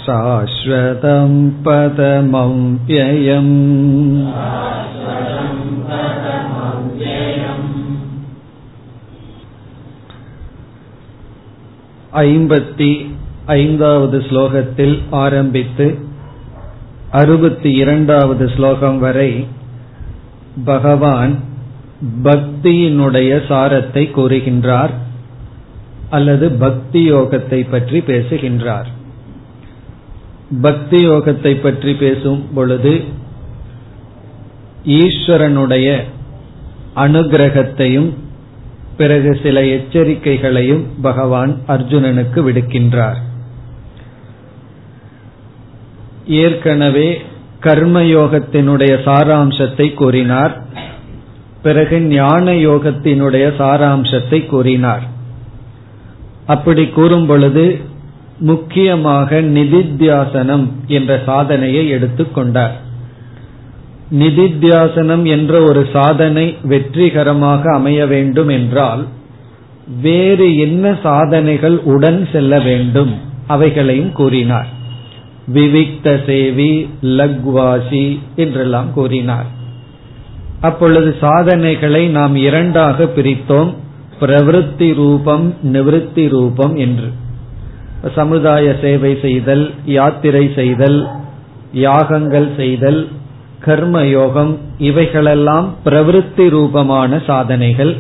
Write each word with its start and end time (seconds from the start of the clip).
शाश्वतं 0.06 1.32
पदमव्ययम् 1.64 3.56
ஐம்பத்தி 12.22 12.90
ஐந்தாவது 13.46 14.18
ஸ்லோகத்தில் 14.20 14.96
ஆரம்பித்து 15.12 15.88
அறுபத்தி 17.12 17.70
இரண்டாவது 17.74 18.50
ஸ்லோகம் 18.50 19.00
வரை 19.00 19.32
பகவான் 20.66 21.34
பக்தியினுடைய 22.24 23.32
சாரத்தை 23.48 24.04
கூறுகின்றார் 24.12 24.94
அல்லது 26.10 26.50
பக்தி 26.58 27.12
யோகத்தை 27.12 27.70
பற்றி 27.70 28.00
பேசுகின்றார் 28.02 28.90
பக்தி 30.51 31.09
யோகத்தை 31.09 31.61
பற்றி 31.61 31.95
பேசும் 31.95 32.47
பொழுது 32.55 33.05
ஈஸ்வரனுடைய 34.85 36.03
அனுகிரகத்தையும் 36.95 38.11
பிறகு 38.97 39.41
சில 39.43 39.63
எச்சரிக்கைகளையும் 39.63 40.85
பகவான் 41.03 41.61
அர்ஜுனனுக்கு 41.69 42.41
விடுக்கின்றார். 42.49 43.17
ஏற்கனவே 46.27 47.21
கர்மயோகத்தினுடைய 47.63 48.93
சாராம்சத்தை 49.05 49.95
கூறினார். 49.95 50.65
பிறகு 51.63 52.01
ஞான 52.01 52.53
யோகத்தினுடைய 52.53 53.47
சாராம்சத்தை 53.59 54.47
கூறினார். 54.47 55.03
அப்படி 56.47 56.87
கூறும் 56.87 57.27
பொழுது 57.27 57.81
முக்கியமாக 58.39 59.41
நிதித்தியாசனம் 59.41 60.67
என்ற 60.87 61.23
சாதனையை 61.27 61.93
எடுத்துக்கொண்டார் 61.93 62.85
நிதித்தியாசனம் 64.13 65.23
என்ற 65.23 65.63
ஒரு 65.63 65.87
சாதனை 65.93 66.57
வெற்றிகரமாக 66.63 67.75
அமைய 67.75 68.07
வேண்டும் 68.07 68.49
என்றால் 68.49 69.07
வேறு 70.03 70.57
என்ன 70.57 70.99
சாதனைகள் 71.03 71.79
உடன் 71.79 72.29
செல்ல 72.33 72.59
வேண்டும் 72.61 73.15
அவைகளையும் 73.47 74.13
கூறினார். 74.13 74.67
விவிக்த 75.55 76.21
சேவி 76.27 76.89
லக்வாசி 77.03 78.19
என்றெல்லாம் 78.37 78.93
கூறினார். 78.93 79.47
அப்பொழுது 80.61 81.17
சாதனைகளை 81.21 82.09
நாம் 82.09 82.37
இரண்டாக 82.37 83.05
பிரித்தோம். 83.05 83.75
பிரவருத்தி 84.21 84.95
ரூபம் 84.95 85.55
நிவிருத்தி 85.65 86.29
ரூபம் 86.29 86.77
என்று. 86.77 87.25
சமுதாய 88.15 88.77
சேவை 88.81 89.19
செய்தல் 89.23 89.71
யாத்திரை 89.85 90.53
செய்தல் 90.55 91.07
யாகங்கள் 91.73 92.49
செய்தல் 92.57 93.09
கர்ம 93.61 94.07
யோகம் 94.07 94.59
இவைகளெல்லாம் 94.79 95.75
பிரவருத்தி 95.85 96.49
ரூபமான 96.49 97.23
சாதனைகள். 97.27 97.97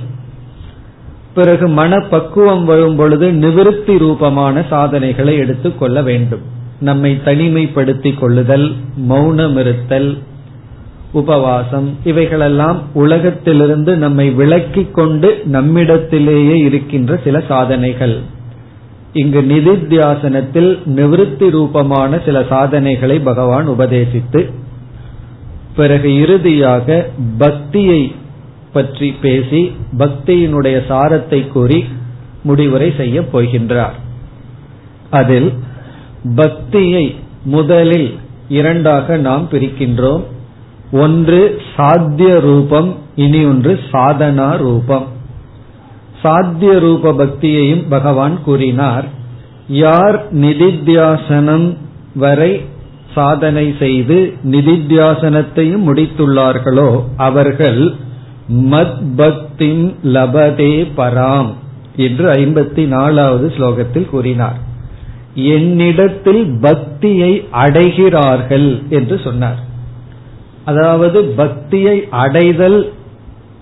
பிறகு 1.35 1.69
மனப்பக்குவம் 1.69 2.65
வரும் 2.65 2.97
பொழுது 2.97 3.33
நிவிருத்தி 3.33 3.99
ரூபமான 3.99 4.65
சாதனைகளை 4.71 5.37
எடுத்துக்கொள்ள 5.37 6.03
வேண்டும். 6.03 6.41
நம்மை 6.81 7.21
தனிமைப்படுத்திக் 7.25 8.19
கொள்ளுதல் 8.19 8.75
மௌனமிருத்தல் 9.09 10.19
உபவாசம் 11.13 11.97
இவைகளெல்லாம் 12.05 12.83
உலகத்திலிருந்து 12.95 13.97
நம்மை 13.97 14.31
விலக்கிக் 14.31 14.91
கொண்டு 14.91 15.43
நம்மிடத்திலேயே 15.45 16.59
இருக்கின்ற 16.59 17.21
சில 17.25 17.43
சாதனைகள். 17.49 18.19
இங்கு 19.21 19.41
நிதித்தியாசனத்தில் 19.53 20.71
நிவிருத்தி 20.97 21.47
ரூபமான 21.51 22.19
சில 22.25 22.39
சாதனைகளை 22.49 23.17
பகவான் 23.29 23.69
உபதேசித்து 23.69 24.41
பிறகு 25.77 26.11
இறுதியாக 26.21 26.87
பக்தியை 27.39 28.03
பற்றி 28.73 29.09
பேசி 29.25 29.63
பக்தியினுடைய 29.99 30.77
சாரத்தை 30.89 31.41
கூறி 31.49 31.79
முடிவுரை 32.43 32.89
செய்ய 32.97 33.21
போகின்றார். 33.33 33.97
அதில் 35.11 35.51
பக்தியை 36.37 37.05
முதலில் 37.55 38.09
இரண்டாக 38.49 39.17
நாம் 39.17 39.45
பிரிக்கின்றோம். 39.51 40.25
ஒன்று 41.05 41.41
சாத்திய 41.77 42.33
ரூபம் 42.41 42.91
இனி 43.17 43.43
ஒன்று 43.45 43.73
சாதனா 43.93 44.49
ரூபம். 44.57 45.07
சாத்திய 46.27 46.73
ரூப 46.79 47.13
பக்தியையும் 47.13 47.85
பகவான் 47.89 48.37
கூறினார். 48.45 49.07
யார் 49.85 50.19
நிதித்தியாசனம் 50.37 51.69
வரை 52.15 52.53
சாதனை 53.15 53.67
செய்து 53.79 54.17
நிதித்தியாசனத்தையும் 54.45 55.85
முடித்துள்ளார்களோ 55.89 56.91
அவர்கள் 57.17 57.81
மத் 58.73 58.99
பக்திம் 59.17 59.85
லபதே 60.15 60.75
பராம் 60.97 61.51
என்று 61.97 62.27
ஐம்பத்தி 62.33 62.85
நாலாவது 62.87 63.47
ஸ்லோகத்தில் 63.57 64.09
கூறினார். 64.11 64.59
என்னிடத்தில் 65.55 66.43
பக்தியை 66.61 67.33
அடைகிறார்கள் 67.53 68.69
என்று 68.89 69.17
சொன்னார். 69.25 69.61
அதாவது 70.65 71.19
பக்தியை 71.41 71.97
அடைதல் 72.23 72.81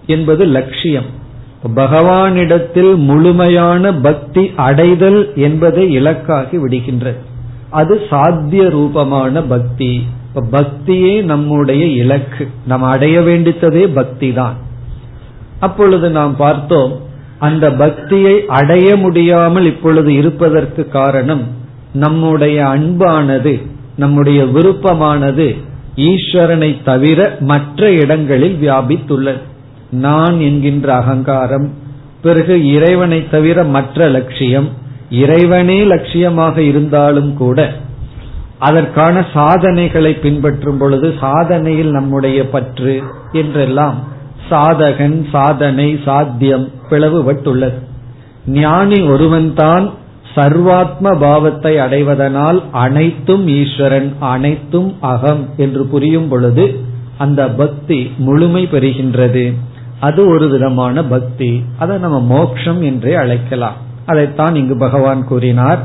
என்பது 0.06 0.44
லட்சியம். 0.56 1.10
பகவானிடத்தில் 1.64 2.96
முழுமையான 2.96 3.94
பக்தி 3.94 4.50
அடைதல் 4.56 5.32
என்பதை 5.34 5.92
இலக்காகி 5.92 6.58
விடுகின்றது. 6.58 7.18
அது 7.70 8.00
சாத்திய 8.10 8.68
ரூபமான 8.68 9.42
பக்தி. 9.42 10.06
பக்தியே 10.34 11.22
நம்முடைய 11.22 11.86
இலக்கு. 11.86 12.48
நாம் 12.66 12.82
அடைய 12.82 13.20
வேண்டித்ததே 13.20 13.94
பக்தி 13.94 14.32
தான் 14.32 14.56
அப்பொழுது 15.60 16.10
நாம் 16.10 16.36
பார்த்தோம் 16.36 17.00
அந்த 17.38 17.72
பக்தியை 17.72 18.44
அடைய 18.46 18.96
முடியாமல் 18.96 19.64
இப்பொழுது 19.64 20.14
இருப்பதற்கு 20.14 20.88
காரணம் 20.88 21.42
நம்முடைய 21.92 22.64
அன்பானது 22.64 23.66
நம்முடைய 23.96 24.44
விருப்பமானது 24.44 25.56
ஈஸ்வரனை 25.96 26.82
தவிர 26.84 27.36
மற்ற 27.40 27.92
இடங்களில் 27.92 28.58
வியாபித்துள்ளது. 28.60 29.40
நான் 30.00 30.40
என்கின்ற 30.40 30.94
அகங்காரம் 30.94 31.68
பிறகு 32.22 32.54
இறைவனை 32.72 33.28
தவிர 33.28 33.64
மற்ற 33.64 34.08
லட்சியம் 34.08 34.68
இறைவனே 35.10 35.84
லட்சியமாக 35.84 36.56
இருந்தாலும் 36.58 37.36
கூட 37.36 37.58
அதற்கான 38.58 39.26
சாதனைகளை 39.32 40.12
பின்பற்றும் 40.14 40.78
பொழுது 40.78 41.14
சாதனையில் 41.20 41.90
நம்முடைய 41.90 42.48
பற்று 42.48 43.02
என்றெல்லாம் 43.32 43.98
சாதகன் 44.50 45.24
சாதனை 45.30 45.98
சாத்தியம் 46.04 46.68
பிளவுபட்டுள்ளது. 46.90 47.78
ஞானி 48.46 49.00
ஒருவன்தான் 49.02 49.90
சர்வாத்ம 50.36 51.18
பாவத்தை 51.18 51.76
அடைவதனால் 51.76 52.62
அனைத்தும் 52.70 53.48
ஈஸ்வரன் 53.48 54.12
அனைத்தும் 54.18 54.96
அகம் 55.00 55.48
என்று 55.56 55.84
புரியும் 55.86 56.28
பொழுது 56.28 56.64
அந்த 57.18 57.48
பக்தி 57.48 58.10
முழுமை 58.18 58.66
பெறுகின்றது. 58.66 59.44
அது 60.04 60.20
ஒரு 60.28 60.46
விதமான 60.48 61.04
பக்தி. 61.04 61.50
அதை 61.78 61.96
நம்ம 61.96 62.18
மோக்ஷம் 62.20 62.80
என்றே 62.82 63.14
அழைக்கலாம். 63.14 63.78
அதைத்தான் 64.06 64.54
இங்கு 64.54 64.76
பகவான் 64.78 65.22
கூறினார். 65.24 65.82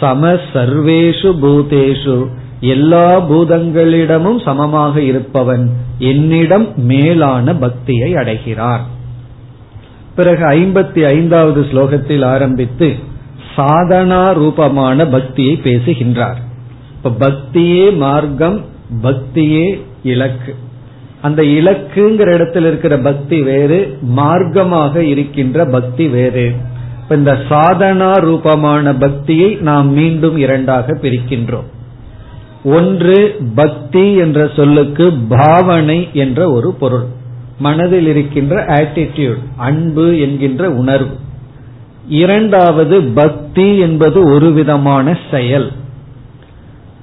சம 0.00 0.32
சர்வேஷு 0.52 1.30
பூதேஷு. 1.42 2.16
எல்லா 2.60 3.06
பூதங்களிடமும் 3.30 4.42
சமமாக 4.44 5.00
இருப்பவன் 5.00 5.64
என்னிடம் 5.98 6.66
மேலான 6.76 7.54
பக்தியை 7.54 8.10
அடைகிறார். 8.16 8.84
பிறகு 10.16 10.44
ஐம்பத்தி 10.50 11.00
ஐந்தாவது 11.06 11.60
ஸ்லோகத்தில் 11.62 12.24
ஆரம்பித்து 12.24 12.88
சாதனா 13.56 14.22
ரூபமான 14.32 15.06
பக்தியை 15.06 15.54
பேசுகின்றார். 15.56 16.38
இப்ப 16.96 17.10
பக்தியே 17.24 17.86
மார்க்கம் 17.96 18.58
பக்தியே 19.02 19.66
இலக்கு. 20.02 20.54
அந்த 21.22 21.42
இலக்குங்கிற 21.42 22.32
இடத்தில் 22.32 22.64
இருக்கிற 22.64 22.98
பக்தி 22.98 23.42
வேறு 23.42 23.98
மார்க்கமாக 24.16 24.96
இருக்கின்ற 24.96 25.64
பக்தி 25.66 26.08
வேறு. 26.08 26.52
இந்த 27.10 27.38
சாதனா 27.48 28.12
ரூபமான 28.12 28.94
பக்தியை 28.94 29.54
நாம் 29.54 29.92
மீண்டும் 29.92 30.36
இரண்டாக 30.36 30.98
பிரிக்கின்றோம். 31.02 31.68
ஒன்று 32.64 33.36
பக்தி 33.54 34.14
என்ற 34.14 34.50
சொல்லுக்கு 34.56 35.12
பாவனை 35.28 36.08
என்ற 36.12 36.50
ஒரு 36.50 36.72
பொருள். 36.72 37.04
மனதில் 37.58 38.06
இருக்கின்ற 38.06 38.66
ஆட்டிடியூட் 38.66 39.42
அன்பு 39.56 40.18
என்கின்ற 40.18 40.70
உணர்வு. 40.70 41.14
இரண்டாவது 42.08 43.02
பக்தி 43.02 43.78
என்பது 43.78 44.24
ஒரு 44.24 44.52
விதமான 44.52 45.18
செயல். 45.30 45.70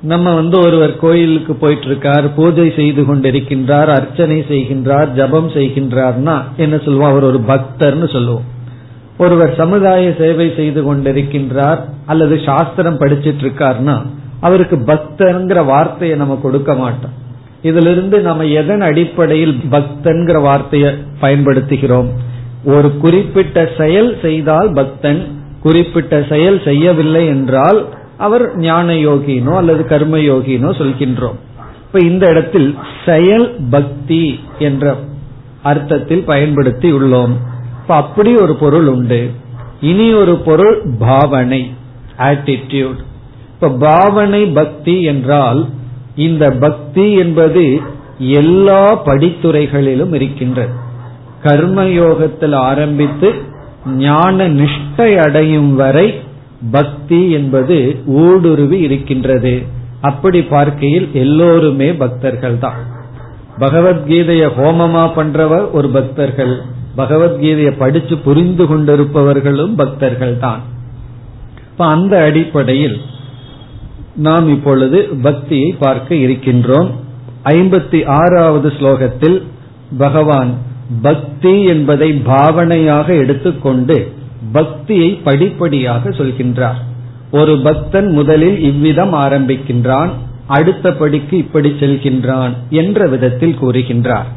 நம்ம 0.02 0.34
வந்து 0.34 0.60
ஒருவர் 0.60 0.96
கோயிலுக்கு 0.96 1.54
போயிட்டு 1.54 1.86
இருக்கார் 1.86 2.34
பூஜை 2.34 2.74
செய்து 2.76 3.02
கொண்டிருக்கின்றார் 3.02 3.88
அர்ச்சனை 3.88 4.46
செய்கின்றார் 4.50 5.14
ஜபம் 5.14 5.50
செய்கின்றார்னா 5.50 6.42
என்ன 6.58 6.78
சொல்லுவோம் 6.78 7.12
அவர் 7.12 7.24
ஒரு 7.24 7.40
பக்தர்னு 7.48 8.12
சொல்லுவோம். 8.12 8.44
ஒருவர் 9.18 9.56
சமுதாய 9.56 10.14
சேவை 10.18 10.54
செய்து 10.56 10.82
கொண்டிருக்கின்றார் 10.84 11.78
அல்லது 12.06 12.40
சாஸ்திரம் 12.46 13.00
படிச்சிட்டு 13.00 13.44
இருக்கார்னா 13.46 14.06
அவருக்கு 14.40 14.76
பக்தர்ங்கிற 14.76 15.66
வார்த்தையை 15.66 16.18
நம்ம 16.18 16.40
கொடுக்க 16.42 16.74
மாட்டோம். 16.74 17.12
இதிலிருந்து 17.62 18.20
நம்ம 18.20 18.46
எதன் 18.46 18.82
அடிப்படையில் 18.82 19.60
பக்தன்கிற 19.72 20.42
வார்த்தையை 20.42 20.94
பயன்படுத்துகிறோம்? 21.22 22.10
ஒரு 22.66 22.98
குறிப்பிட்ட 22.98 23.70
செயல் 23.78 24.18
செய்தால் 24.22 24.72
பக்தன் 24.74 25.28
குறிப்பிட்ட 25.62 26.26
செயல் 26.30 26.64
செய்யவில்லை 26.64 27.28
என்றால் 27.28 27.86
அவர் 28.20 28.46
ஞான 28.58 28.94
யோகினோ 28.94 29.54
அல்லது 29.56 29.82
கர்ம 29.86 30.18
யோகினோ 30.18 30.70
சொல்கின்றோம். 30.80 31.38
இப்ப 31.86 32.00
இந்த 32.00 32.26
இடத்தில் 32.30 32.70
செயல் 33.06 33.48
பக்தி 33.70 34.24
என்ற 34.60 34.96
அர்த்தத்தில் 35.64 36.24
பயன்படுத்தி 36.24 36.90
உள்ளோம். 36.94 37.34
இப்ப 37.82 37.96
அப்படி 37.96 38.32
ஒரு 38.36 38.56
பொருள் 38.56 38.88
உண்டு. 38.88 39.22
இனி 39.82 40.08
ஒரு 40.14 40.36
பொருள் 40.38 40.78
பாவனை 41.00 41.62
ஆட்டிடியூட் 42.18 43.00
இப்ப 43.54 43.70
பாவனை 43.88 44.42
பக்தி 44.60 44.96
என்றால் 45.04 45.62
இந்த 46.16 46.46
பக்தி 46.64 47.06
என்பது 47.14 47.64
எல்லா 48.18 48.84
படித்துறைகளிலும் 49.06 50.14
இருக்கின்றது. 50.14 50.74
கர்மயோகத்தில் 51.44 52.56
ஆரம்பித்து 52.70 53.30
ஞான 53.98 54.48
நிஷ்டை 54.60 55.12
அடையும் 55.18 55.72
வரை 55.76 56.08
பக்தி 56.72 57.32
என்பது 57.32 57.96
ஊடுருவி 58.06 58.80
இருக்கின்றது. 58.80 59.64
அப்படி 60.02 60.42
பார்க்கையில் 60.42 61.10
எல்லோருமே 61.14 61.94
பக்தர்கள் 61.94 62.58
தான். 62.58 62.98
பகவத்கீதைய 63.60 64.50
ஹோமமா 64.58 65.12
பண்றவர் 65.16 65.72
ஒரு 65.72 65.90
பக்தர்கள். 65.90 66.62
பகவத்கீதையை 66.98 67.74
படிச்சு 67.78 68.18
புரிந்து 68.18 68.64
கொண்டிருப்பவர்களும் 68.64 69.76
பக்தர்கள் 69.76 70.38
தான். 70.38 70.62
இப்ப 71.72 71.86
அந்த 71.86 72.24
அடிப்படையில் 72.24 73.02
நாம் 74.16 74.50
இப்பொழுது 74.50 75.10
பக்தியை 75.22 75.76
பார்க்க 75.80 76.16
இருக்கின்றோம். 76.16 76.90
ஐம்பத்தி 77.44 78.06
ஆறாவது 78.06 78.74
ஸ்லோகத்தில் 78.80 79.44
பகவான் 79.98 80.54
பக்தி 81.02 81.64
என்பதை 81.64 82.22
பாவனையாக 82.26 83.18
எடுத்துக்கொண்டு 83.18 84.12
பக்தியை 84.54 85.10
படிப்படியாக 85.10 86.10
சொல்கின்றார். 86.10 86.80
ஒரு 87.32 87.58
பக்தன் 87.58 88.12
முதலில் 88.12 88.60
இவ்விதம் 88.62 89.14
ஆரம்பிக்கின்றான் 89.14 90.10
அடுத்த 90.48 90.94
படிக்கு 90.94 91.38
இப்படி 91.38 91.70
செல்கின்றான் 91.80 92.54
என்ற 92.70 93.08
விதத்தில் 93.08 93.58
கூறுகின்றார். 93.62 94.30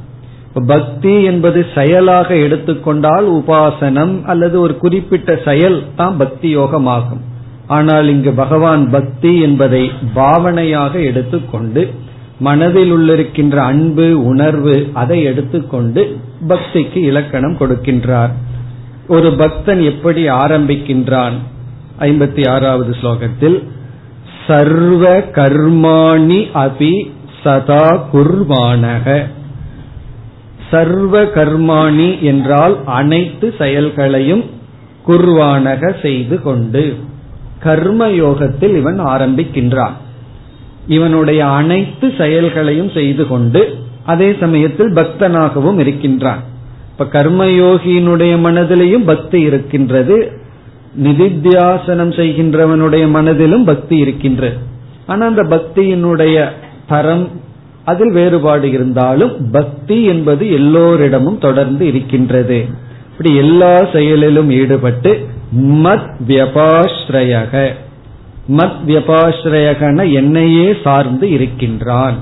பக்தி 0.66 1.22
என்பது 1.22 1.66
செயலாக 1.74 2.34
எடுத்துக்கொண்டால் 2.34 3.26
உபாசனம் 3.32 4.22
அல்லது 4.22 4.60
ஒரு 4.60 4.76
குறிப்பிட்ட 4.76 5.40
செயல் 5.44 5.82
தான் 5.96 6.16
பக்தி 6.16 6.56
யோகமாகும் 6.56 7.22
ஆனால் 7.66 8.08
இங்கு 8.08 8.32
பகவான் 8.32 8.90
பக்தி 8.90 9.40
என்பதை 9.40 9.90
பாவனையாக 10.14 11.04
எடுத்துக்கொண்டு 11.04 11.90
மனதில் 12.38 12.92
உள்ளிருக்கின்ற 12.92 13.56
அன்பு 13.56 14.24
உணர்வு 14.24 14.90
அதை 14.94 15.22
எடுத்துக்கொண்டு 15.22 16.18
பக்திக்கு 16.48 16.96
இலக்கணம் 16.96 17.56
கொடுக்கின்றார். 17.56 18.32
ஒரு 19.08 19.32
பக்தன் 19.32 19.82
எப்படி 19.82 20.28
ஆரம்பிக்கின்றான்? 20.28 21.32
ஐம்பத்தி 21.98 22.48
ஆறாவது 22.48 22.96
ஸ்லோகத்தில் 23.02 23.68
சர்வ 24.46 25.18
கர்மாணி 25.18 26.46
அபி 26.54 27.10
சதா 27.42 28.08
குர்வானக. 28.12 29.22
சர்வ 30.70 31.22
கர்மாணி 31.22 32.20
என்றால் 32.20 32.76
அனைத்து 32.84 33.54
செயல்களையும் 33.58 34.44
குர்வானக 35.06 36.00
செய்து 36.02 36.42
கொண்டு 36.42 36.96
கர்ம 37.58 38.08
யோகத்தில் 38.08 38.76
இவன் 38.76 39.00
ஆரம்பிக்கின்றான். 39.00 39.92
இவனுடைய 40.86 41.46
அனைத்து 41.46 42.12
செயல்களையும் 42.18 42.90
செய்து 42.90 43.26
கொண்டு 43.26 43.78
அதே 44.04 44.36
சமயத்தில் 44.40 44.92
பக்தனாகவும் 44.92 45.78
இருக்கின்றான். 45.78 46.50
இப்ப 46.98 47.22
கர்மயோகியினுடைய 47.22 48.34
மனதிலையும் 48.38 49.04
பக்தி 49.04 49.40
இருக்கின்றது. 49.40 50.40
நிதித்தியாசனம் 51.02 52.12
செய்கின்றவனுடைய 52.12 53.08
மனதிலும் 53.08 53.64
பக்தி 53.64 53.98
இருக்கின்றது. 53.98 54.56
ஆனா 55.06 55.26
அந்த 55.26 55.42
பக்தியினுடைய 55.42 56.48
தரம் 56.88 57.28
அதில் 57.84 58.10
வேறுபாடு 58.10 58.70
இருந்தாலும் 58.70 59.50
பக்தி 59.50 60.04
என்பது 60.04 60.52
எல்லோரிடமும் 60.52 61.38
தொடர்ந்து 61.38 61.86
இருக்கின்றது. 61.86 62.66
இப்படி 63.10 63.36
எல்லா 63.36 63.86
செயலிலும் 63.92 64.50
ஈடுபட்டு 64.50 65.26
மத் 65.60 66.14
வியபாஸ்ரயக 66.28 67.72
மத் 68.56 68.78
வியபாஸ்ரயகன 68.86 70.12
என்னையே 70.12 70.76
சார்ந்து 70.84 71.30
இருக்கின்றான். 71.30 72.14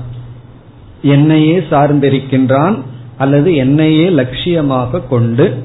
என்னையே 1.01 1.59
சார்ந்திருக்கின்றான். 1.59 2.81
அல்லது 3.21 3.55
என்னையே 3.55 4.09
லட்சியமாக 4.09 5.07
கொண்டு 5.07 5.63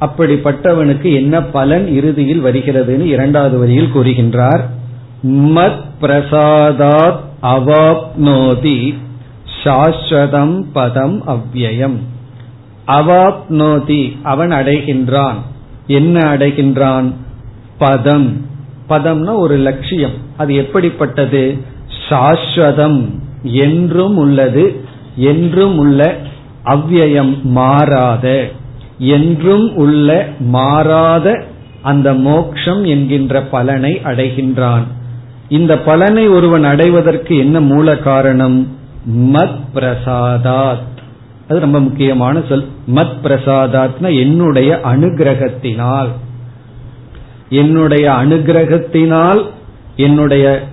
அப்படிப்பட்டவனுக்கு 0.00 1.14
என்ன 1.14 1.42
பலன் 1.42 1.88
இறுதியில் 1.88 2.44
வருகிறதுன்னு 2.44 3.04
இரண்டாவது 3.04 3.58
வரியில் 3.58 3.94
கூறுகின்றார். 3.94 4.60
மத் 5.26 5.80
பிரசாதாத் 6.00 7.18
அவாப்னோதி 7.42 8.94
சாஸ்வதம் 9.64 10.64
பதம் 10.72 11.22
அவ்வயம். 11.26 11.96
அவாப்னோதி 12.86 14.16
அவன் 14.22 14.50
அடைகின்றான். 14.50 15.34
என்ன 15.86 16.20
அடைகின்றான்? 16.20 17.12
பதம். 17.78 18.46
பதம்னா 18.88 19.36
ஒரு 19.36 19.56
லட்சியம். 19.56 20.12
அது 20.36 20.54
எப்படிப்பட்டது? 20.54 21.56
சாஸ்வதம் 22.08 23.08
என்றும் 23.42 24.16
உள்ளது 24.16 24.84
என்றும் 25.18 25.78
உள்ள 25.78 26.16
அவ்யயம் 26.64 27.42
மாறாத 27.42 28.48
என்றும் 28.98 29.76
உள்ள 29.76 30.28
மாறாத 30.40 31.44
அந்த 31.82 32.14
மோக்ஷம் 32.14 32.84
என்கின்ற 32.84 33.42
பலனை 33.42 34.00
அடைகின்றான். 34.04 34.82
இந்த 35.48 35.78
பலனை 35.78 36.28
ஒருவன் 36.28 36.64
அடைவதற்கு 36.64 37.36
என்ன 37.36 37.60
மூல 37.60 37.96
காரணம்? 37.96 38.76
மத் 39.16 39.58
பிரசாதாத். 39.74 40.86
அது 41.48 41.60
ரொம்ப 41.60 41.80
முக்கியமான 41.80 42.40
சொல். 42.48 42.66
மத் 42.94 43.16
பிரசாதாத்னா 43.22 44.18
என்னுடைய 44.18 44.80
அனுகிரகத்தினால். 44.84 46.08
என்னுடைய 47.48 48.10
அனுகிரகத்தினால் 48.10 49.46
என்னுடைய 49.96 50.68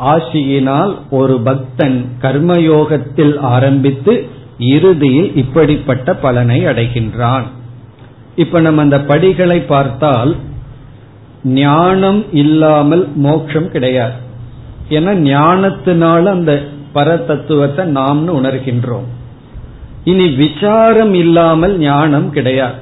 ஆசியினால் 0.00 0.94
ஒரு 1.10 1.40
பக்தன் 1.40 2.08
கர்மயோகத்தில் 2.22 3.38
ஆரம்பித்து 3.38 4.28
இறுதியில் 4.58 5.36
இப்படிப்பட்ட 5.36 6.14
பலனை 6.14 6.64
அடைகின்றான். 6.64 7.42
இப்ப 8.36 8.60
நம்ம 8.60 8.82
அந்த 8.82 9.00
படிகளை 9.00 9.60
பார்த்தால் 9.60 10.36
ஞானம் 11.44 12.24
இல்லாமல் 12.32 13.08
மோட்சம் 13.14 13.70
கிடையாது. 13.70 14.12
ஏன்னா 14.88 15.12
ஞானத்தினால 15.14 16.24
அந்த 16.24 16.62
பரதத்துவத்தை 16.94 17.84
நாம்னு 17.96 18.32
உணர்கின்றோம். 18.40 19.08
இனி 20.04 20.28
விசாரம் 20.28 21.14
இல்லாமல் 21.14 21.78
ஞானம் 21.78 22.30
கிடையாது. 22.30 22.74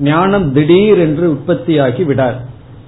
ஞானம் 0.00 0.52
திடீர் 0.52 0.98
என்று 0.98 1.32
உற்பத்தியாகி 1.32 2.04
விடாது. 2.04 2.36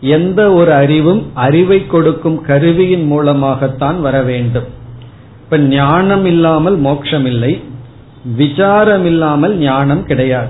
எந்த 0.01 0.53
ஒரு 0.53 0.73
அறிவும் 0.73 1.31
அறிவை 1.35 1.87
கொடுக்கும் 1.87 2.41
கருவியின் 2.41 3.05
மூலமாகத்தான் 3.05 4.01
வர 4.01 4.23
வேண்டும். 4.23 4.65
இப்ப 5.45 5.59
ஞானம் 5.59 6.25
இல்லாமல் 6.25 6.77
மோட்சம் 6.77 7.25
இல்லை. 7.25 7.61
விசாரம் 8.37 9.05
இல்லாமல் 9.05 9.57
ஞானம் 9.57 10.05
கிடையாது. 10.05 10.49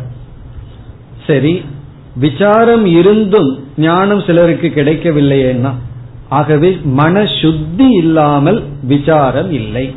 சரி 1.26 1.64
விசாரம் 2.14 2.86
இருந்தும் 2.86 3.64
ஞானம் 3.76 4.22
சிலருக்கு 4.26 4.72
கிடைக்கவில்லையேன்னா? 4.74 5.70
ஆகவே 6.28 6.80
மன 6.84 7.26
சுத்தி 7.42 7.90
இல்லாமல் 7.90 8.62
விசாரம் 8.82 9.52
இல்லை. 9.52 9.94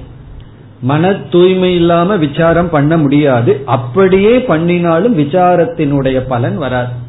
மன 0.82 1.14
தூய்மை 1.14 1.76
இல்லாம 1.76 2.16
விசாரம் 2.16 2.70
பண்ண 2.70 2.98
முடியாது. 2.98 3.62
அப்படியே 3.66 4.42
பண்ணினாலும் 4.42 5.18
விசாரத்தினுடைய 5.18 6.20
பலன் 6.28 6.58
வராது. 6.58 7.01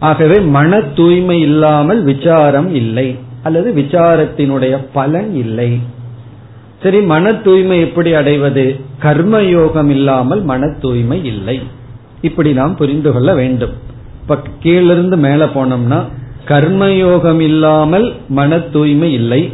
ஆகவே 0.00 0.40
மன 0.40 0.80
தூய்மை 0.80 1.40
இல்லாமல் 1.40 2.02
விசாரம் 2.02 2.74
இல்லை 2.74 3.08
அல்லது 3.42 3.68
விசாரத்தினுடைய 3.76 4.74
பலன் 4.92 5.34
இல்லை. 5.34 5.70
சரி 6.82 7.00
மன 7.00 7.32
தூய்மை 7.32 7.80
எப்படி 7.80 8.10
அடைவது? 8.14 8.64
கர்மயோகம் 9.02 9.88
இல்லாமல் 9.88 10.42
மன 10.42 10.68
தூய்மை 10.80 11.24
இல்லை. 11.24 11.60
இப்படி 12.20 12.52
நாம் 12.52 12.76
புரிந்து 12.76 13.12
கொள்ள 13.12 13.34
வேண்டும். 13.34 13.74
இப்ப 14.22 14.38
கீழிருந்து 14.58 15.16
மேல 15.16 15.44
போனோம்னா 15.44 16.00
கர்மயோகம் 16.46 17.40
இல்லாமல் 17.40 18.12
மன 18.28 18.58
தூய்மை 18.58 19.12
இல்லை 19.12 19.52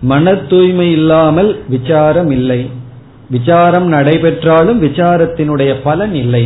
மன 0.00 0.34
தூய்மை 0.34 0.92
இல்லாமல் 0.92 1.50
விசாரம் 1.68 2.30
இல்லை. 2.30 2.60
விசாரம் 3.30 3.86
நடைபெற்றாலும் 3.92 4.82
விசாரத்தினுடைய 4.82 5.74
பலன் 5.82 6.14
இல்லை. 6.14 6.44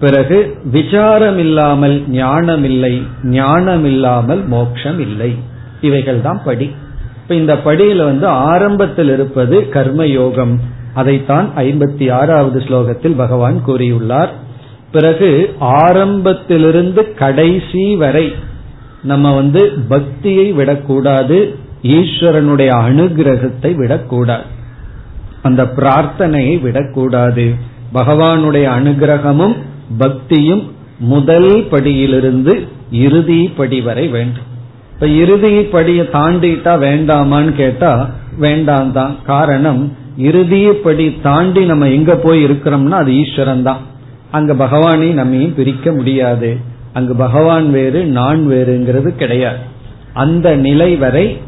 பிறகு 0.00 0.58
விசாரம் 0.64 1.38
இல்லாமல் 1.38 2.08
ஞானம் 2.08 2.64
இல்லை 2.64 3.02
ஞானம் 3.22 3.84
இல்லாமல் 3.84 4.42
மோட்சம் 4.46 4.98
இல்லை 4.98 5.36
இவைகள் 5.80 6.20
தான் 6.20 6.40
படி. 6.44 6.74
இப்ப 7.22 7.34
இந்த 7.34 7.54
படியில 7.54 8.04
வந்து 8.04 8.26
ஆரம்பத்தில் 8.26 9.10
இருப்பது 9.12 9.68
கர்ம 9.68 10.06
யோகம் 10.06 10.60
அதைத்தான் 10.94 11.48
ஐம்பத்தி 11.56 12.12
ஆறாவது 12.12 12.58
ஸ்லோகத்தில் 12.58 13.16
பகவான் 13.16 13.62
கூறியுள்ளார். 13.66 14.28
பிறகு 14.92 15.54
ஆரம்பத்திலிருந்து 15.58 17.14
கடைசி 17.14 17.96
வரை 17.96 18.32
நம்ம 19.02 19.34
வந்து 19.34 19.72
பக்தியை 19.88 20.52
விடக்கூடாது 20.52 21.54
ஈஸ்வரனுடைய 21.82 22.70
அனுகிரகத்தை 22.88 23.74
விடக்கூடாது. 23.74 24.46
அந்த 25.42 25.64
பிரார்த்தனையை 25.64 26.60
விடக்கூடாது. 26.60 27.54
பகவானுடைய 27.94 28.66
அனுகிரகமும் 28.78 29.56
பக்தியும் 29.96 30.62
முதல் 30.98 31.50
படியிலிருந்து 31.70 32.68
இறுதி 32.90 33.52
படி 33.56 33.80
வரை 33.80 34.08
வேண்டும். 34.08 34.48
இப்ப 34.92 35.06
இறுதி 35.06 35.58
படியை 35.58 36.04
தாண்டிட்டா 36.12 36.72
வேண்டாமான்னு 36.86 37.52
கேட்டா 37.52 38.10
வேண்டாம் 38.38 38.92
தான். 38.92 39.16
காரணம் 39.26 39.92
இறுதி 40.16 40.66
படி 40.66 41.16
தாண்டி 41.22 41.64
நம்ம 41.64 41.88
எங்க 41.88 42.16
போய் 42.16 42.44
இருக்கிறோம்னா 42.44 42.98
அது 43.02 43.12
ஈஸ்வரன் 43.12 43.62
தான். 43.62 43.78
அங்க 44.30 44.54
பகவானை 44.54 45.08
நம்மையும் 45.08 45.54
பிரிக்க 45.54 45.92
முடியாது. 45.92 46.56
அங்கு 46.92 47.14
பகவான் 47.14 47.70
வேறு 47.70 48.04
நான் 48.04 48.48
வேறுங்கிறது 48.48 49.08
கிடையாது. 49.16 49.58
அந்த 50.12 50.56
நிலை 50.56 50.96
வரை 50.96 51.38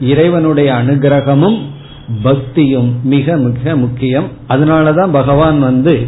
இறைவனுடைய 0.00 0.72
அனுகிரகமும் 0.72 1.58
பக்தியும் 2.22 2.94
மிக 3.04 3.36
மிக 3.36 3.76
முக்கியம். 3.76 4.28
அதனாலதான் 4.48 5.10
பகவான் 5.10 5.60
வந்து 5.60 6.06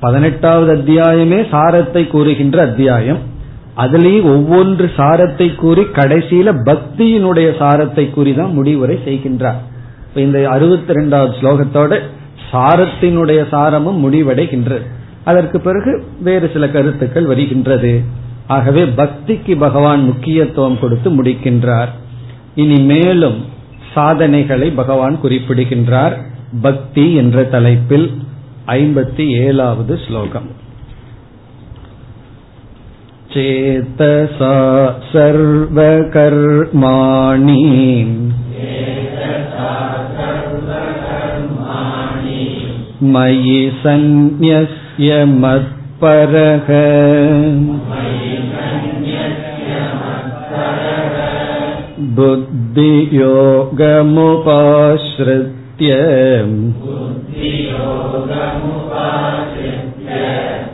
பதினெட்டாவது 0.00 0.70
அத்தியாயமே 0.74 1.38
சாரத்தை 1.50 2.06
கூறுகின்ற 2.06 2.62
அத்தியாயம். 2.62 3.18
அதுலேயும் 3.76 4.28
ஒவ்வொன்று 4.34 4.86
சாரத்தை 4.96 5.54
கூறி 5.54 5.80
கடைசியில 5.80 6.52
பக்தியினுடைய 6.64 7.48
சாரத்தை 7.58 8.10
கூறி 8.10 8.34
தான் 8.34 8.52
முடிவுரை 8.52 8.98
செய்கின்றார். 9.04 9.60
இந்த 10.14 10.48
அறுபத்தி 10.48 10.92
ரெண்டாவது 10.92 11.32
ஸ்லோகத்தோட 11.40 11.98
சாரத்தினுடைய 12.52 13.40
சாரமும் 13.52 14.02
முடிவடைகின்றது. 14.04 14.82
அதற்கு 15.24 15.60
பிறகு 15.60 16.04
வேறு 16.20 16.50
சில 16.52 16.68
கருத்துக்கள் 16.68 17.24
வருகின்றது. 17.24 18.02
ஆகவே 18.46 18.84
பக்திக்கு 18.84 19.58
பகவான் 19.58 20.04
முக்கியத்துவம் 20.04 20.78
கொடுத்து 20.80 21.10
முடிக்கின்றார். 21.10 21.88
இனி 22.54 22.78
மேலும் 22.78 23.44
சாதனைகளை 23.94 24.70
பகவான் 24.70 25.20
குறிப்பிடுகின்றார். 25.20 26.16
பக்தி 26.62 27.14
என்ற 27.14 27.44
தலைப்பில் 27.44 28.08
ஐம்பத்தி 28.67 29.25
ஏழாவது 29.45 29.95
ஸ்லோகம் 30.07 30.49
चेतसा 33.33 34.55
सर्वकर्माणि 35.11 36.23
मयि 43.13 43.61
सन्न्यस्य 43.83 45.09
मत्परः 45.43 46.69
உத்ய 55.78 55.94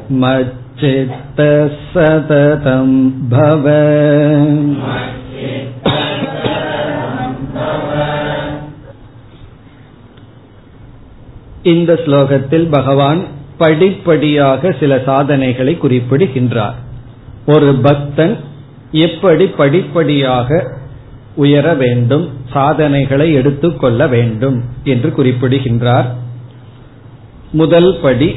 மச்சித்த 0.08 1.70
சததம் 1.94 3.14
பவ 3.30 3.64
இந்த 11.62 12.00
ஸ்லோகத்தில் 12.06 12.68
பகவான் 12.70 13.24
படிப்படியாக 13.58 14.72
சில 14.80 15.00
சாதனைகளை 15.04 15.76
குறிப்பிடுகின்றார். 15.76 16.74
ஒரு 17.46 17.74
பக்தன் 17.74 18.38
எப்படி 18.90 19.46
படிப்படியாக 19.46 20.72
உயர 21.34 21.74
வேண்டும்? 21.74 22.40
சாதனைகளை 22.52 23.32
எடுத்துக்கொள்ள 23.32 24.06
வேண்டும் 24.06 24.58
என்று 24.84 25.12
குறிப்பிடுகின்றார். 25.12 26.08
முதல் 27.52 27.98
படி 28.02 28.30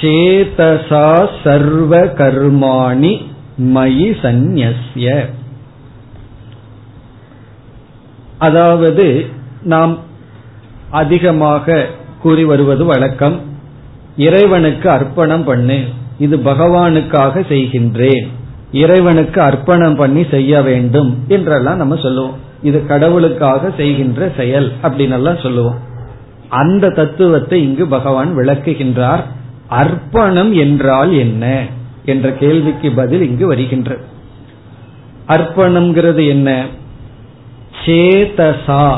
சேதசா 0.00 1.28
சர்வ 1.44 2.00
கர்மாணி 2.04 3.12
மயி 3.74 4.08
சந்நிய 4.22 5.30
அதாவது 8.38 9.26
நாம் 9.62 9.98
அதிகமாக 10.90 11.86
கூறி 12.22 12.44
வருவது 12.44 12.84
வழக்கம் 12.84 13.40
இறைவனுக்கு 14.16 14.90
அர்ப்பணம் 14.90 15.44
பண்ணு 15.44 15.78
இது 16.18 16.36
பகவானுக்காக 16.36 17.42
செய்கின்றேன் 17.48 18.26
இறைவனுக்கு 18.72 19.40
அர்ப்பணம் 19.40 19.96
பண்ணி 19.96 20.22
செய்ய 20.30 20.62
வேண்டும் 20.62 21.10
என்றெல்லாம் 21.28 21.76
நம்ம 21.76 21.96
சொல்லுவோம். 21.96 22.50
இது 22.62 22.86
கடவுளுக்காக 22.86 23.72
செய்கின்ற 23.76 24.32
செயல் 24.36 24.72
அப்படின்னு 24.82 25.10
எல்லாம் 25.10 25.38
சொல்லுவோம். 25.38 25.78
அந்த 26.48 26.90
தத்துவத்தை 26.90 27.62
இங்கு 27.62 27.86
பகவான் 27.86 28.36
விளக்குகின்றார். 28.36 29.22
அர்ப்பணம் 29.68 30.52
என்றால் 30.52 31.12
என்ன? 31.12 31.66
என்ற 32.04 32.32
கேள்விக்கு 32.32 32.90
பதில் 32.90 33.28
இங்கு 33.28 33.46
வருகின்றது. 33.46 34.04
அர்ப்பணம்ங்கிறது 35.28 36.28
என்ன? 36.28 36.66
சேதசா. 37.84 38.96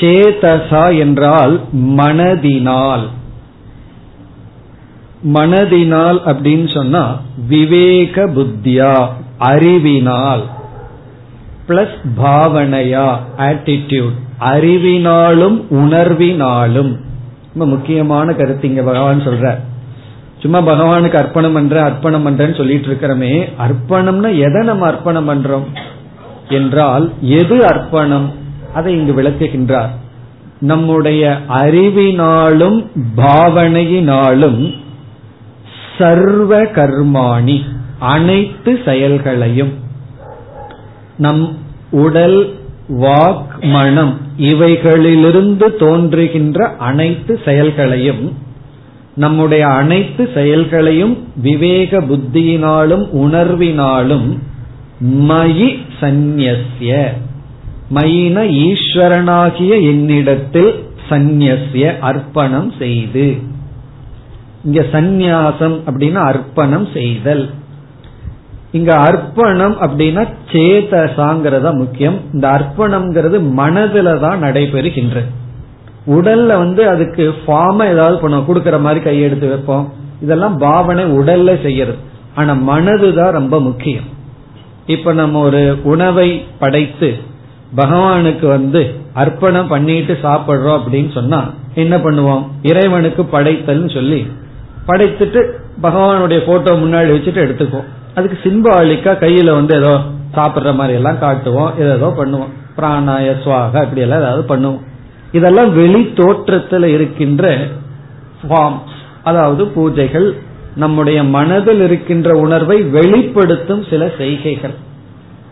சேதசா 0.00 0.98
என்றால் 0.98 1.60
மனதினால். 1.72 3.06
மனதினால் 5.34 6.18
அப்படின்னு 6.24 6.74
சொன்னா 6.74 7.20
விவேக 7.48 8.26
புத்தியா 8.26 9.08
அறிவினால். 9.38 10.55
பிளஸ் 11.68 11.96
பாவனையா 12.22 13.16
ஆட்டிடியூட் 13.38 14.16
அறிவினாலும் 14.40 15.62
உணர்வினாலும். 15.70 16.96
ரொம்ப 17.54 17.76
முக்கியமான 17.76 18.32
கருத்து 18.32 18.68
இங்க 18.68 18.82
பகவான் 18.82 19.20
சொல்ற. 19.20 19.56
சும்மா 20.38 20.60
பகவானுக்கு 20.60 21.14
அர்ப்பணம் 21.14 21.52
பண்ற 21.52 21.82
அர்ப்பணம் 21.82 22.26
பண்றேன்னு 22.26 22.56
சொல்லிட்டு 22.56 22.86
இருக்கிறமே 22.86 23.52
அர்ப்பணம்னா 23.58 24.38
எதை 24.38 24.62
நம்ம 24.62 24.86
அர்ப்பணம் 24.86 25.28
பண்றோம்? 25.28 25.64
என்றால் 26.48 27.12
எது 27.20 27.66
அர்ப்பணம்? 27.66 28.30
அதை 28.74 28.92
இங்கு 28.94 29.22
விளக்குகின்றார். 29.22 29.88
நம்முடைய 30.58 31.38
அறிவினாலும் 31.48 32.86
பாவனையினாலும் 33.16 34.74
சர்வ 35.98 36.62
கர்மாணி 36.62 37.62
அனைத்து 37.98 38.78
செயல்களையும். 38.84 39.84
நம் 41.18 41.56
உடல் 41.90 42.54
வாக் 42.88 43.62
மனம் 43.62 44.18
இவைகளிலிருந்து 44.38 45.76
தோன்றுகின்ற 45.76 46.76
அனைத்து 46.78 47.40
செயல்களையும் 47.44 48.32
நம்முடைய 49.16 49.66
அனைத்து 49.66 50.30
செயல்களையும் 50.34 51.28
விவேக 51.36 52.00
புத்தியினாலும் 52.00 53.06
உணர்வினாலும் 53.12 54.38
மயி 55.04 55.78
சந்நிய 56.00 57.14
மயின 57.90 58.44
ஈஸ்வரனாகிய 58.44 59.68
என்னிடத்தில் 59.68 60.84
சந்நிய 61.08 61.98
அர்ப்பணம் 62.00 62.72
செய்து. 62.78 63.36
இங்க 64.64 64.86
சந்நியாசம் 64.92 65.76
அப்படின்னா 65.86 66.14
அர்ப்பணம் 66.14 66.88
செய்தல். 66.92 67.50
இங்க 68.76 68.92
அர்ப்பணம் 69.08 69.76
அப்படின்னா 69.84 70.22
சேதசாங்கிறத 70.52 71.72
முக்கியம். 71.82 72.16
இந்த 72.34 72.46
அர்ப்பணம்ங்கிறது 72.56 73.38
மனதுல 73.60 74.14
தான் 74.24 74.42
நடைபெறுகின்றது 74.42 75.30
உடல்ல 76.16 76.50
வந்து 76.64 76.82
அதுக்கு 76.88 77.24
ஃபார்ம 77.44 77.86
ஏதாவது 77.92 78.16
பண்ணுவோம் 78.22 78.48
கொடுக்கற 78.48 78.76
மாதிரி 78.80 79.00
கையெடுத்து 79.06 79.48
வைப்போம். 79.48 79.86
இதெல்லாம் 80.24 80.56
பாவனை 80.66 81.04
உடல்ல 81.18 81.50
செய்யறது. 81.62 81.98
ஆனா 82.34 82.52
மனதுதான் 82.70 83.36
ரொம்ப 83.38 83.56
முக்கியம். 83.60 84.06
இப்ப 84.94 85.12
நம்ம 85.12 85.40
ஒரு 85.48 85.62
உணவை 85.92 86.28
படைத்து 86.58 87.08
பகவானுக்கு 87.76 88.46
வந்து 88.48 88.82
அர்ப்பணம் 89.12 89.70
பண்ணிட்டு 89.72 90.14
சாப்பிடுறோம் 90.22 90.78
அப்படின்னு 90.78 91.10
சொன்னா 91.18 91.40
என்ன 91.82 91.94
பண்ணுவோம்? 91.96 92.44
இறைவனுக்கு 92.62 93.22
படைத்தல்னு 93.32 93.90
சொல்லி 93.94 94.20
படைத்துட்டு 94.86 95.40
பகவானுடைய 95.82 96.40
போட்டோ 96.46 96.72
முன்னாடி 96.82 97.10
வச்சுட்டு 97.14 97.42
எடுத்துக்குவோம். 97.46 97.88
அதுக்கு 98.16 98.36
சிம்பாலிக்கா 98.44 99.12
கையில 99.24 99.52
வந்து 99.52 99.74
ஏதோ 99.80 99.94
சாப்பிடுற 100.36 100.70
மாதிரி 100.74 100.94
எல்லாம் 100.98 101.18
காட்டுவோம் 101.18 101.72
ஏதோ 101.78 102.08
பண்ணுவோம். 102.20 102.52
பிராணாய 102.78 103.28
சுவாக 103.44 103.82
இப்படி 103.82 104.04
எல்லாம் 104.06 104.22
ஏதாவது 104.24 104.42
பண்ணுவோம். 104.54 104.82
இதெல்லாம் 105.32 105.70
வெளி 105.74 106.02
தோற்றத்தில் 106.14 106.88
இருக்கின்ற 106.96 107.44
ஃபார்ம்ஸ் 108.48 108.96
அதாவது 109.22 109.62
பூஜைகள் 109.76 110.26
நம்முடைய 110.74 111.18
மனதில் 111.36 111.80
இருக்கின்ற 111.80 112.30
உணர்வை 112.36 112.76
வெளிப்படுத்தும் 112.96 113.84
சில 113.90 114.10
செய்கைகள். 114.18 114.74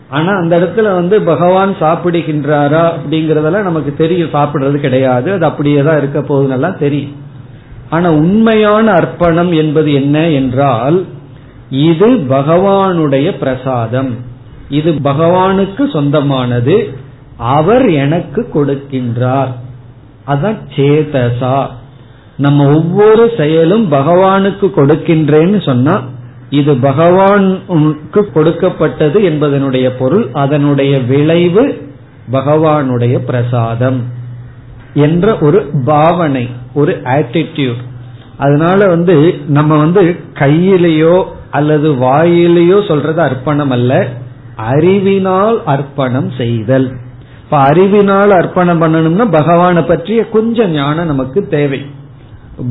ஆனா 0.09 0.31
அந்த 0.41 0.53
இடத்துல 0.59 0.87
வந்து 0.95 1.15
பகவான் 1.21 1.71
சாப்பிடுகின்றாரா 1.79 2.83
அப்படிங்கறதெல்லாம் 2.95 3.69
நமக்கு 3.69 3.93
தெரியும். 3.93 4.33
சாப்பிடுறது 4.33 4.77
கிடையாது. 4.77 5.27
அது 5.31 5.45
அப்படியே 5.45 5.81
தான் 5.83 5.97
இருக்க 5.97 6.19
போகுதுன்னெல்லாம் 6.19 6.77
தெரியும். 6.77 7.15
ஆனா 7.89 8.09
உண்மையான 8.21 8.85
அர்ப்பணம் 8.91 9.51
என்பது 9.51 9.93
என்ன 9.93 10.17
என்றால் 10.29 10.97
இது 11.69 12.07
பகவானுடைய 12.07 13.37
பிரசாதம். 13.37 14.15
இது 14.69 14.91
பகவானுக்கு 14.91 15.91
சொந்தமானது. 15.91 16.97
அவர் 17.37 17.89
எனக்கு 17.89 18.47
கொடுக்கின்றார். 18.53 19.53
அதான் 20.27 20.57
சேதசா. 20.75 21.67
நம்ம 22.37 22.75
ஒவ்வொரு 22.75 23.31
செயலும் 23.37 23.91
பகவானுக்கு 23.91 24.71
கொடுக்கின்றேன்னு 24.75 25.65
சொன்னா 25.65 26.01
இது 26.49 26.73
பகவானுக்கு 26.73 28.31
கொடுக்கப்பட்டது 28.31 29.21
என்பதனுடைய 29.21 29.89
பொருள் 29.99 30.29
அதனுடைய 30.33 30.99
விளைவு 30.99 31.91
பகவானுடைய 32.31 33.17
பிரசாதம் 33.17 34.03
என்ற 34.93 35.37
ஒரு 35.41 35.69
பாவனை 35.85 36.49
ஒரு 36.73 37.01
ஆட்டிடியூட் 37.03 37.83
அதனால 38.37 38.87
வந்து 38.87 39.39
நம்ம 39.47 39.77
வந்து 39.77 40.15
கையிலேயோ 40.33 41.25
அல்லது 41.55 41.89
வாயிலேயோ 41.95 42.77
சொல்றது 42.87 43.21
அர்ப்பணம் 43.21 43.73
அல்ல 43.77 43.93
அறிவினால் 44.71 45.57
அர்ப்பணம் 45.65 46.29
செய்தல். 46.37 46.87
இப்ப 47.43 47.57
அறிவினால் 47.57 48.31
அர்ப்பணம் 48.31 48.81
பண்ணணும்னா 48.81 49.25
பகவானை 49.31 49.83
பற்றிய 49.83 50.21
கொஞ்சம் 50.29 50.71
ஞானம் 50.71 51.11
நமக்கு 51.13 51.47
தேவை. 51.47 51.81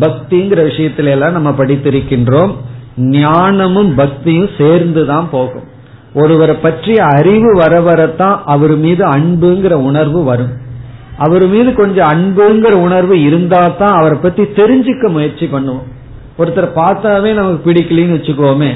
பக்திங்கிற 0.00 0.60
விஷயத்துல 0.70 1.12
எல்லாம் 1.16 1.36
நம்ம 1.36 1.50
படித்திருக்கின்றோம். 1.50 2.52
ஞானமும் 2.96 3.94
பக்தியும் 3.94 4.50
சேர்ந்துதான் 4.58 5.28
போகும். 5.30 5.68
ஒருவரை 6.14 6.56
பற்றிய 6.56 6.98
அறிவு 7.04 7.50
வர 7.56 7.80
வரத்தான் 7.80 8.36
அவர் 8.44 8.74
மீது 8.76 9.02
அன்புங்கிற 9.06 9.72
உணர்வு 9.88 10.20
வரும். 10.24 10.52
அவர் 11.18 11.46
மீது 11.46 11.70
கொஞ்சம் 11.74 12.10
அன்புங்கிற 12.12 12.72
உணர்வு 12.86 13.16
இருந்தா 13.22 13.62
தான் 13.78 13.98
அவரை 14.00 14.18
பத்தி 14.18 14.42
தெரிஞ்சுக்க 14.42 15.08
முயற்சி 15.08 15.46
பண்ணுவோம். 15.46 15.88
ஒருத்தரை 16.38 16.68
பார்த்தாவே 16.80 17.32
நமக்கு 17.34 17.60
பிடிக்கலன்னு 17.66 18.16
வச்சுக்கோமே 18.16 18.70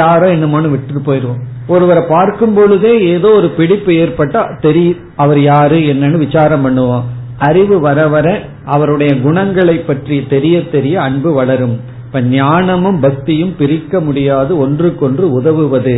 யாரோ 0.00 0.26
என்னமோன்னு 0.34 0.72
விட்டுட்டு 0.72 1.02
போயிடுவோம். 1.08 1.40
ஒருவரை 1.66 2.02
பார்க்கும் 2.08 2.54
பொழுதே 2.54 2.92
ஏதோ 3.14 3.28
ஒரு 3.38 3.48
பிடிப்பு 3.58 3.92
ஏற்பட்டா 3.92 4.40
தெரியும் 4.60 5.02
அவர் 5.16 5.40
யாரு 5.40 5.78
என்னன்னு 5.92 6.18
விசாரம் 6.18 6.64
பண்ணுவோம். 6.66 7.04
அறிவு 7.38 7.76
வர 7.80 8.00
வர 8.08 8.26
அவருடைய 8.64 9.12
குணங்களை 9.20 9.76
பற்றி 9.78 10.16
தெரிய 10.26 10.56
தெரிய 10.74 10.96
அன்பு 11.02 11.32
வளரும். 11.32 11.76
இப்ப 12.06 12.20
ஞானமும் 12.20 12.98
பக்தியும் 13.00 13.54
பிரிக்க 13.60 14.00
முடியாது 14.00 14.52
ஒன்றுக்கொன்று 14.64 15.24
உதவுவது. 15.38 15.96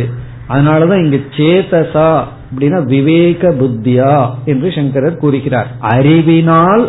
அதனாலதான் 0.49 1.03
இங்கு 1.03 1.19
சேதசா 1.37 2.09
அப்படின்னா 2.47 2.79
விவேக 2.93 3.51
புத்தியா 3.61 4.13
என்று 4.45 4.67
சங்கரர் 4.71 5.21
கூறுகிறார். 5.23 5.69
அறிவினால் 5.93 6.83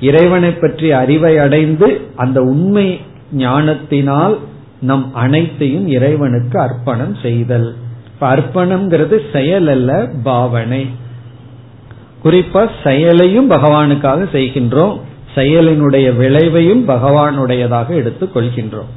இறைவனை 0.00 0.52
பற்றி 0.52 0.88
அறிவை 0.92 1.34
அடைந்து 1.38 1.88
அந்த 2.16 2.38
உண்மை 2.52 2.86
ஞானத்தினால் 3.34 4.38
நம் 4.80 5.14
அனைத்தையும் 5.14 5.88
இறைவனுக்கு 5.88 6.60
அர்ப்பணம் 6.60 7.14
செய்தல். 7.22 7.74
இப்ப 8.06 8.36
அர்ப்பணம்ங்கிறது 8.36 9.18
செயல் 9.32 9.66
அல்ல 9.66 10.08
பாவனை. 10.22 10.88
குறிப்பா 12.24 12.68
செயலையும் 12.84 13.50
பகவானுக்காக 13.50 14.26
செய்கின்றோம். 14.32 15.00
செயலினுடைய 15.34 16.16
விளைவையும் 16.16 16.88
பகவானுடையதாக 16.88 17.88
எடுத்துக் 17.88 18.36
கொள்கின்றோம். 18.36 18.90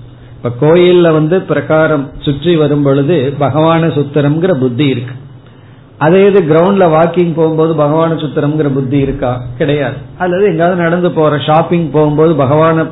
இப்ப 0.43 0.67
கோயில்ல 0.67 1.11
வந்து 1.11 1.41
பிரகாரம் 1.41 2.11
சுற்றி 2.19 2.55
வரும் 2.55 2.83
பொழுது 2.83 3.33
பகவான 3.39 3.87
சுத்திரம்ங்கிற 3.87 4.53
புத்தி 4.53 4.87
இருக்கு. 4.87 5.15
அதே 5.97 6.25
இது 6.25 6.41
கிரவுண்ட்ல 6.41 6.85
வாக்கிங் 6.85 7.33
போகும்போது 7.33 7.73
பகவான 7.73 8.09
சுத்திரம்ங்கிற 8.09 8.73
புத்தி 8.73 8.97
இருக்கா? 8.97 9.41
கிடையாது. 9.57 9.95
அல்லது 10.17 10.45
எங்காவது 10.45 10.81
நடந்து 10.81 11.11
போற 11.11 11.39
ஷாப்பிங் 11.39 11.91
போகும்போது 11.91 12.33
பகவான 12.33 12.87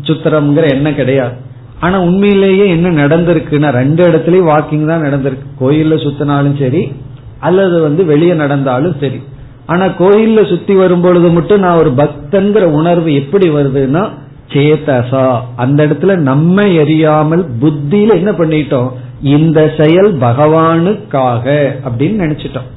சுத்திரம்ங்கிற 0.00 0.70
எண்ணம் 0.70 0.94
கிடையாது. 0.94 1.34
ஆனா 1.80 2.00
உண்மையிலேயே 2.00 2.68
என்ன 2.68 3.06
நடந்திருக்குன்னா 3.06 3.70
ரெண்டு 3.70 4.10
இடத்துலயும் 4.10 4.50
வாக்கிங் 4.50 4.86
தான் 4.86 5.02
நடந்திருக்கு. 5.02 5.46
கோயில்ல 5.60 5.94
சுத்தினாலும் 6.04 6.58
சரி 6.58 6.92
அல்லது 7.38 7.80
வந்து 7.80 8.04
வெளியே 8.04 8.34
நடந்தாலும் 8.34 8.96
சரி. 9.00 9.20
ஆனா 9.66 9.84
கோயில்ல 9.84 10.48
சுத்தி 10.48 10.74
வரும் 10.74 11.00
பொழுது 11.00 11.30
மட்டும் 11.30 11.60
நான் 11.60 11.78
ஒரு 11.78 11.90
பக்தன்கிற 11.90 12.62
உணர்வு 12.62 13.14
எப்படி 13.14 13.48
வருதுன்னா 13.48 14.08
சேதசா 14.48 15.40
அந்த 15.56 15.86
இடத்துல 15.86 16.16
நம்ம 16.16 16.62
எரியாமல் 16.62 17.44
புத்தியில 17.60 18.14
என்ன 18.14 18.30
பண்ணிட்டோம்? 18.30 18.90
இந்த 19.22 19.72
செயல் 19.78 20.16
பகவானுக்காக 20.16 21.44
அப்படின்னு 21.88 22.18
நினைச்சிட்டோம். 22.24 22.68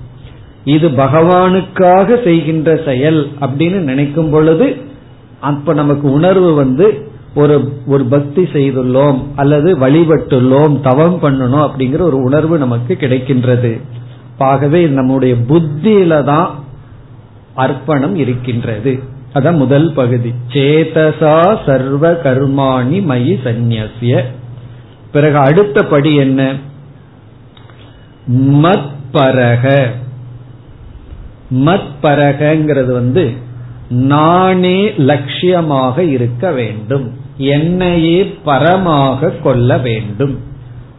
இது 0.64 0.90
பகவானுக்காக 0.90 2.24
செய்கின்ற 2.24 2.82
செயல் 2.86 3.28
அப்படின்னு 3.42 3.80
நினைக்கும் 3.80 4.30
பொழுது 4.30 4.78
அப்ப 5.46 5.74
நமக்கு 5.74 6.12
உணர்வு 6.12 6.54
வந்து 6.54 7.10
ஒரு 7.36 7.82
ஒரு 7.86 8.04
பக்தி 8.06 8.44
செய்துள்ளோம் 8.44 9.22
அல்லது 9.36 9.78
வழிபட்டுள்ளோம் 9.80 10.80
தவம் 10.82 11.20
பண்ணணும் 11.22 11.64
அப்படிங்கிற 11.66 12.00
ஒரு 12.00 12.18
உணர்வு 12.18 12.58
நமக்கு 12.58 12.98
கிடைக்கின்றது. 13.00 13.82
ஆகவே 14.38 14.86
நம்முடைய 14.86 15.36
புத்தியில 15.50 16.24
தான் 16.24 16.64
அர்ப்பணம் 17.54 18.16
இருக்கின்றது. 18.16 19.00
அதான் 19.34 19.58
முதல் 19.58 19.94
பகுதி. 19.94 20.34
சேதசா 20.54 21.58
சர்வ 21.66 22.12
கர்மாணி 22.12 22.98
மயி 23.12 23.34
சந்நியசிய 23.44 24.24
பிறகு 25.12 25.38
அடுத்த 25.38 25.84
படி 25.84 26.16
என்ன? 26.16 26.54
மத்பரக. 28.64 29.90
மத்பரகங்கிறது 31.56 32.92
வந்து 32.92 33.32
நானே 33.90 34.92
லட்சியமாக 34.98 35.98
இருக்க 35.98 36.52
வேண்டும். 36.52 37.12
என்னையே 37.38 38.34
பரமாக 38.46 39.30
கொள்ள 39.30 39.78
வேண்டும். 39.78 40.40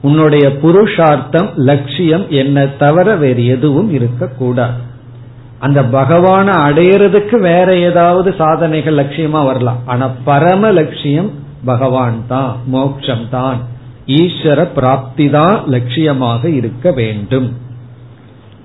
உன்னுடைய 0.02 0.50
புருஷார்த்தம் 0.50 1.48
லட்சியம் 1.54 2.28
என்ன 2.28 2.66
தவிர 2.66 3.16
வேறு 3.16 3.46
எதுவும் 3.46 3.92
இருக்கக்கூடாது. 3.92 4.80
அந்த 5.58 5.82
பகவானை 5.82 6.54
அடையிறதுக்கு 6.54 7.40
வேற 7.40 7.76
ஏதாவது 7.76 8.34
சாதனைகள் 8.34 8.94
லட்சியமா 8.94 9.44
வரலாம். 9.44 9.78
ஆனா 9.86 10.10
பரம 10.24 10.70
லட்சியம் 10.70 11.30
பகவான் 11.64 12.26
தான் 12.28 12.56
மோக்ஷம் 12.66 13.28
தான். 13.30 13.58
ஈஸ்வர 14.06 14.72
பிராப்தி 14.74 15.30
தான் 15.30 15.62
லட்சியமாக 15.66 16.44
இருக்க 16.56 16.90
வேண்டும். 16.90 17.48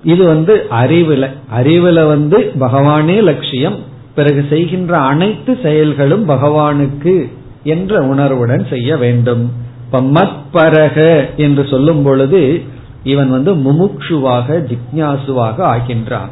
இது 0.03 0.23
வந்து 0.25 0.65
அறிவுல 0.69 1.29
அறிவுல 1.53 2.07
வந்து 2.07 2.51
பகவானே 2.59 3.21
லட்சியம் 3.21 3.89
பிறகு 4.15 4.45
செய்கின்ற 4.49 4.97
அனைத்து 4.97 5.59
செயல்களும் 5.63 6.29
பகவானுக்கு 6.29 7.31
என்ற 7.63 8.01
உணர்வுடன் 8.01 8.67
செய்ய 8.69 8.97
வேண்டும். 8.97 9.51
இப்ப 9.85 10.01
மத்பரக 10.01 11.25
என்று 11.35 11.67
சொல்லும் 11.67 12.03
பொழுது 12.03 12.61
இவன் 13.03 13.29
வந்து 13.29 13.55
முமுக்ஷுவாக 13.55 14.71
ஜிக்யாசுவாக 14.71 15.57
ஆகின்றான். 15.57 16.29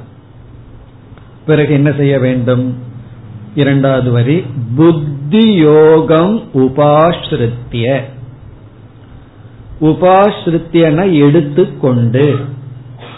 பிறகு 1.45 1.73
என்ன 1.73 1.91
செய்ய 1.91 2.19
வேண்டும்? 2.19 2.77
இரண்டாவது 3.55 4.11
வரி 4.11 4.43
புத்தி 4.75 5.53
யோகம் 5.53 6.41
உபாஸ்ருத்திய. 6.53 8.01
உபாஸ்ருத்தியன 9.81 11.25
எடுத்துக்கொண்டு. 11.25 12.35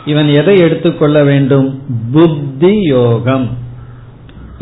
இவன் 0.06 0.28
எதை 0.28 0.58
எடுத்துக்கொள்ள 0.58 1.24
வேண்டும்? 1.24 1.82
புத்தி 2.12 2.82
யோகம் 2.82 3.60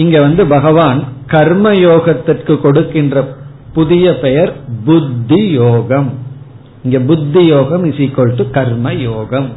இங்க 0.03 0.17
வந்து 0.19 0.43
பகவான் 0.47 0.99
கர்ம 1.27 1.71
யோகத்திற்கு 1.87 2.53
கொடுக்கின்ற 2.61 3.17
புதிய 3.73 4.05
பெயர் 4.23 4.51
புத்தி 4.85 5.41
யோகம் 5.51 6.09
இங்க 6.83 6.99
புத்தி 6.99 7.41
யோகம் 7.45 7.83
இஸ் 7.85 8.01
ஈக்வல் 8.05 8.35
டு 8.35 8.43
கர்ம 8.49 8.93
யோகம் 8.93 9.49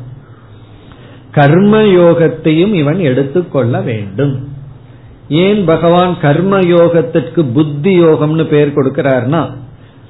கர்ம 1.31 1.75
யோகத்தையும் 1.99 2.73
இவன் 2.73 2.99
எடுத்துக்கொள்ள 3.01 3.75
வேண்டும். 3.81 4.35
ஏன் 5.45 5.61
பகவான் 5.65 6.13
கர்ம 6.21 6.59
யோகத்திற்கு 6.59 7.41
புத்தி 7.53 7.93
யோகம்னு 8.03 8.45
பெயர் 8.47 8.75
கொடுக்கிறார்னா 8.77 9.43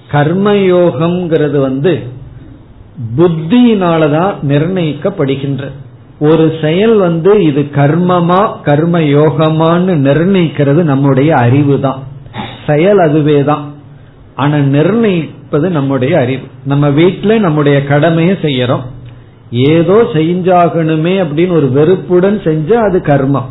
கர்ம 0.08 0.54
யோகம்ங்கிறது 0.74 1.58
வந்து 1.58 1.92
புத்தியினாலதான் 3.16 4.34
நிர்ணயிக்கப்படுகின்ற 4.42 5.62
ஒரு 6.28 6.44
செயல் 6.62 6.96
வந்து 6.96 7.32
இது 7.48 7.62
கர்மமா 7.76 8.40
கர்ம 8.68 8.98
யோகமான்னு 9.18 9.94
நிர்ணயிக்கிறது 10.06 10.80
நம்முடைய 10.92 11.30
அறிவு 11.44 11.76
தான் 11.80 12.00
செயல் 12.66 13.00
அதுவே 13.06 13.38
தான் 13.50 13.64
ஆனா 14.42 14.58
நிர்ணயிப்பது 14.74 15.66
நம்முடைய 15.70 16.14
அறிவு. 16.18 16.44
நம்ம 16.64 16.84
வீட்டுல 16.98 17.32
நம்முடைய 17.38 17.78
கடமையை 17.90 18.34
செய்யறோம். 18.44 18.84
ஏதோ 19.72 19.96
செஞ்சாகணுமே 20.14 21.14
அப்படின்னு 21.22 21.54
ஒரு 21.60 21.68
வெறுப்புடன் 21.78 22.38
செஞ்சா 22.46 22.78
அது 22.88 22.98
கர்மம். 23.10 23.48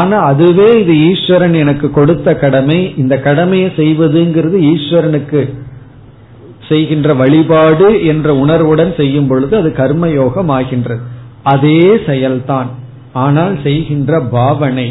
ஆனா 0.00 0.16
அதுவே 0.30 0.68
இது 0.82 0.94
ஈஸ்வரன் 1.10 1.56
எனக்கு 1.62 1.88
கொடுத்த 1.90 2.34
கடமை. 2.34 2.78
இந்த 3.02 3.14
கடமையை 3.26 3.68
செய்வதுங்கிறது 3.80 4.58
ஈஸ்வரனுக்கு 4.72 5.42
செய்கின்ற 6.68 7.14
வழிபாடு 7.14 7.88
என்ற 8.12 8.28
உணர்வுடன் 8.34 8.92
செய்யும் 9.00 9.26
பொழுது 9.26 9.54
அது 9.56 9.70
கர்மயோகம் 9.80 10.52
ஆகின்றது 10.58 11.02
அதே 11.42 11.80
செயல்தான். 12.06 12.68
ஆனால் 13.12 13.54
செய்கின்ற 13.62 14.20
பாவனை 14.20 14.88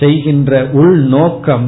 செய்கின்ற 0.00 0.68
உள் 0.72 1.00
நோக்கம் 1.14 1.66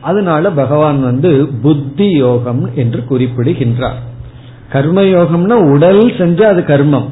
அதனால 0.00 0.50
பகவான் 0.50 1.00
வந்து 1.02 1.30
புத்தி 1.62 2.08
யோகம் 2.16 2.62
என்று 2.74 3.00
குறிப்பிடுகின்றார். 3.04 3.98
கர்மயோகம்னா 4.72 5.56
உடல் 5.74 6.02
செஞ்சா 6.20 6.46
அது 6.54 6.62
கர்மம். 6.62 7.08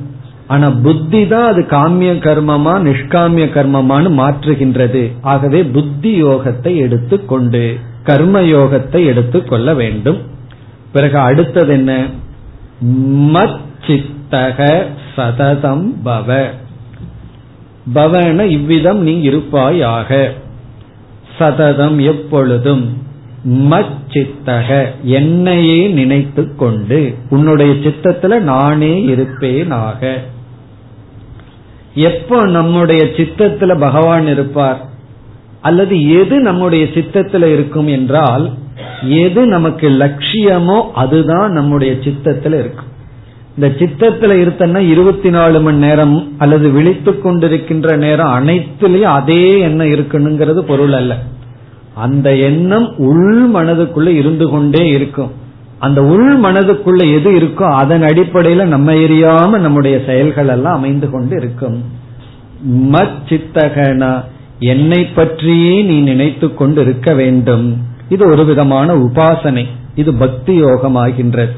ஆனா 0.47 0.71
புத்தி 0.71 1.21
தான் 1.27 1.47
அது 1.47 1.63
காமிய 1.63 2.13
கர்மமா 2.27 2.75
நிஷ்காமிய 2.87 3.47
கர்மமானு 3.57 4.11
மாற்றுகின்றது. 4.21 5.03
ஆகவே 5.23 5.63
புத்தி 5.65 6.13
யோகத்தை 6.23 6.73
எடுத்துக்கொண்டு 6.77 7.79
கர்ம 8.05 8.41
யோகத்தை 8.41 9.01
எடுத்துக்கொள்ள 9.05 9.75
வேண்டும். 9.75 10.21
பிறகு 10.93 11.19
அடுத்தது 11.19 11.73
என்ன? 11.73 11.93
மச்சித்தக 13.35 14.59
சததம் 15.21 15.93
பவ. 16.05 16.47
பவன 17.95 18.45
இவ்விதம் 18.45 18.99
நீ 18.99 19.21
இருப்பாயாக. 19.21 20.33
சததம் 21.39 22.03
எப்பொழுதும். 22.03 23.03
மச்சித்தக. 23.49 24.87
என்னையே 25.03 25.89
நினைத்து 25.89 26.55
கொண்டு. 26.57 27.15
உன்னுடைய 27.31 27.73
சித்தத்துல 27.73 28.41
நானே 28.41 29.05
இருப்பேனாக. 29.07 30.15
எப்போ 31.95 32.47
நம்முடைய 32.47 33.05
சித்தத்துல 33.05 33.79
பகவான் 33.79 34.27
இருப்பார்? 34.27 34.81
அல்லது 35.61 36.21
எது 36.21 36.41
நம்முடைய 36.41 36.85
சித்தத்துல 36.85 37.45
இருக்கும் 37.45 37.87
என்றால் 37.87 38.51
எது 39.03 39.47
நமக்கு 39.47 39.91
லட்சியமோ 39.91 40.91
அதுதான் 40.95 41.53
நம்முடைய 41.53 41.93
சித்தத்துல 41.93 42.55
இருக்கும். 42.59 42.89
இந்த 43.57 43.75
சித்தத்துல 43.79 44.33
இருத்தன்னா 44.43 44.79
இருபத்தி 44.79 45.31
நாலு 45.31 45.61
மணி 45.61 45.77
நேரம் 45.77 46.33
அல்லது 46.39 46.71
விழித்து 46.71 47.13
கொண்டிருக்கின்ற 47.13 47.97
நேரம் 47.97 48.29
அனைத்துலயும் 48.29 49.15
அதே 49.19 49.61
எண்ணம் 49.61 49.87
இருக்கணுங்கிறது 49.87 50.61
பொருள் 50.61 50.93
அல்ல. 50.93 51.19
அந்த 51.95 52.37
எண்ணம் 52.37 52.97
உள் 52.97 53.51
மனதுக்குள்ள 53.55 54.07
இருந்து 54.07 54.49
கொண்டே 54.49 54.89
இருக்கும். 54.89 55.31
அந்த 55.79 56.05
உள் 56.05 56.41
மனதுக்குள்ள 56.41 57.15
எது 57.15 57.31
இருக்கோ 57.33 57.63
அதன் 57.63 58.03
அடிப்படையில 58.03 58.65
நம்ம 58.65 58.93
எரியாம 58.93 59.59
நம்முடைய 59.59 60.03
செயல்கள் 60.07 60.49
எல்லாம் 60.49 60.75
அமைந்து 60.75 61.11
கொண்டு 61.11 61.37
இருக்கும். 61.37 61.85
மச்சித்தகனா 62.93 64.25
என்னை 64.59 65.05
பற்றியே 65.05 65.83
நீ 65.83 66.01
நினைத்து 66.01 66.55
கொண்டு 66.55 66.81
இருக்க 66.83 67.15
வேண்டும். 67.15 67.77
இது 68.09 68.31
ஒரு 68.31 68.45
விதமான 68.45 68.95
உபாசனை. 68.95 69.67
இது 69.95 70.15
பக்தி 70.15 70.55
யோகம் 70.55 70.95
ஆகின்றது 70.95 71.53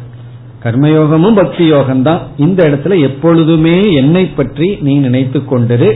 கர்மயோகமும் 0.65 1.35
பக்தி 1.35 1.73
யோகம்தான் 1.73 2.21
இந்த 2.37 2.69
இடத்துல 2.69 3.01
எப்பொழுதுமே 3.01 3.93
என்னை 3.93 4.25
பற்றி 4.25 4.79
நீ 4.81 4.95
நினைத்து 4.97 5.39
கொண்டிரு. 5.39 5.91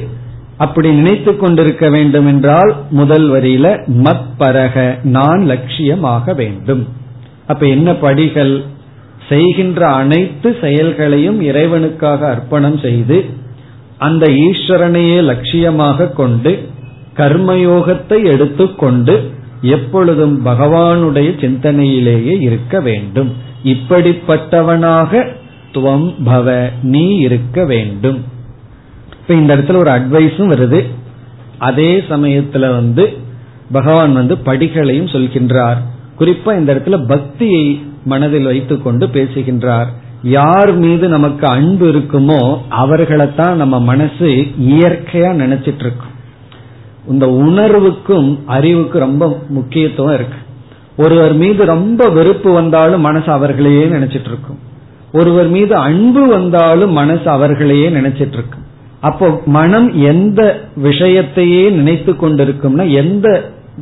அப்படி 0.56 0.90
நினைத்து 0.90 1.36
கொண்டிருக்க 1.36 1.88
வேண்டும் 1.88 2.26
என்றால் 2.26 2.76
முதல் 2.90 3.30
வரியில 3.30 3.66
மத் 4.04 4.28
பரக 4.38 4.98
நான் 5.02 5.42
லட்சியமாக 5.48 6.34
வேண்டும் 6.34 6.88
அப்ப 7.46 7.66
என்ன 7.66 7.94
படிகள்? 7.94 8.64
செய்கின்ற 9.28 9.80
அனைத்து 9.86 10.56
செயல்களையும் 10.60 11.38
இறைவனுக்காக 11.42 12.18
அர்ப்பணம் 12.18 12.78
செய்து 12.78 13.24
அந்த 13.98 14.26
ஈஸ்வரனையே 14.26 15.18
லட்சியமாக 15.30 16.12
கொண்டு 16.12 16.68
கர்மயோகத்தை 17.16 18.24
எடுத்துக்கொண்டு 18.24 19.30
எப்பொழுதும் 19.60 20.46
பகவானுடைய 20.46 21.28
சிந்தனையிலேயே 21.42 22.34
இருக்க 22.40 22.80
வேண்டும். 22.80 23.30
இப்படிப்பட்டவனாக 23.66 25.26
துவம் 25.72 26.14
பவ 26.26 26.70
நீ 26.82 27.16
இருக்க 27.16 27.64
வேண்டும். 27.64 28.24
இப்ப 29.20 29.34
இந்த 29.34 29.56
இடத்துல 29.56 29.76
ஒரு 29.76 29.90
அட்வைஸும் 29.90 30.50
வருது. 30.52 30.86
அதே 31.58 31.98
சமயத்துல 31.98 32.60
வந்து 32.60 33.18
பகவான் 33.72 34.12
வந்து 34.12 34.34
படிகளையும் 34.34 35.12
சொல்கின்றார். 35.14 35.76
குறிப்பா 36.18 36.58
இந்த 36.58 36.74
இடத்துல 36.74 37.06
பக்தியை 37.06 37.84
மனதில் 38.04 38.44
வைத்துக் 38.44 38.84
கொண்டு 38.84 39.08
பேசுகின்றார். 39.08 39.88
யார் 40.22 40.76
மீது 40.76 41.08
நமக்கு 41.08 41.46
அன்பு 41.46 41.92
இருக்குமோ 41.92 42.58
அவர்களைத்தான் 42.68 43.54
நம்ம 43.54 43.80
மனசு 43.80 44.46
இயற்கையா 44.60 45.32
நினைச்சிட்டு 45.42 45.84
இருக்கும். 45.84 46.14
இந்த 47.08 47.26
உணர்வுக்கும் 47.26 48.42
அறிவுக்கும் 48.46 49.00
ரொம்ப 49.00 49.42
முக்கியத்துவம் 49.48 50.14
இருக்கு. 50.14 50.38
ஒருவர் 50.96 51.34
மீது 51.34 51.64
ரொம்ப 51.64 52.08
வெறுப்பு 52.08 52.52
வந்தாலும் 52.52 53.00
மனசு 53.00 53.32
அவர்களையே 53.32 53.84
நினைச்சிட்டு 53.86 54.30
இருக்கும் 54.32 54.60
ஒருவர் 55.12 55.48
மீது 55.48 55.74
அன்பு 55.74 56.26
வந்தாலும் 56.26 56.92
மனசு 56.92 57.30
அவர்களையே 57.30 57.88
நினைச்சிட்டு 57.88 58.36
இருக்கும் 58.38 58.64
அப்போ 59.00 59.26
மனம் 59.46 59.88
எந்த 60.02 60.40
விஷயத்தையே 60.76 61.64
நினைத்து 61.70 62.12
கொண்டிருக்கும்னா 62.12 62.84
எந்த 62.92 63.26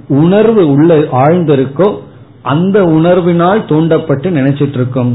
உணர்வு 0.08 0.62
உள்ள 0.68 0.94
ஆழ்ந்திருக்கோ 0.94 1.88
அந்த 2.42 2.78
உணர்வினால் 2.96 3.60
தூண்டப்பட்டு 3.66 4.30
நினைச்சிட்டு 4.30 4.72
இருக்கும் 4.72 5.12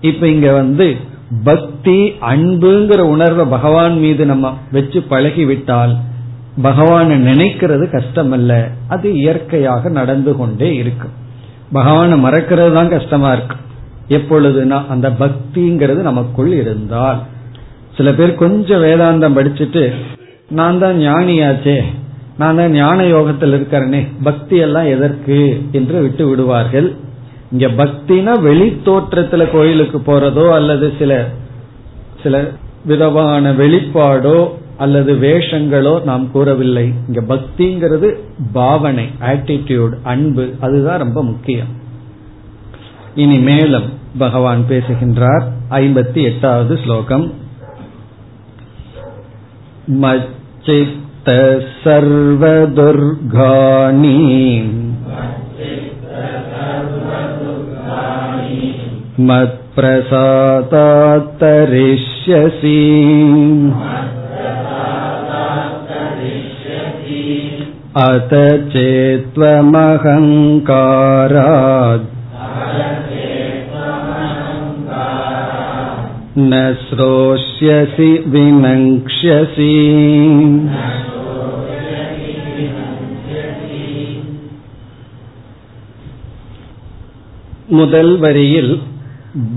இப்ப 0.00 0.28
இங்க 0.28 0.52
வந்து 0.52 0.86
பக்தி 1.44 1.98
அன்புங்கிற 2.20 3.00
உணர்வை 3.14 3.44
பகவான் 3.46 3.98
மீது 3.98 4.26
நம்ம 4.26 4.52
வச்சு 4.72 5.00
பழகிவிட்டால் 5.10 5.92
பகவானை 6.62 7.16
நினைக்கிறது 7.26 7.84
கஷ்டம் 7.90 8.32
அல்ல 8.32 8.52
அது 8.88 9.08
இயற்கையாக 9.14 9.90
நடந்து 9.90 10.36
கொண்டே 10.36 10.74
இருக்கும். 10.74 11.14
பகவானை 11.72 12.16
மறக்கிறது 12.18 12.72
தான் 12.72 12.88
கஷ்டமா 12.88 13.32
இருக்கு. 13.32 13.56
எப்பொழுதுனா 14.08 14.78
அந்த 14.88 15.08
பக்திங்கிறது 15.22 16.00
நமக்குள் 16.02 16.52
இருந்தால். 16.52 17.18
சில 17.96 18.12
பேர் 18.12 18.32
கொஞ்சம் 18.34 18.82
வேதாந்தம் 18.82 19.36
படிச்சுட்டு 19.38 19.82
நான் 20.50 20.78
தான் 20.78 20.96
ஞானியாச்சே 20.98 21.78
நான் 22.38 22.56
தான் 22.56 22.72
ஞான 22.72 22.98
யோகத்தில் 23.06 23.52
இருக்கிறேனே 23.52 24.00
பக்தி 24.22 24.56
எல்லாம் 24.56 24.84
எதற்கு? 24.84 25.38
என்று 25.72 25.96
விட்டு 26.02 26.24
விடுவார்கள். 26.26 26.88
இங்க 27.50 27.66
பக்தினா 27.82 28.32
வெளி 28.40 28.68
தோற்றத்துல 28.84 29.44
கோயிலுக்கு 29.52 29.98
போறதோ 30.06 30.44
அல்லது 30.50 30.92
சில 30.98 31.12
சில 32.22 32.36
விதமான 32.84 33.52
வெளிப்பாடோ 33.52 34.38
அல்லது 34.80 35.14
வேஷங்களோ 35.14 36.02
நாம் 36.02 36.30
கூறவில்லை. 36.30 36.92
இங்க 37.06 37.20
பக்திங்கிறது 37.34 38.14
பாவனை 38.52 39.08
ஆட்டிடியூட் 39.20 39.92
அன்பு 40.02 40.54
அதுதான் 40.60 40.98
ரொம்ப 40.98 41.24
முக்கியம். 41.24 41.66
இனி 43.14 43.38
மேலும் 43.38 43.92
பகவான் 44.18 44.66
பேசுகின்றார். 44.66 45.48
ஐம்பத்தி 45.70 46.22
எட்டாவது 46.22 46.78
ஸ்லோகம். 46.84 47.32
மச்சித்த 49.88 51.66
சர்வதுர்காணி. 51.84 52.58
மத்பிரசாதாத்தரிஷ்யசி. 59.18 60.18
अत 68.01 68.33
चेत्त्वमहङ्कारात् 70.73 72.07
न 76.39 76.53
श्रोष्यसि 76.81 78.11
विनङ्क्ष्यसि 78.27 79.73
முதல் 87.69 88.13
வரியில் 88.17 88.73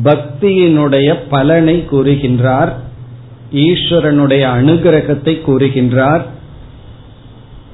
பக்தியினுடைய 0.04 1.08
பலனை 1.28 1.76
கூறுகின்றார் 1.90 2.72
ஈஸ்வரனுடைய 3.64 4.44
அனுகிரகத்தை 4.58 5.34
கூறுகின்றார் 5.40 6.24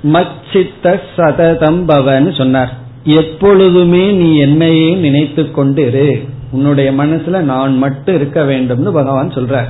மச்சித்த 0.04 1.00
சததம் 1.16 1.88
பவன்னு 1.88 2.38
சொன்னார். 2.38 2.78
எப்பொழுதுமே 3.04 4.12
நீ 4.12 4.38
என்னையே 4.38 4.94
நினைத்து 4.94 5.44
கொண்டிரு 5.44 6.28
உன்னுடைய 6.52 6.92
மனசுல 6.92 7.40
நான் 7.40 7.78
மட்டும் 7.78 8.16
இருக்க 8.16 8.44
வேண்டும்னு 8.44 8.92
பகவான் 8.92 9.30
சொல்றார். 9.30 9.68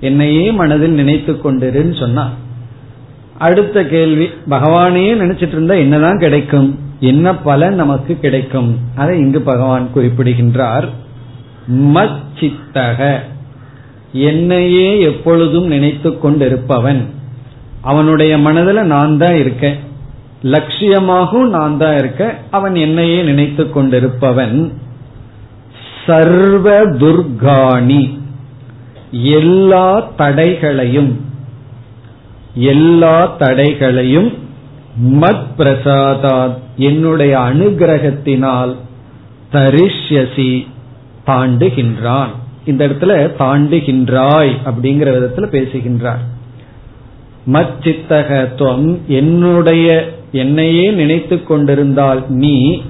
என்னையே 0.00 0.52
மனதில் 0.52 0.90
நினைத்து 0.90 1.32
கொண்டிருன்னு 1.32 1.98
சொன்னா 1.98 2.30
அடுத்த 3.38 3.84
கேள்வி 3.84 4.24
பகவானே 4.50 5.14
நினைச்சிட்டு 5.14 5.48
இருந்தா 5.48 5.74
என்னதான் 5.74 6.18
கிடைக்கும்? 6.18 6.78
என்ன 7.00 7.36
பலன் 7.36 7.74
நமக்கு 7.74 8.18
கிடைக்கும்? 8.18 8.78
அதை 8.96 9.18
இங்கு 9.18 9.40
பகவான் 9.40 9.92
குறிப்பிடுகின்றார். 9.92 10.88
மச்சித்தக. 11.72 13.18
என்னையே 14.12 15.00
எப்பொழுதும் 15.00 15.66
நினைத்து 15.66 16.18
கொண்டிருப்பவன் 16.18 17.00
அவனுடைய 17.82 18.38
மனதில் 18.38 18.82
நான் 18.82 19.18
தான் 19.18 19.34
இருக்கேன். 19.34 19.78
லட்சியமாகவும் 20.42 21.48
நான் 21.48 21.78
தான் 21.78 21.98
இருக்க 21.98 22.34
அவன் 22.50 22.74
என்னையே 22.74 23.22
நினைத்து 23.22 23.64
கொண்டிருப்பவன் 23.64 24.72
சர்வ 26.06 26.86
துர்காணி. 26.86 28.18
எல்லா 29.10 30.10
தடைகளையும் 30.16 31.20
எல்லா 32.54 33.36
தடைகளையும் 33.38 34.38
மத் 35.04 35.46
பிரசாதா 35.58 36.54
என்னுடைய 36.76 37.38
அனுகிரகத்தினால் 37.38 38.76
தரிஷ்யசி 39.52 40.66
தாண்டுகின்றான். 41.26 42.28
இந்த 42.64 42.88
இடத்துல 42.88 43.30
தாண்டுகின்றாய் 43.38 44.52
அப்படிங்கிற 44.64 45.08
விதத்துல 45.16 45.46
பேசுகின்றார். 45.46 46.38
மச்சித்தகத்துவம் 47.46 48.98
என்னுடைய 49.06 50.08
என்னையே 50.32 50.90
நினைத்து 50.90 51.42
கொண்டிருந்தால் 51.42 52.24
நீ 52.28 52.82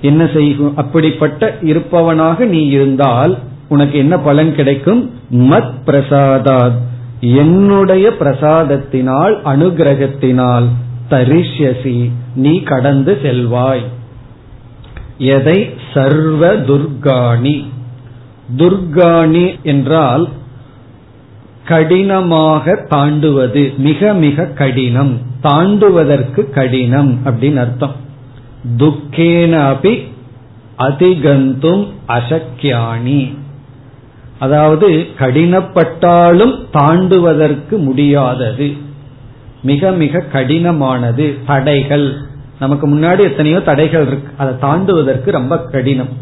என்ன 0.00 0.26
செய்கும் 0.26 0.76
அப்படிப்பட்ட 0.76 1.58
இருப்பவனாக 1.62 2.44
நீ 2.44 2.66
இருந்தால் 2.66 3.38
உனக்கு 3.68 3.98
என்ன 3.98 4.18
பலன் 4.18 4.54
கிடைக்கும்? 4.54 5.10
மத் 5.32 5.72
பிரசாதாத். 5.86 6.78
என்னுடைய 7.20 8.12
பிரசாதத்தினால் 8.20 9.34
அனுகிரகத்தினால் 9.44 10.64
தரிஷ்யசி. 11.10 12.10
நீ 12.34 12.62
கடந்து 12.62 13.18
செல்வாய். 13.22 13.84
எதை? 15.18 15.70
சர்வ 15.94 16.56
துர்காணி. 16.56 17.64
துர்காணி 18.56 19.62
என்றால் 19.62 20.28
கடினமாக 21.70 22.86
தாண்டுவது. 22.90 23.76
மிக 23.76 24.12
மிக 24.14 24.44
கடினம். 24.44 25.12
தாண்டுவதற்கு 25.42 26.50
கடினம் 26.50 27.18
அப்படின்னு 27.24 27.56
அர்த்தம். 27.56 27.94
துக்கேன 28.76 29.52
அபி 29.72 29.92
அதிகந்தும் 30.78 31.82
அசக்கியானி 32.08 33.20
அதாவது 34.38 35.06
கடினப்பட்டாலும் 35.18 36.54
தாண்டுவதற்கு 36.72 37.78
முடியாதது. 37.78 38.68
மிக 39.62 39.90
மிக 39.90 40.24
கடினமானது. 40.32 41.26
தடைகள். 41.46 42.08
நமக்கு 42.58 42.88
முன்னாடி 42.88 43.20
எத்தனையோ 43.20 43.60
தடைகள் 43.60 44.06
இருக்கு. 44.06 44.32
அதை 44.36 44.54
தாண்டுவதற்கு 44.70 45.30
ரொம்ப 45.30 45.58
கடினம். 45.58 46.12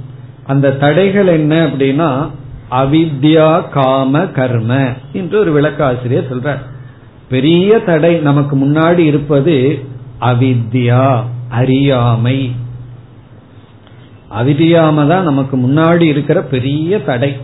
அந்த 0.47 0.73
தடைகள் 0.73 1.27
என்ன 1.27 1.67
அப்படின்னா 1.67 2.31
அவித்யா 2.71 3.69
காம 3.69 4.27
கர்ம 4.27 4.93
என்று 5.13 5.39
ஒரு 5.39 5.61
விளக்காசிரியர் 5.61 6.33
சொல்றார். 6.33 6.59
பெரிய 7.29 7.79
தடை 7.79 8.15
நமக்கு 8.15 8.57
முன்னாடி 8.57 8.99
இருப்பது 8.99 9.85
அவித்யா 10.21 11.23
அறியாமை. 11.49 12.53
அவிதியாம 14.41 15.07
தான் 15.09 15.25
நமக்கு 15.25 15.57
முன்னாடி 15.57 16.01
இருக்கிற 16.01 16.43
பெரிய 16.43 17.03
தடை. 17.03 17.37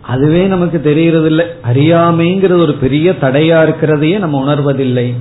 அதுவே 0.00 0.46
நமக்கு 0.46 0.80
தெரியறது 0.80 1.26
இல்லை 1.26 1.46
அறியாமைங்கிறது 1.72 2.60
ஒரு 2.60 2.74
பெரிய 2.74 3.10
தடையா 3.10 3.58
இருக்கிறதையே 3.62 4.18
நம்ம 4.18 4.44
உணர்வதில்லை. 4.44 5.14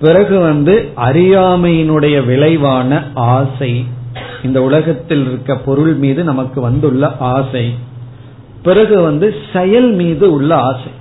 பிறகு 0.00 0.38
வந்து 0.38 0.88
அறியாமையினுடைய 0.96 2.24
விளைவான 2.24 3.02
ஆசை. 3.14 3.84
இந்த 4.44 4.62
உலகத்தில் 4.62 5.26
இருக்க 5.26 5.56
பொருள் 5.56 5.94
மீது 5.94 6.24
நமக்கு 6.24 6.60
வந்துள்ள 6.60 7.16
ஆசை. 7.18 7.74
பிறகு 8.64 9.00
வந்து 9.00 9.34
செயல் 9.52 9.92
மீது 9.92 10.32
உள்ள 10.32 10.56
ஆசை. 10.56 10.92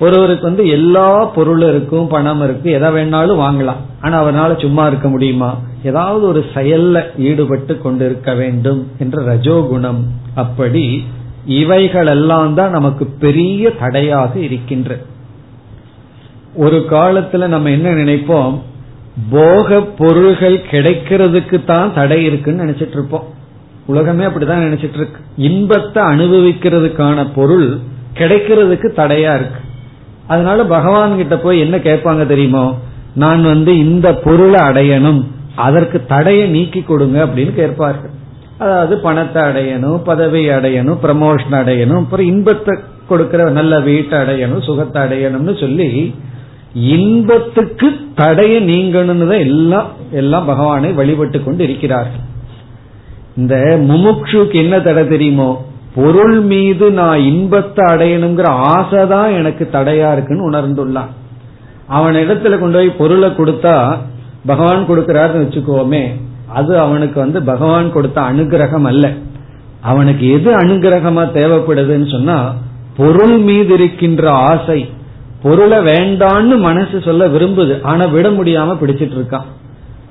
ஒருவருக்கு 0.00 0.42
வந்து 0.42 0.68
எல்லா 0.68 1.24
பொருளும் 1.24 1.68
இருக்கும் 1.68 2.06
பணம் 2.06 2.42
இருக்கு 2.42 2.70
எதை 2.70 2.90
வேணாலும் 2.90 3.40
வாங்கலாம். 3.40 3.80
ஆனா 4.00 4.16
அவனால 4.22 4.60
சும்மா 4.60 4.86
இருக்க 4.86 5.08
முடியுமா? 5.08 5.58
ஏதாவது 5.84 6.26
ஒரு 6.26 6.44
செயல்ல 6.54 7.02
ஈடுபட்டு 7.18 7.80
கொண்டு 7.80 8.04
இருக்க 8.04 8.34
வேண்டும் 8.34 8.86
என்ற 8.98 9.22
ரஜோகுணம். 9.22 10.00
அப்படி 10.34 11.04
இவைகளெல்லாம் 11.46 12.54
தான் 12.54 12.70
நமக்கு 12.70 13.06
பெரிய 13.06 13.70
தடையாக 13.70 14.38
இருக்கின்ற. 14.38 14.98
ஒரு 16.54 16.86
காலத்துல 16.90 17.46
நம்ம 17.46 17.70
என்ன 17.70 17.90
நினைப்போம்? 17.90 18.58
போக 19.30 19.80
பொருள்கள் 19.80 20.60
கிடைக்கிறதுக்கு 20.70 21.64
தான் 21.64 21.94
தடை 21.94 22.24
இருக்குன்னு 22.24 22.64
நினைச்சிட்டு 22.64 22.92
இருப்போம். 22.92 23.38
உலகமே 23.92 24.24
அப்படிதான் 24.28 24.64
நினைச்சிட்டு 24.66 24.98
இருக்கு 25.00 25.20
இன்பத்தை 25.48 26.02
அனுபவிக்கிறதுக்கான 26.12 27.26
பொருள் 27.38 27.68
கிடைக்கிறதுக்கு 28.18 28.88
தடையா 29.00 29.32
இருக்கு. 29.38 29.60
அதனால 30.32 30.64
பகவான் 30.76 31.18
கிட்ட 31.20 31.36
போய் 31.44 31.64
என்ன 31.64 31.76
கேட்பாங்க 31.88 32.24
தெரியுமோ 32.32 32.64
நான் 33.22 33.42
வந்து 33.52 33.72
இந்த 33.86 34.08
பொருளை 34.24 34.60
அடையணும் 34.70 35.20
அதற்கு 35.66 35.98
தடையை 36.12 36.44
நீக்கி 36.56 36.80
கொடுங்க 36.82 37.18
அப்படின்னு 37.26 37.52
கேட்பார்கள். 37.60 38.14
அதாவது 38.62 38.94
பணத்தை 39.06 39.40
அடையணும் 39.50 39.98
பதவி 40.08 40.42
அடையணும் 40.56 40.98
ப்ரமோஷன் 41.04 41.56
அடையணும் 41.60 42.00
அப்புறம் 42.02 42.30
இன்பத்தை 42.32 42.74
கொடுக்கிற 43.10 43.46
நல்ல 43.58 43.74
வீட்டை 43.86 44.16
அடையணும் 44.22 44.66
சுகத்தை 44.68 44.98
அடையணும்னு 45.06 45.54
சொல்லி 45.62 45.88
இன்பத்துக்கு 46.96 47.88
தடையை 48.20 48.58
நீங்கணும்னு 48.72 49.26
தான் 49.30 49.46
எல்லாம் 49.48 49.88
எல்லாம் 50.20 50.48
பகவானை 50.50 50.90
வழிபட்டு 50.98 51.38
கொண்டு 51.46 51.62
இருக்கிறார்கள் 51.68 52.26
இந்த 53.36 53.54
முமுக்ஷுக்கு 53.88 54.54
என்ன 54.54 54.80
தடை 54.80 55.08
தெரியுமோ? 55.08 55.50
பொருள் 55.94 56.40
மீது 56.40 56.90
நான் 56.90 57.18
இன்பத்தை 57.18 57.84
அடையணுங்கிற 57.84 58.42
ஆசை 58.42 59.06
தான் 59.06 59.30
எனக்கு 59.32 59.68
தடையா 59.72 60.12
இருக்குன்னு 60.12 60.50
உணர்ந்துள்ளான். 60.50 61.10
அவன் 61.86 62.14
இடத்துல 62.14 62.58
கொண்டு 62.58 62.78
போய் 62.78 62.90
பொருளை 62.90 63.28
கொடுத்தா 63.30 63.96
பகவான் 64.46 64.88
கொடுக்கிறாருன்னு 64.88 65.44
வச்சுக்கோமே 65.44 66.04
அது 66.58 66.78
அவனுக்கு 66.78 67.20
வந்து 67.20 67.42
பகவான் 67.42 67.92
கொடுத்த 67.92 68.20
அனுகிரகம் 68.20 68.84
அல்ல. 68.84 69.12
அவனுக்கு 69.80 70.32
எது 70.32 70.50
அனுகிரகமா 70.58 71.24
தேவைப்படுதுன்னு 71.38 72.10
சொன்னா 72.10 72.54
பொருள் 72.96 73.36
மீது 73.38 73.74
இருக்கின்ற 73.74 74.30
ஆசை 74.30 74.80
பொருளை 75.42 75.78
வேண்டான்னு 75.78 76.56
மனசு 76.58 77.00
சொல்ல 77.00 77.26
விரும்புது 77.26 77.82
ஆனா 77.82 78.04
விட 78.04 78.28
முடியாம 78.28 78.74
பிடிச்சிட்டு 78.80 79.16
இருக்கான். 79.18 79.46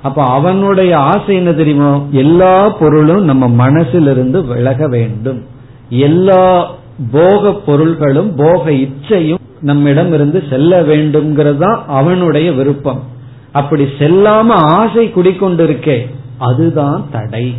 அப்ப 0.01 0.23
அவனுடைய 0.23 0.97
ஆசை 0.97 1.35
என்ன 1.35 1.53
தெரியுமோ? 1.53 2.07
எல்லா 2.11 2.69
பொருளும் 2.69 3.23
நம்ம 3.23 3.69
மனசிலிருந்து 3.69 4.47
விலக 4.47 4.87
வேண்டும். 4.87 5.45
எல்லா 5.89 6.71
போக 7.11 7.53
பொருள்களும் 7.53 8.35
போக 8.35 8.69
இச்சையும் 8.69 9.37
நம்மிடம் 9.61 10.13
இருந்து 10.13 10.43
செல்ல 10.49 10.81
வேண்டும்ங்கிறது 10.81 11.77
அவனுடைய 11.87 12.51
விருப்பம். 12.51 13.03
அப்படி 13.51 13.83
செல்லாம 13.83 14.47
ஆசை 14.49 15.07
குடிக்கொண்டிருக்கே 15.07 16.09
அதுதான் 16.37 17.05
தடை. 17.11 17.53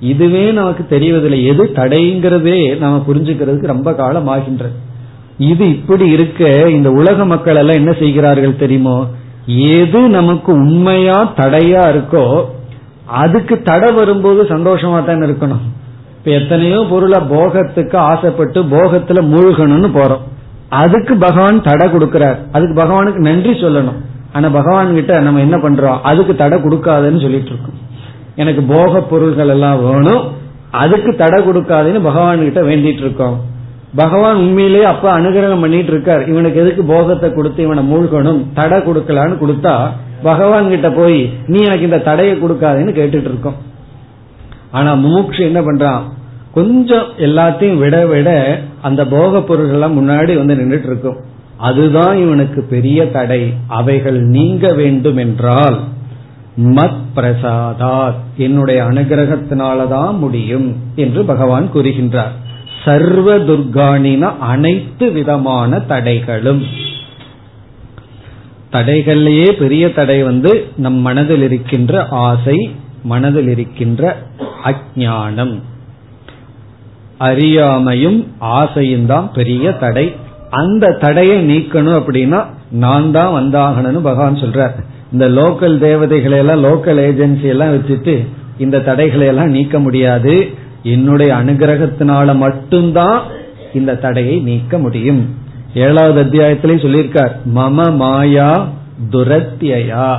இதுவே 0.00 0.50
நமக்கு 0.50 0.98
தெரிவதில்லை. 0.98 1.46
எது 1.46 1.64
தடைங்கிறதே 1.74 2.78
நம்ம 2.78 3.04
புரிஞ்சுக்கிறதுக்கு 3.08 3.66
ரொம்ப 3.66 3.94
காலம் 3.94 4.26
ஆகின்றது. 4.26 4.72
இது 5.38 5.68
இப்படி 5.68 6.08
இருக்க 6.08 6.68
இந்த 6.70 6.90
உலக 6.90 7.24
மக்கள் 7.24 7.56
எல்லாம் 7.56 7.76
என்ன 7.76 7.92
செய்கிறார்கள் 7.92 8.56
தெரியுமோ? 8.56 9.06
எது 9.56 10.08
நமக்கு 10.08 10.52
உண்மையா 10.52 11.32
தடையா 11.36 11.82
இருக்கோ 11.90 12.44
அதுக்கு 13.06 13.62
தடை 13.62 13.94
வரும்போது 13.94 14.42
சந்தோஷமா 14.42 15.04
தான் 15.04 15.22
இருக்கணும். 15.22 15.64
இப்ப 16.18 16.30
எத்தனையோ 16.30 16.86
பொருளை 16.90 17.20
போகத்துக்கு 17.20 17.96
ஆசைப்பட்டு 17.96 18.62
போகத்துல 18.62 19.22
மூழ்கணும்னு 19.22 19.90
போறோம். 19.94 20.20
அதுக்கு 20.68 21.16
பகவான் 21.16 21.62
தடை 21.62 21.88
கொடுக்கிறார். 21.88 22.36
அதுக்கு 22.52 22.82
பகவானுக்கு 22.82 23.18
நன்றி 23.18 23.50
சொல்லணும். 23.50 23.98
ஆனா 24.32 24.48
பகவான் 24.48 24.94
கிட்ட 24.94 25.20
நம்ம 25.20 25.40
என்ன 25.40 25.56
பண்றோம்? 25.56 26.00
அதுக்கு 26.02 26.34
தடை 26.34 26.58
கொடுக்காதுன்னு 26.58 27.20
சொல்லிட்டு 27.20 27.48
இருக்கோம். 27.48 27.78
எனக்கு 28.36 28.62
போக 28.62 29.00
பொருள்கள் 29.00 29.48
எல்லாம் 29.48 29.90
வேணும். 29.90 30.22
அதுக்கு 30.70 31.14
தடை 31.16 31.48
கொடுக்காதுன்னு 31.48 32.02
பகவான் 32.02 32.38
கிட்ட 32.38 32.60
வேண்டிட்டு 32.62 32.98
இருக்கோம். 32.98 33.40
பகவான் 33.94 34.36
உண்மையிலேயே 34.36 34.84
அப்ப 34.84 35.20
அனுகிரகம் 35.20 35.60
பண்ணிட்டு 35.60 35.92
இருக்கார். 35.92 36.28
இவனுக்கு 36.28 36.60
எதுக்கு 36.60 36.82
போகத்தை 36.82 37.32
கொடுத்து 37.32 37.62
இவனை 37.62 37.92
மூழ்கணும்? 37.92 38.46
தடை 38.54 38.78
கொடுக்கலான்னு 38.78 39.38
கொடுத்தா 39.38 39.90
பகவான் 40.22 40.68
கிட்ட 40.68 40.90
போய் 40.90 41.32
நீ 41.46 41.64
எனக்கு 41.64 41.84
இந்த 41.84 41.98
தடையை 41.98 42.36
கொடுக்காதுன்னு 42.36 42.96
கேட்டுட்டு 42.96 43.28
இருக்கோம். 43.30 43.56
ஆனா 44.70 44.94
மூக்ஷு 44.94 45.40
என்ன 45.40 45.60
பண்றான்? 45.60 46.00
கொஞ்சம் 46.54 47.06
எல்லாத்தையும் 47.18 47.78
விட 47.78 48.06
விட 48.06 48.58
அந்த 48.82 49.06
போக 49.06 49.38
பொருள்கள்லாம் 49.38 49.98
முன்னாடி 49.98 50.36
வந்து 50.36 50.54
நின்றுட்டு 50.54 50.86
இருக்கும். 50.86 51.16
அதுதான் 51.56 52.18
இவனுக்கு 52.18 52.62
பெரிய 52.62 53.10
தடை. 53.10 53.54
அவைகள் 53.66 54.20
நீங்க 54.20 54.72
வேண்டும் 54.72 55.16
என்றால் 55.16 55.78
மத் 56.58 57.00
பிரசாதாத் 57.16 58.20
என்னுடைய 58.36 58.82
அனுகிரகத்தினாலதான் 58.82 60.18
முடியும் 60.18 60.76
என்று 60.94 61.24
பகவான் 61.24 61.70
கூறுகின்றார். 61.74 62.34
சர்வ 62.84 63.38
துர்காணின 63.48 64.22
அனைத்து 64.52 65.06
விதமான 65.12 65.80
தடைகளும். 65.88 66.62
தடைகள்லேயே 68.74 69.48
பெரிய 69.62 69.84
தடை 69.98 70.18
வந்து 70.22 70.52
நம் 70.84 71.00
மனதில் 71.06 71.42
இருக்கின்ற 71.42 72.02
ஆசை 72.28 72.58
மனதில் 73.02 73.48
இருக்கின்ற 73.48 74.02
அஜானம் 74.70 75.54
அறியாமையும் 77.28 78.18
ஆசையும் 78.38 79.06
தான் 79.06 79.26
பெரிய 79.38 79.72
தடை. 79.82 80.06
அந்த 80.60 80.92
தடையை 81.04 81.38
நீக்கணும் 81.50 81.98
அப்படின்னா 82.00 82.40
நான் 82.84 83.08
தான் 83.16 83.34
வந்தாகணும்னு 83.38 84.00
பகவான் 84.08 84.42
சொல்றார். 84.42 84.74
இந்த 85.12 85.26
லோக்கல் 85.38 85.76
தேவதைகளை 85.78 86.38
எல்லாம் 86.38 86.64
லோக்கல் 86.64 87.00
ஏஜென்சி 87.08 87.46
எல்லாம் 87.54 87.74
வச்சுட்டு 87.74 88.14
இந்த 88.58 88.82
தடைகளை 88.88 89.26
எல்லாம் 89.26 89.54
நீக்க 89.56 89.78
முடியாது. 89.78 90.34
என்னுடைய 90.82 91.34
அனுகிரகத்தினால 91.34 92.36
மட்டும்தான் 92.36 93.22
இந்த 93.74 93.94
தடையை 93.94 94.38
நீக்க 94.38 94.78
முடியும். 94.78 95.34
ஏழாவது 95.74 96.20
அத்தியாயத்திலே 96.24 96.76
சொல்லியிருக்கார் 96.84 97.32
மம 97.54 97.96
மாயா 97.96 98.68
துரத்தியா 99.10 100.16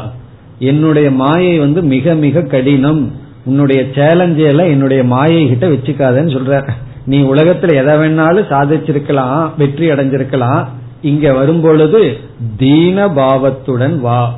என்னுடைய 0.60 1.12
மாயை 1.12 1.60
வந்து 1.60 1.82
மிக 1.82 2.13
மிக 2.13 2.41
கடினம். 2.41 3.12
உன்னுடைய 3.45 3.86
சேலஞ்சை 3.93 4.45
எல்லாம் 4.45 4.67
என்னுடைய 4.67 5.04
மாயை 5.04 5.47
கிட்ட 5.47 5.67
வச்சுக்காதன்னு 5.67 6.36
சொல்ற 6.36 6.69
நீ 7.06 7.21
உலகத்துல 7.21 7.74
எதை 7.74 7.93
வேணாலும் 7.95 8.50
சாதிச்சிருக்கலாம் 8.50 9.50
வெற்றி 9.58 9.89
அடைஞ்சிருக்கலாம். 9.89 10.65
இங்க 11.02 11.34
வரும்பொழுது 11.34 12.17
தீன 12.58 13.10
பாவத்துடன் 13.10 14.02
வா. 14.02 14.34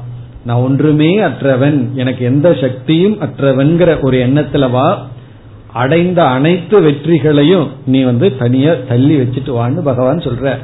நான் 0.46 0.58
ஒன்றுமே 0.58 1.18
அற்றவன் 1.18 1.96
எனக்கு 1.96 2.26
எந்த 2.26 2.58
சக்தியும் 2.62 3.18
அற்றவன்கிற 3.22 4.02
ஒரு 4.02 4.18
எண்ணத்துல 4.18 4.72
வா. 4.72 5.08
அடைந்த 5.74 6.28
அனைத்து 6.28 6.82
வெற்றிகளையும் 6.82 7.72
நீ 7.86 8.04
வந்து 8.04 8.38
தனியா 8.38 8.74
தள்ளி 8.88 9.20
வச்சுட்டு 9.20 9.52
வான்னு 9.52 9.82
பகவான் 9.82 10.18
சொல்ற. 10.18 10.58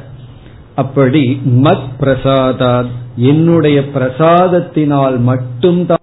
அப்படி 0.74 1.40
மத் 1.44 1.88
பிரசாதா 2.00 2.86
என்னுடைய 3.16 3.80
பிரசாதத்தினால் 3.80 5.18
மட்டும்தான் 5.18 5.98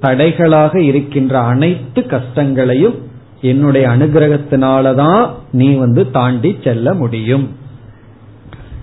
தடைகளாக 0.00 0.76
இருக்கின்ற 0.76 1.40
அனைத்து 1.40 2.06
கஷ்டங்களையும் 2.06 3.10
என்னுடைய 3.40 3.88
அனுகிரகத்தினாலதான் 3.88 5.30
நீ 5.52 5.74
வந்து 5.74 6.10
தாண்டி 6.10 6.58
செல்ல 6.64 6.94
முடியும். 6.94 7.56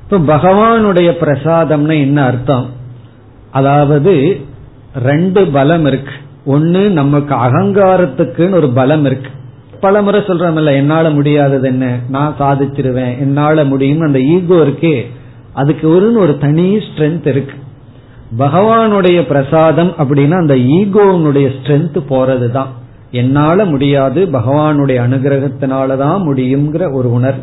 இப்ப 0.04 0.36
பகவானுடைய 0.36 1.12
பிரசாதம்னு 1.22 2.00
என்ன 2.00 2.24
அர்த்தம்? 2.24 2.70
அதாவது 3.52 4.42
ரெண்டு 4.96 5.48
பலம் 5.48 5.86
இருக்கு. 5.86 6.12
ஒன்னு 6.50 6.90
நமக்கு 6.90 7.36
அகங்காரத்துக்குன்னு 7.36 8.54
ஒரு 8.54 8.70
பலம் 8.70 9.06
இருக்கு. 9.06 9.30
பல 9.80 10.02
முறை 10.02 10.22
சொல்றோம்ல 10.22 10.74
என்னால 10.74 11.10
முடியாதது 11.10 11.68
என்ன? 11.68 11.98
நான் 12.10 12.36
சாதிச்சிருவேன். 12.40 13.20
என்னால 13.20 13.64
முடியும் 13.64 14.00
அந்த 14.00 14.22
ஈகோ 14.22 14.56
இருக்கே. 14.56 15.06
அதுக்கு 15.54 15.90
ஒரு 15.90 16.14
ஒரு 16.14 16.38
தனி 16.38 16.78
ஸ்ட்ரென்த் 16.78 17.28
இருக்கு. 17.28 17.54
பகவானுடைய 18.40 19.28
பிரசாதம் 19.28 19.94
அப்படின்னா 19.98 20.38
அந்த 20.38 20.56
ஈகோனுடைய 20.56 21.50
ஸ்ட்ரென்த் 21.50 22.02
போறதுதான். 22.10 22.68
என்னால 23.12 23.66
முடியாது 23.66 24.26
பகவானுடைய 24.26 25.02
அனுகிரகத்தினாலதான் 25.10 26.22
முடியுங்கிற 26.22 26.94
ஒரு 26.94 27.12
உணர்வு. 27.12 27.42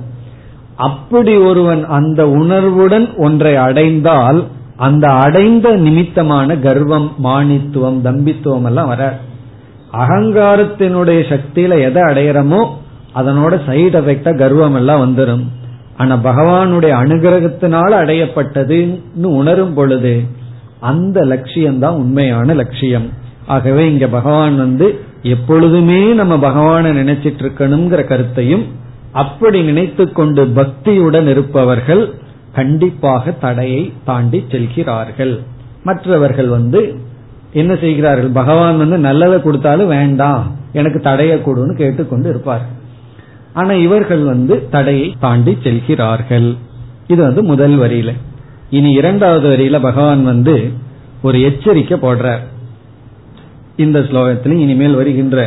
அப்படி 0.76 1.36
ஒருவன் 1.36 1.84
அந்த 1.84 2.28
உணர்வுடன் 2.28 3.14
ஒன்றை 3.16 3.56
அடைந்தால் 3.56 4.44
அந்த 4.76 5.08
அடைந்த 5.08 5.76
நிமித்தமான 5.76 6.56
கர்வம் 6.56 7.12
மானித்துவம் 7.24 8.00
தம்பித்துவம் 8.04 8.64
எல்லாம் 8.64 8.86
வர 8.86 9.18
அகங்காரத்தினுடைய 9.92 11.20
சக்தியில 11.32 11.80
எதை 11.82 12.02
அடையிறமோ 12.02 12.66
அதனோட 13.14 13.54
சைடு 13.68 13.96
எஃபெக்டா 14.00 14.38
கர்வம் 14.38 14.74
எல்லாம் 14.74 15.02
வந்துடும் 15.04 15.44
ஆனா 15.96 16.16
பகவானுடைய 16.16 16.92
அனுகிரகத்தினால 17.02 17.90
அடையப்பட்டதுன்னு 18.02 19.24
உணரும் 19.24 19.74
பொழுது 19.74 20.22
அந்த 20.80 21.20
லட்சியம்தான் 21.20 21.94
உண்மையான 21.94 22.54
லட்சியம். 22.54 23.12
ஆகவே 23.46 23.90
இங்க 23.90 24.06
பகவான் 24.06 24.56
வந்து 24.56 25.00
எப்பொழுதுமே 25.22 26.12
நம்ம 26.12 26.36
பகவான 26.36 26.84
நினைச்சிட்டு 26.84 27.42
இருக்கணுங்கிற 27.44 28.04
கருத்தையும் 28.04 28.64
அப்படி 29.12 29.62
நினைத்து 29.62 30.12
கொண்டு 30.12 30.44
பக்தியுடன் 30.44 31.28
இருப்பவர்கள் 31.28 32.14
கண்டிப்பாக 32.58 33.32
தடையை 33.44 33.82
தாண்டி 34.08 34.38
செல்கிறார்கள். 34.52 35.34
மற்றவர்கள் 35.88 36.50
வந்து 36.56 36.80
என்ன 37.52 37.72
செய்கிறார்கள்? 37.82 38.30
பகவான் 38.40 38.80
வந்து 38.82 38.98
நல்லதை 39.08 39.36
கொடுத்தாலும் 39.42 39.92
வேண்டாம் 39.96 40.44
எனக்கு 40.72 40.98
தடையை 41.00 41.36
கொடுன்னு 41.38 41.74
கேட்டுக்கொண்டு 41.76 42.28
இருப்பார் 42.28 42.64
ஆனா 43.52 43.74
இவர்கள் 43.86 44.24
வந்து 44.32 44.54
தடையை 44.70 45.06
தாண்டி 45.20 45.52
செல்கிறார்கள். 45.62 46.48
இது 47.06 47.20
வந்து 47.22 47.42
முதல் 47.42 47.76
வரியில. 47.78 48.10
இனி 48.70 48.90
இரண்டாவது 49.00 49.46
வரியில 49.52 49.76
பகவான் 49.88 50.22
வந்து 50.24 50.56
ஒரு 51.22 51.38
எச்சரிக்கை 51.48 51.96
போடுறார். 51.98 52.44
இந்த 53.84 53.98
ஸ்லோகத்திலும் 54.08 54.62
இனிமேல் 54.64 54.98
வருகின்ற 55.00 55.38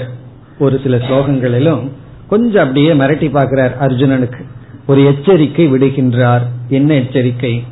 ஒரு 0.60 0.76
சில 0.84 0.96
ஸ்லோகங்களிலும் 0.98 1.84
கொஞ்சம் 2.32 2.64
அப்படியே 2.64 2.92
மிரட்டி 3.02 3.28
பார்க்கிறார் 3.32 3.76
அர்ஜுனனுக்கு. 3.86 4.42
ஒரு 4.90 5.02
எச்சரிக்கை 5.06 5.66
விடுகின்றார். 5.72 6.46
என்ன 6.70 6.94
எச்சரிக்கை? 6.94 7.64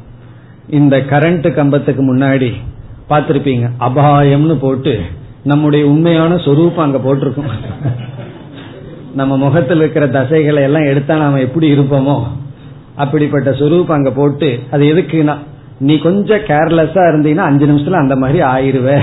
இந்த 0.69 0.97
கரண்ட் 0.97 1.53
கம்பத்துக்கு 1.53 2.01
முன்னாடி 2.07 2.49
பார்த்திருப்பீங்க. 3.09 3.65
அபாயம்னு 3.79 4.55
போட்டு 4.55 4.93
நம்முடைய 5.43 5.83
உண்மையான 5.87 6.37
சொரூபம் 6.37 6.85
அங்க 6.85 6.99
போட்டிருக்கோம். 7.05 7.53
நம்ம 9.15 9.37
முகத்தில் 9.37 9.77
இருக்கிற 9.77 10.07
தசைகளை 10.07 10.61
எல்லாம் 10.61 10.85
எடுத்தா 10.85 11.17
நாம 11.17 11.39
எப்படி 11.39 11.67
இருப்போமோ? 11.73 12.17
அப்படிப்பட்ட 12.95 13.53
சொரூபம் 13.53 13.97
அங்க 13.97 14.11
போட்டு 14.11 14.59
அது 14.71 14.83
எதுக்குன்னா 14.85 15.37
நீ 15.79 15.97
கொஞ்சம் 15.97 16.45
கேர்லெஸ்ஸா 16.49 17.03
இருந்தீங்கன்னா 17.11 17.47
அஞ்சு 17.49 17.65
நிமிஷத்துல 17.65 18.01
அந்த 18.03 18.15
மாதிரி 18.15 18.39
ஆயிருவ 18.41 18.99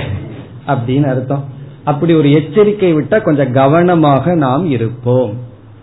அப்படின்னு 0.67 1.07
அர்த்தம். 1.07 1.45
அப்படி 1.85 2.15
ஒரு 2.15 2.31
எச்சரிக்கை 2.33 2.95
விட்டா 2.95 3.23
கொஞ்சம் 3.23 3.53
கவனமாக 3.53 4.35
நாம் 4.35 4.71
இருப்போம். 4.71 5.33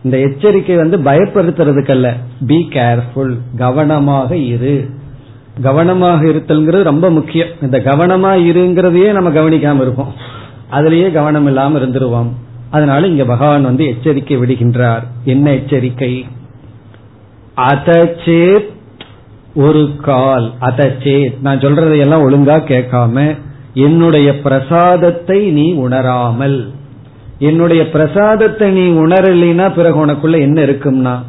இந்த 0.03 0.17
எச்சரிக்கை 0.17 0.75
வந்து 0.75 0.97
பயப்படுத்துறதுக்கல்ல. 0.97 2.13
பி 2.47 2.67
கேர்ஃபுல் 2.69 3.37
கவனமாக 3.57 4.35
இரு. 4.35 4.89
கவனமாக 5.61 6.25
இருத்தல்ங்கிறது 6.25 6.83
ரொம்ப 6.83 7.09
முக்கியம். 7.09 7.47
இந்த 7.61 7.79
கவனமா 7.79 8.33
இருங்கிறதையே 8.39 9.11
நம்ம 9.11 9.29
கவனிக்காம 9.29 9.81
இருப்போம். 9.81 10.13
அதுலயே 10.71 11.11
கவனம் 11.11 11.47
இல்லாம 11.47 11.79
இருந்துருவோம். 11.79 12.27
அதனால 12.69 13.07
இங்க 13.07 13.25
பகவான் 13.25 13.63
வந்து 13.63 13.85
எச்சரிக்கை 13.85 14.37
விடுகின்றார். 14.37 15.03
என்ன 15.23 15.51
எச்சரிக்கை? 15.51 16.25
அதச்சேத் 17.57 18.69
ஒரு 19.55 19.89
கால். 20.01 20.51
அதச்சேத் 20.61 21.41
நான் 21.41 21.59
சொல்றதையெல்லாம் 21.59 22.23
ஒழுங்கா 22.29 22.61
கேட்காம 22.61 23.37
என்னுடைய 23.73 24.41
பிரசாதத்தை 24.41 25.51
நீ 25.51 25.73
உணராமல். 25.73 26.71
என்னுடைய 27.41 27.89
பிரசாதத்தை 27.89 28.71
நீ 28.71 28.87
உணரலினா 28.87 29.73
பிறகு 29.73 30.05
உனக்குள்ள 30.05 30.39
என்ன 30.39 30.61
இருக்கும்னா? 30.61 31.19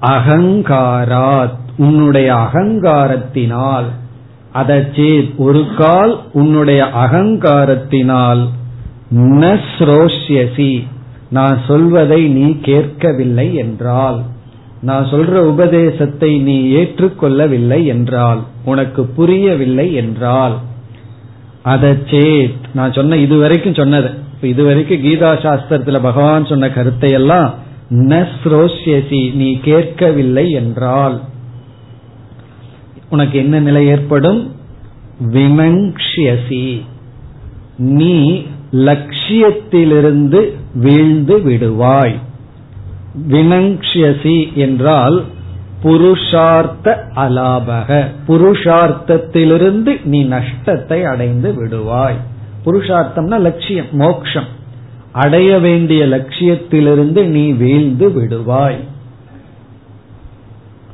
அகங்காராத் 0.00 1.58
உன்னுடைய 1.76 2.34
அகங்காரத்தினால். 2.34 3.84
அதச்சே 4.54 5.36
ஒரு 5.36 5.66
கால் 5.78 6.22
உன்னுடைய 6.32 6.84
அகங்காரத்தினால் 6.84 8.46
நஸ்ரோஷ்யசி. 9.14 10.86
நான் 11.30 11.60
சொல்வதை 11.66 12.28
நீ 12.28 12.56
கேட்கவில்லை 12.62 13.54
என்றால். 13.54 14.22
நான் 14.82 15.04
சொல்ற 15.04 15.34
உபதேசத்தை 15.34 16.38
நீ 16.38 16.74
ஏற்றுக்கொள்ளவில்லை 16.74 17.84
என்றால். 17.84 18.40
உனக்கு 18.64 19.04
புரியவில்லை 19.04 19.94
என்றால். 19.94 20.56
அதச்சே 21.64 22.54
நான் 22.74 22.92
சொன்ன 22.92 23.16
இதுவரைக்கும் 23.16 23.74
சொன்னது. 23.74 24.24
இதுவரைக்கும் 24.42 25.02
கீதா 25.02 25.34
சாஸ்திரத்துல 25.34 26.02
பகவான் 26.02 26.44
சொன்ன 26.44 26.70
கருத்தை 26.70 27.10
எல்லாம் 27.10 27.64
நீ 29.32 29.60
கேட்கவில்லை 29.60 30.50
என்றால். 30.50 31.20
உனக்கு 33.10 33.38
என்ன 33.38 33.60
நிலை 33.60 33.86
ஏற்படும்? 33.86 34.54
விமங்ஷியசி 35.32 36.82
நீ 37.76 38.46
லட்சியத்திலிருந்து 38.72 40.52
வீழ்ந்து 40.74 41.38
விடுவாய். 41.38 42.14
வினங்ஷியசி 43.28 44.52
என்றால் 44.54 45.24
புருஷார்த்த 45.84 46.96
அலாபக. 47.16 48.06
புருஷார்த்தத்திலிருந்து 48.28 50.04
நீ 50.04 50.24
நஷ்டத்தை 50.24 51.04
அடைந்து 51.04 51.52
விடுவாய். 51.52 52.16
புருஷார்த்தம்னா 52.66 53.40
லட்சியம் 53.40 53.86
மோக்ஷம். 53.92 54.54
அடைய 55.12 55.58
வேண்டிய 55.58 56.06
லட்சியத்திலிருந்து 56.06 57.26
நீ 57.26 57.52
வீழ்ந்து 57.52 58.08
விடுவாய். 58.08 58.80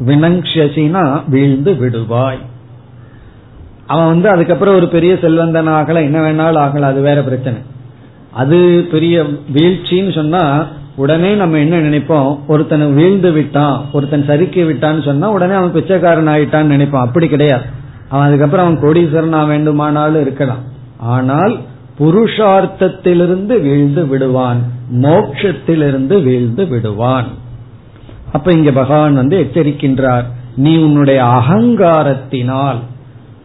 வினங்ஷசினா 0.07 1.23
வீழ்ந்து 1.29 1.73
விடுவாய். 1.73 2.39
அவன் 3.87 4.07
வந்து 4.07 4.29
அதுக்கப்புறம் 4.29 4.75
ஒரு 4.75 4.89
பெரிய 4.89 5.19
செல்வந்தன் 5.21 5.69
ஆகல 5.69 5.95
என்ன 5.95 6.19
வேணாலும் 6.21 6.63
ஆகல 6.65 6.81
அது 6.81 7.01
வேற 7.01 7.23
பிரச்சனை. 7.23 7.61
அது 8.33 8.89
பெரிய 8.91 9.27
வீழ்ச்சின்னு 9.55 10.15
சொன்னா 10.15 10.67
உடனே 10.97 11.35
நம்ம 11.35 11.59
என்ன 11.59 11.81
நினைப்போம்? 11.81 12.39
ஒருத்தனை 12.47 12.87
வீழ்ந்து 12.87 13.33
விட்டான் 13.33 13.85
ஒருத்தன் 13.93 14.25
சறுக்கி 14.25 14.63
விட்டான்னு 14.63 15.05
சொன்னா 15.05 15.31
உடனே 15.31 15.55
அவன் 15.55 15.73
பிச்சைக்காரன் 15.73 16.29
ஆயிட்டான்னு 16.29 16.75
நினைப்பான் 16.75 17.07
அப்படி 17.07 17.29
கிடையாது. 17.29 17.63
அவன் 18.09 18.27
அதுக்கப்புறம் 18.27 18.67
அவன் 18.67 18.83
கோடீஸ்வரன் 18.83 19.47
வேண்டுமானாலும் 19.47 20.21
இருக்கலாம். 20.21 20.71
ஆனால் 21.03 21.57
புருஷார்த்தத்திலிருந்து 21.99 23.61
வீழ்ந்து 23.61 24.07
விடுவான் 24.07 24.61
மோட்சத்திலிருந்து 25.03 26.23
வீழ்ந்து 26.23 26.67
விடுவான். 26.67 27.27
அப்ப 28.33 28.53
இங்க 28.53 28.71
பகவான் 28.71 29.15
வந்து 29.15 29.37
எச்சரிக்கின்றார் 29.39 30.25
நீ 30.57 30.77
உன்னுடைய 30.77 31.23
அகங்காரத்தினால் 31.23 32.77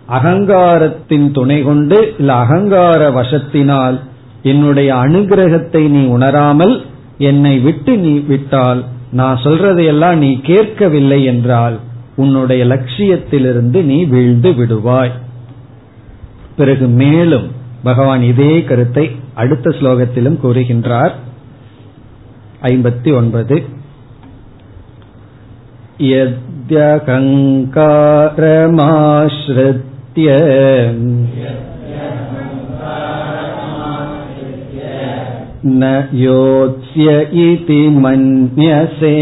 அகங்காரத்தின் 0.10 1.32
துணை 1.32 1.64
கொண்டு 1.64 2.14
இல்ல 2.18 2.34
அகங்கார 2.34 3.10
வசத்தினால் 3.10 3.99
என்னுடைய 4.43 4.95
அனுகிரகத்தை 4.95 5.89
நீ 5.89 6.05
உணராமல் 6.05 6.82
என்னை 7.18 7.60
விட்டு 7.60 7.97
நீ 7.97 8.20
விட்டால் 8.20 8.84
நான் 9.12 9.38
சொல்றதையெல்லாம் 9.43 10.16
நீ 10.16 10.39
கேட்கவில்லை 10.41 11.24
என்றால் 11.24 11.80
உன்னுடைய 12.16 12.66
லட்சியத்திலிருந்து 12.66 13.84
நீ 13.84 14.05
வீழ்ந்து 14.05 14.51
விடுவாய். 14.51 15.12
பிறகு 16.57 16.87
மேலும் 16.87 17.47
பகவான் 17.83 18.22
இதே 18.22 18.64
கருத்தை 18.64 19.05
அடுத்த 19.35 19.70
ஸ்லோகத்திலும் 19.70 20.41
கூறுகின்றார் 20.43 21.14
ஐம்பத்தி 22.62 23.11
ஒன்பது 23.16 23.57
यद्यहङ्कारमाश्रित्य 28.93 30.28
न 35.64 36.09
योत्स्य 36.12 37.09
इति 37.43 37.80
मन्यसे 38.05 39.12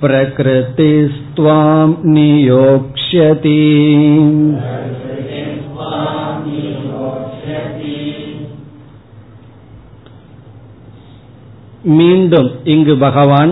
प्रकृतिस्त्वां 0.01 1.87
नियोक्ष्यति 2.13 3.59
மீண்டும் 11.91 12.49
இங்கு 12.63 12.93
பகவான் 12.97 13.51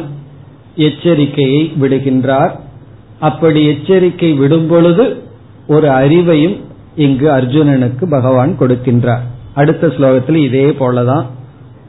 எச்சரிக்கையை 0.78 1.62
விடுகின்றார் 1.82 2.54
அப்படி 3.20 3.62
எச்சரிக்கை 3.68 4.30
விடும் 4.34 4.68
பொழுது 4.68 5.06
ஒரு 5.68 5.88
அறிவையும் 5.92 6.58
இங்கு 6.97 7.31
அர்ஜுனனுக்கு 7.31 8.05
பகவான் 8.11 8.57
கொடுக்கின்றார். 8.61 9.25
அடுத்த 9.55 9.87
ஸ்லோகத்தில் 9.87 10.37
இதே 10.37 10.71
போலதான் 10.71 11.25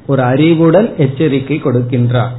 ஒரு 0.08 0.22
அறிவுடன் 0.22 0.96
எச்சரிக்கை 0.98 1.62
கொடுக்கின்றார். 1.64 2.34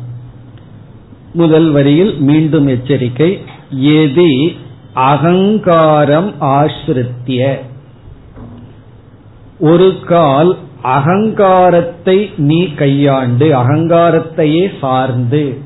முதல் 1.33 1.71
வரியில் 1.71 2.19
மீண்டும் 2.19 2.67
எச்சரிக்கை 2.67 3.39
எதி 3.71 4.57
அகங்காரம் 4.93 6.35
ஆசிரித்திய 6.41 7.59
ஒரு 9.59 9.95
கால் 10.07 10.57
அகங்காரத்தை 10.83 12.31
நீ 12.37 12.73
கையாண்டு 12.75 13.47
அகங்காரத்தையே 13.53 14.71
சார்ந்து 14.81 15.59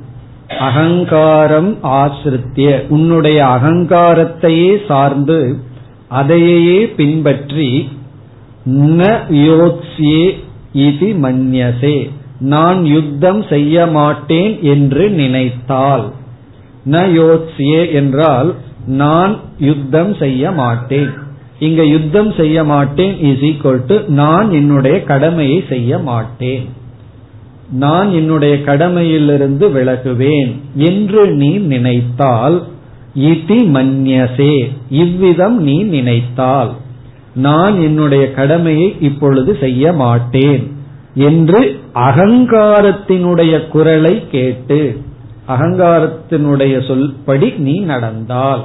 அகங்காரம் 0.59 1.76
ஆசிரித்திய 1.82 2.86
உன்னுடைய 2.88 3.44
அகங்காரத்தையே 3.44 4.86
சார்ந்து 4.86 5.68
அதையே 6.11 6.78
பின்பற்றி 6.98 7.70
ந 8.98 9.02
யோத்ஸ்யே 9.48 10.22
இது 10.72 11.06
மன்யசே. 11.22 11.98
நான் 12.52 12.80
யுத்தம் 12.84 13.42
செய்ய 13.42 13.86
மாட்டேன் 13.86 14.52
என்று 14.62 15.04
நினைத்தால். 15.11 16.04
ந 16.84 16.98
யோத்ஸ்யே 17.18 17.92
என்றால் 17.92 18.50
நான் 19.00 19.32
யுத்தம் 19.58 20.12
செய்ய 20.14 20.52
மாட்டேன். 20.52 21.11
இங்க 21.58 21.80
யுத்தம் 21.84 22.32
செய்ய 22.32 22.64
மாட்டேன் 22.64 23.14
இஸ் 23.20 23.42
ஈக்வல் 23.50 23.82
டு 23.86 23.96
நான் 24.08 24.50
என்னுடைய 24.52 24.96
கடமையை 25.02 25.64
செய்ய 25.68 25.98
மாட்டேன். 25.98 26.64
நான் 27.78 28.08
என்னுடைய 28.12 28.54
கடமையிலிருந்து 28.56 29.66
விலகுவேன் 29.70 30.52
என்று 30.88 31.22
நீ 31.34 31.50
நினைத்தால் 31.72 32.56
இதி 33.14 33.58
மன்யசே 33.74 34.70
இவ்விதம் 34.90 35.62
நீ 35.62 35.82
நினைத்தால். 35.82 36.72
நான் 37.34 37.80
என்னுடைய 37.80 38.32
கடமையை 38.32 38.96
இப்பொழுது 39.00 39.56
செய்ய 39.61 39.92
மாட்டேன் 39.92 40.76
என்று 41.14 41.80
அகங்காரத்தினுடைய 41.94 43.68
குரலை 43.68 44.28
கேட்டு 44.30 45.00
அகங்காரத்தினுடைய 45.48 46.74
சொல்படி 46.88 47.56
நீ 47.56 47.78
நடந்தால். 47.78 48.64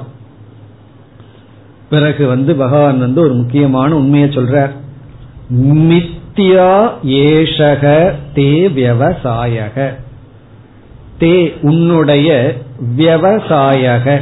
பிறகு 1.90 2.28
வந்து 2.28 2.56
பகவான் 2.56 3.00
வந்து 3.00 3.22
ஒரு 3.22 3.34
முக்கியமான 3.34 3.96
உண்மையை 3.96 4.30
சொல்றார். 4.30 4.72
மித்தியா 5.54 6.90
ஏஷக 7.04 8.14
தே 8.36 8.70
விவசாயக 8.76 9.94
தே 11.20 11.54
உன்னுடைய 11.62 12.56
விவசாயக 12.98 14.22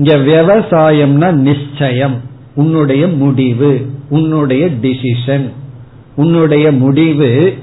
இங்க 0.00 0.16
விவசாயம்னா 0.16 1.32
நிச்சயம். 1.32 2.20
உன்னுடைய 2.54 3.08
முடிவு 3.08 3.90
உன்னுடைய 4.08 4.66
டிசிஷன் 4.66 5.50
உன்னுடைய 6.16 6.72
முடிவு 6.72 7.54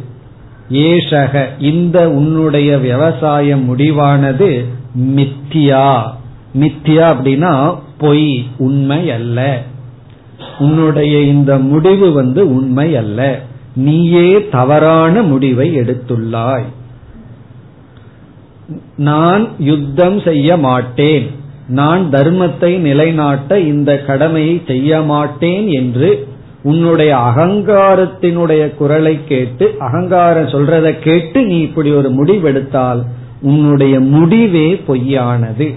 ஏஷக. 0.71 1.45
இந்த 1.59 2.09
உன்னுடைய 2.09 2.77
விவசாய 2.77 3.55
முடிவானது 3.55 4.65
மித்தியா. 4.97 6.03
மித்தியா 6.57 7.05
அப்படின்னா 7.13 7.79
பொய் 7.97 8.45
உண்மை 8.57 9.11
அல்ல. 9.11 9.61
உன்னுடைய 10.59 11.21
இந்த 11.21 11.57
முடிவு 11.57 12.11
வந்து 12.11 12.55
உண்மை 12.55 12.95
அல்ல. 12.95 13.41
நீயே 13.75 14.49
தவறான 14.51 15.21
முடிவை 15.21 15.79
எடுத்துள்ளாய். 15.79 16.65
நான் 18.97 19.47
யுத்தம் 19.59 20.19
செய்ய 20.19 20.57
மாட்டேன். 20.57 21.45
நான் 21.67 22.09
தர்மத்தை 22.09 22.77
நிலைநாட்ட 22.77 23.59
இந்த 23.59 23.99
கடமையை 23.99 24.63
செய்ய 24.67 25.01
மாட்டேன் 25.01 25.67
என்று 25.67 26.27
உன்னுடைய 26.63 27.15
அகங்காரத்தினுடைய 27.15 28.75
குரலை 28.75 29.19
கேட்டு 29.27 29.75
அகங்காரம் 29.79 30.47
சொல்றதை 30.47 30.99
கேட்டு 30.99 31.45
நீ 31.45 31.59
இப்படி 31.59 31.91
ஒரு 31.91 32.09
முடிவெடுத்தால் 32.09 33.01
உன்னுடைய 33.41 33.99
முடிவே 33.99 34.83
பொய்யானது. 34.87 35.75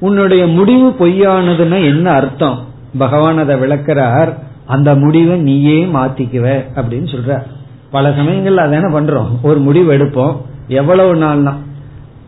உன்னுடைய 0.00 0.46
முடிவு 0.46 0.88
பொய்யானதுன்னா 0.88 1.84
என்ன 1.84 2.10
அர்த்தம்? 2.10 2.66
பகவான் 2.98 3.38
அதை 3.38 3.56
விளக்கிறார் 3.56 4.38
அந்த 4.66 4.94
முடிவை 4.94 5.38
நீயே 5.38 5.84
மாத்திக்குவ 5.84 6.64
அப்படின்னு 6.74 7.08
சொல்ற 7.08 7.42
பல 7.90 8.08
சமயங்கள்ல 8.08 8.56
அதை 8.56 8.78
என்ன 8.80 9.00
பண்றோம். 9.00 9.28
ஒரு 9.42 9.58
முடிவு 9.58 9.92
எடுப்போம். 9.92 10.36
எவ்வளவு 10.68 11.14
நாள்னா 11.14 11.54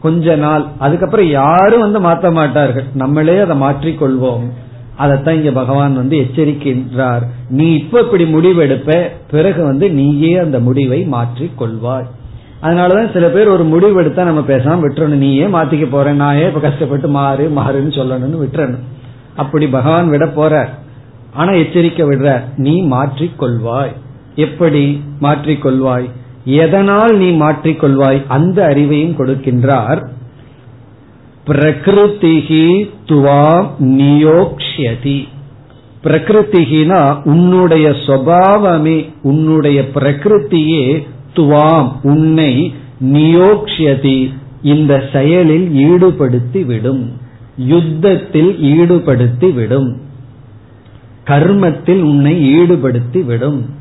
கொஞ்ச 0.02 0.36
நாள். 0.36 0.66
அதுக்கப்புறம் 0.78 1.26
யாரும் 1.26 1.80
வந்து 1.80 2.00
மாத்த 2.00 2.32
மாட்டார்கள். 2.32 2.84
நம்மளே 2.94 3.38
அதை 3.38 3.60
மாற்றிக்கொள்வோம். 3.60 4.46
அதைத்தான் 4.96 5.34
இங்க 5.34 5.50
பகவான் 5.50 5.94
வந்து 5.94 6.16
எச்சரிக்கின்றார். 6.16 7.22
நீ 7.48 7.74
இப்ப 7.74 8.00
இப்படி 8.00 8.26
முடிவு 8.26 8.62
எடுப்ப 8.64 9.08
பிறகு 9.30 9.64
வந்து 9.64 9.90
நீயே 9.90 10.36
அந்த 10.36 10.60
முடிவை 10.60 11.04
மாற்றி 11.04 11.50
கொள்வாய் 11.60 12.10
அதனாலதான் 12.62 13.12
சில 13.12 13.28
பேர் 13.28 13.48
ஒரு 13.48 13.64
முடிவு 13.64 14.00
எடுத்தா 14.00 14.24
நம்ம 14.24 14.40
பேசாம 14.40 14.82
விட்டுறணும். 14.82 15.22
நீயே 15.24 15.44
மாத்திக்க 15.44 15.86
போறேன் 15.90 16.16
நான் 16.16 16.36
ஏன் 16.36 16.48
இப்ப 16.48 16.60
கஷ்டப்பட்டு 16.60 17.08
மாறு 17.08 17.52
மாறுன்னு 17.56 17.98
சொல்லணும்னு 17.98 18.40
விட்டுறணும். 18.42 18.84
அப்படி 19.36 19.68
பகவான் 19.68 20.08
விட 20.08 20.26
போற. 20.26 20.68
ஆனா 21.34 21.50
எச்சரிக்கை 21.50 22.06
விடுற 22.06 22.40
நீ 22.56 22.82
மாற்றிக்கொள்வாய். 22.82 23.92
எப்படி 24.34 25.02
மாற்றிக்கொள்வாய்? 25.20 26.10
எதனால் 26.44 27.16
நீ 27.16 27.30
மாற்றிக்கொள்வாய்? 27.30 28.26
அந்த 28.26 28.66
அறிவையும் 28.66 29.18
கொடுக்கின்றார். 29.18 30.10
பிரகிருதிகி 31.46 32.90
துவாம் 33.06 33.66
நியோக்ஷதி 33.78 35.26
பிரகிருதிகினா 36.04 37.22
உன்னுடைய 37.24 37.90
சுவாவமே 37.90 39.10
உன்னுடைய 39.22 39.88
பிரகிருத்தியே 39.94 41.06
துவாம் 41.34 41.92
உன்னை 42.02 42.74
நியோக்ஷதி 43.00 44.32
இந்த 44.62 45.08
செயலில் 45.12 45.70
ஈடுபடுத்தி 45.70 46.66
விடும் 46.66 47.12
யுத்தத்தில் 47.56 48.58
ஈடுபடுத்தி 48.58 49.52
விடும் 49.52 49.96
கர்மத்தில் 51.24 52.02
உன்னை 52.02 52.60
ஈடுபடுத்தி 52.60 53.24
விடும் 53.24 53.80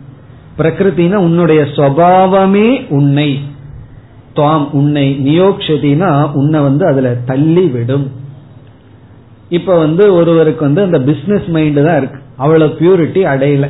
பிரகிருத்தினா 0.57 1.15
உன்னுடைய 1.15 1.61
சுவாவமே 1.75 2.67
உன்னை. 2.89 3.29
துவாம் 4.35 4.65
உன்னை 4.71 5.05
நியோக்ஷதினா 5.25 6.09
உன்னை 6.33 6.59
வந்து 6.61 6.83
அதுல 6.85 7.09
தள்ளி 7.25 7.65
விடும் 7.65 8.11
இப்ப 9.49 9.77
வந்து 9.77 10.13
ஒருவருக்கு 10.13 10.65
வந்து 10.65 10.81
அந்த 10.81 10.99
பிசினஸ் 10.99 11.47
மைண்ட் 11.47 11.79
தான் 11.85 11.97
இருக்கு. 11.97 12.19
அவ்வளவு 12.37 12.75
பியூரிட்டி 12.79 13.21
அடையல. 13.33 13.67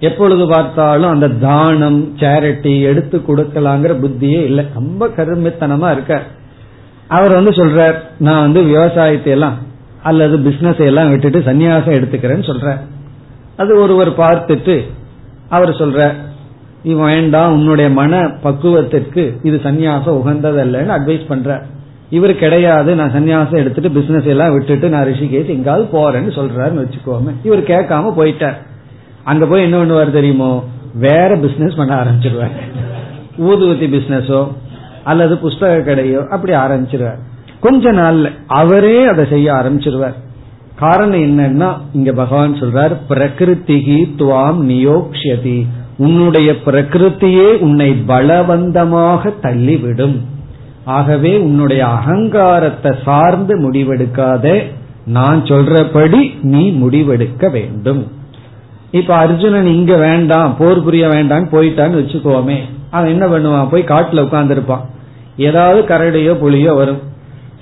எப்பொழுது 0.00 0.44
பார்த்தாலும் 0.48 1.10
அந்த 1.10 1.28
தானம் 1.28 2.00
சேரிட்டி 2.16 2.80
எடுத்து 2.80 3.22
கொடுக்கலாங்கிற 3.28 3.94
புத்தியே 4.02 4.42
இல்லை. 4.44 4.64
ரொம்ப 4.74 5.08
கருமித்தனமா 5.16 5.90
இருக்க 5.90 6.22
அவர் 7.08 7.32
வந்து 7.32 7.50
சொல்றார் 7.50 7.96
நான் 8.18 8.40
வந்து 8.40 8.62
விவசாயத்தை 8.62 9.32
எல்லாம் 9.32 9.56
அல்லது 10.02 10.38
பிசினஸ் 10.38 10.80
எல்லாம் 10.86 11.10
விட்டுட்டு 11.10 11.38
சன்னியாசம் 11.38 11.96
எடுத்துக்கிறேன்னு 11.98 12.48
சொல்ற 12.50 12.76
அது 13.56 13.72
ஒருவர் 13.80 14.10
பார்த்துட்டு 14.16 14.76
அவர் 15.48 15.70
சொல்ற 15.70 16.14
இவன் 16.82 17.04
வேண்டாம் 17.04 17.52
உன்னுடைய 17.52 17.90
மன 17.90 18.26
பக்குவத்திற்கு 18.42 19.22
இது 19.42 19.60
சன்னியாசம் 19.64 20.18
உகந்ததல்லன்னு 20.20 20.94
அட்வைஸ் 20.96 21.28
பண்ற. 21.28 21.62
இவர் 22.10 22.34
கிடையாது 22.34 22.94
நான் 22.94 23.14
சன்னியாசம் 23.14 23.60
எடுத்துட்டு 23.62 23.90
பிசினஸ் 23.90 24.24
எல்லாம் 24.24 24.52
விட்டுட்டு 24.52 24.88
நான் 24.88 25.06
ரிஷிகேஷ் 25.06 25.46
எங்காவது 25.46 25.84
போறேன்னு 25.98 26.32
சொல்றாருன்னு 26.38 26.84
வச்சுக்கோமே. 26.84 27.32
இவர் 27.42 27.62
கேட்காம 27.62 28.12
போயிட்டார். 28.16 28.58
அங்க 29.24 29.46
போய் 29.46 29.62
என்ன 29.62 29.84
பண்ணுவார் 29.84 30.10
தெரியுமோ? 30.10 30.64
வேற 30.94 31.36
பிசினஸ் 31.36 31.76
பண்ண 31.76 32.04
ஆரம்பிச்சிருவார். 32.04 32.54
ஊதுவத்தி 33.38 33.86
பிசினஸோ 33.96 34.48
அல்லது 35.04 35.34
புஸ்தக 35.34 35.82
கடையோ 35.88 36.26
அப்படி 36.26 36.52
ஆரம்பிச்சிருவார். 36.54 37.18
கொஞ்ச 37.60 37.92
நாள்ல 37.92 38.30
அவரே 38.46 39.04
அதை 39.04 39.26
செய்ய 39.26 39.52
ஆரம்பிச்சிருவார். 39.52 40.16
காரணம் 40.78 41.22
என்னன்னா 41.22 41.68
இங்க 41.92 42.12
பகவான் 42.12 42.52
சொல்றார் 42.52 42.94
பிரகிருதிகி 43.08 43.98
துவாம் 44.18 44.60
நியோக்ஷதி 44.72 45.58
உன்னுடைய 45.96 46.50
பிரகிருத்தியே 46.66 47.46
உன்னை 47.58 47.90
பலவந்தமாக 48.06 49.32
தள்ளிவிடும். 49.42 50.16
ஆகவே 50.84 51.32
உன்னுடைய 51.38 51.86
அகங்காரத்தை 51.86 52.92
சார்ந்து 53.04 53.54
முடிவெடுக்காத. 53.58 54.62
நான் 55.06 55.40
சொல்றபடி 55.42 56.20
நீ 56.42 56.62
முடிவெடுக்க 56.70 57.50
வேண்டும். 57.50 58.02
இப்ப 58.90 59.14
அர்ஜுனன் 59.14 59.66
இங்க 59.66 59.96
வேண்டாம் 59.96 60.56
போர் 60.58 60.82
புரிய 60.82 61.08
வேண்டாம் 61.08 61.48
போயிட்டான்னு 61.48 62.00
வச்சுக்கோமே. 62.00 62.58
அவன் 62.90 63.10
என்ன 63.10 63.24
பண்ணுவான்? 63.26 63.70
போய் 63.70 63.90
காட்டுல 63.92 64.22
உட்கார்ந்து 64.22 64.54
இருப்பான் 64.54 64.84
ஏதாவது 65.36 65.80
கரடியோ 65.88 66.34
புலியோ 66.44 66.74
வரும். 66.74 67.02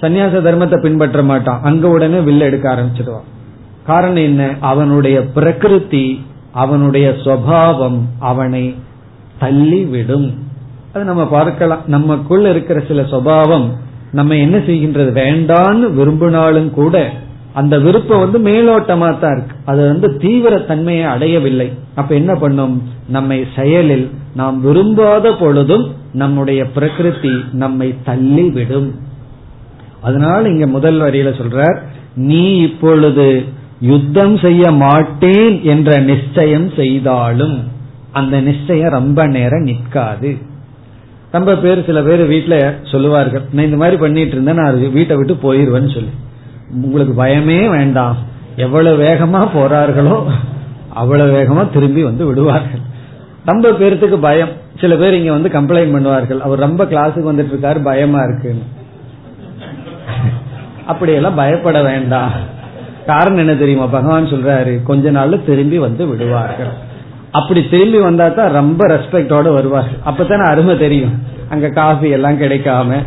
சன்னியாச 0.01 0.40
தர்மத்தை 0.40 0.80
பின்பற்ற 0.80 1.22
மாட்டான். 1.22 1.61
அங்க 1.62 1.88
உடனே 1.88 2.18
வில்ல 2.18 2.38
எடுக்க 2.38 2.74
ஆரம்பிச்சிடுவான். 2.74 3.26
காரணம் 3.84 4.22
என்ன? 4.22 4.55
அவனுடைய 4.61 5.26
பிரகிருதி 5.26 6.24
அவனுடைய 6.53 7.14
சுவாவம் 7.24 7.99
அவனை 8.18 8.74
தள்ளிவிடும். 9.40 10.34
அது 10.94 11.05
நம்ம 11.05 11.26
பார்க்கலாம். 11.26 11.80
நமக்குள்ள 11.86 12.51
இருக்கிற 12.51 12.82
சில 12.88 13.03
சுவாவம் 13.03 13.66
நம்ம 14.12 14.34
என்ன 14.34 14.59
செய்கின்றது? 14.59 15.11
வேண்டான்னு 15.14 15.94
விரும்பினாலும் 15.94 16.70
கூட 16.70 17.11
அந்த 17.55 17.78
விருப்பம் 17.78 18.18
வந்து 18.18 18.38
மேலோட்டமா 18.38 19.18
தான் 19.18 19.32
இருக்கு. 19.32 19.57
அது 19.64 19.86
வந்து 19.86 20.16
தீவிர 20.16 20.59
தன்மையை 20.59 21.05
அடையவில்லை. 21.05 21.72
அப்ப 21.94 22.14
என்ன 22.14 22.34
பண்ணும்? 22.34 22.82
நம்மை 23.09 23.44
செயலில் 23.57 24.11
நாம் 24.34 24.61
விரும்பாத 24.61 25.34
பொழுதும் 25.34 25.94
நம்முடைய 26.12 26.70
பிரகிருதி 26.70 27.44
நம்மை 27.53 27.94
தள்ளிவிடும். 28.07 28.94
அதனால 30.07 30.42
இங்க 30.54 30.66
முதல் 30.76 30.98
வரியில 31.00 31.30
சொல்றார் 31.40 31.78
நீ 32.30 32.42
இப்பொழுது 32.66 33.28
யுத்தம் 33.80 34.36
செய்ய 34.44 34.64
மாட்டேன் 34.82 35.54
என்ற 35.72 35.96
நிச்சயம் 36.11 36.68
செய்தாலும் 36.76 37.57
அந்த 38.18 38.36
நிச்சயம் 38.40 38.94
ரொம்ப 38.98 39.20
நேரம் 39.36 39.66
நிற்காது. 39.70 40.30
ரொம்ப 41.30 41.54
பேர் 41.62 41.80
சில 41.88 41.98
பேர் 42.02 42.22
வீட்டுல 42.30 42.57
சொல்லுவார்கள் 42.90 43.44
நான் 43.52 43.64
இந்த 43.64 43.78
மாதிரி 43.80 43.96
பண்ணிட்டு 43.96 44.34
இருந்தேன் 44.36 44.61
நான் 44.61 44.92
வீட்டை 44.92 45.16
விட்டு 45.16 45.34
போயிருவேன்னு 45.42 45.92
சொல்லி. 45.96 46.12
உங்களுக்கு 46.84 47.14
பயமே 47.24 47.59
வேண்டாம். 47.70 48.16
எவ்வளவு 48.57 49.02
வேகமா 49.02 49.40
போறார்களோ 49.57 50.16
அவ்வளவு 51.00 51.32
வேகமா 51.38 51.64
திரும்பி 51.74 52.02
வந்து 52.02 52.24
விடுவார்கள். 52.26 52.82
ரொம்ப 53.50 53.66
பேர்த்துக்கு 53.80 54.18
பயம். 54.28 54.54
சில 54.80 54.94
பேர் 54.96 55.18
இங்க 55.18 55.32
வந்து 55.36 55.50
கம்ப்ளைண்ட் 55.59 55.94
பண்ணுவார்கள் 55.96 56.40
அவர் 56.46 56.64
ரொம்ப 56.66 56.84
கிளாஸுக்கு 56.84 57.30
வந்துட்டு 57.30 57.52
இருக்காரு 57.54 57.80
பயமா 57.90 58.22
இருக்குன்னு. 58.28 58.66
அப்படியெல்லாம் 60.90 61.38
பயப்பட 61.40 61.78
வேண்டாம். 61.82 62.34
காரணம் 63.07 63.42
என்ன 63.44 63.54
தெரியுமா? 63.54 63.86
பகவான் 63.96 64.32
சொல்றாரு 64.32 64.72
கொஞ்ச 64.82 65.11
நாள்ல 65.11 65.36
திரும்பி 65.48 65.78
வந்து 65.78 66.02
விடுவார்கள். 66.09 66.72
அப்படி 67.38 67.61
திரும்பி 67.68 67.98
வந்தா 67.98 68.26
தான் 68.28 68.54
ரொம்ப 68.61 68.82
ரெஸ்பெக்டோட 68.94 69.48
வருவார்கள் 69.54 70.00
அப்பதானே 70.11 70.44
அருமை 70.52 70.74
தெரியும். 70.78 71.16
அங்க 71.48 71.66
காஃபி 71.80 72.09
எல்லாம் 72.11 72.40
கிடைக்காம 72.40 72.98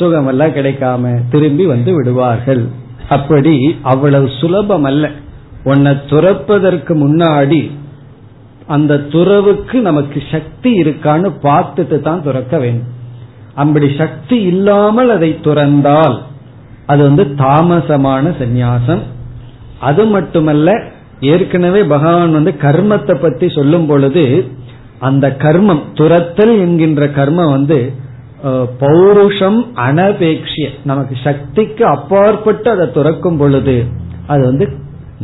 சுகம் 0.00 0.26
எல்லாம் 0.26 0.56
கிடைக்காம 0.56 1.12
திரும்பி 1.30 1.64
வந்து 1.66 1.90
விடுவார்கள். 1.94 2.62
அப்படி 3.08 3.54
அவ்வளவு 3.92 4.26
சுலபம் 4.40 4.86
அல்ல. 4.90 5.04
உன்னை 5.64 5.92
துறப்பதற்கு 6.10 6.92
முன்னாடி 7.04 7.60
அந்த 8.74 8.94
துறவுக்கு 9.14 9.76
நமக்கு 9.88 10.18
சக்தி 10.30 10.70
இருக்கான்னு 10.82 11.28
பார்த்துட்டு 11.42 11.96
தான் 12.00 12.22
துறக்க 12.22 12.56
வேண்டும். 12.58 12.92
அப்படி 13.60 13.86
சக்தி 14.00 14.36
இல்லாமல் 14.50 15.10
அதை 15.16 15.30
துறந்தால் 15.46 16.16
அது 16.90 17.00
வந்து 17.08 17.24
தாமசமான 17.42 18.24
சந்நியாசம். 18.40 19.02
அது 19.88 20.02
மட்டுமல்ல 20.06 20.68
ஏற்கனவே 21.32 21.80
பகவான் 21.92 22.36
வந்து 22.38 22.52
கர்மத்தை 22.64 23.14
பத்தி 23.20 23.46
சொல்லும் 23.48 23.86
பொழுது 23.86 24.24
அந்த 25.08 25.26
கர்மம் 25.44 25.82
துரத்தல் 25.98 26.54
என்கின்ற 26.64 27.06
கர்மம் 27.18 27.54
வந்து 27.56 27.78
பௌருஷம் 28.82 29.58
அனபேட்சிய 29.86 30.66
நமக்கு 30.90 31.14
சக்திக்கு 31.24 31.84
அப்பாற்பட்டு 31.86 32.68
அதை 32.74 32.86
துறக்கும் 32.96 33.38
பொழுது 33.40 33.76
அது 34.32 34.42
வந்து 34.44 34.66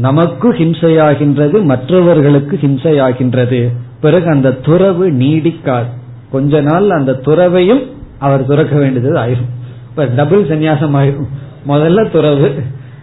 நமக்கு 0.07 0.49
ஹிம்சையாகின்றது 0.61 1.57
மற்றவர்களுக்கு 1.71 2.55
ஹிம்சையாகின்றது. 2.63 3.61
பிறகு 4.05 4.29
அந்த 4.35 4.57
துறவு 4.69 5.07
நீடிக்காது. 5.23 5.91
கொஞ்ச 6.35 6.61
நாள் 6.61 6.97
அந்த 6.99 7.13
துறவையும் 7.27 7.83
அவர் 8.23 8.47
துறக்க 8.47 8.79
வேண்டியது 8.79 9.15
ஆயிரும். 9.15 9.51
இப்ப 9.91 10.05
டபுள் 10.05 10.49
சன்னியாசம் 10.49 10.97
ஆயிரும். 11.01 11.29
முதல்ல 11.69 12.11
துறவு 12.11 12.49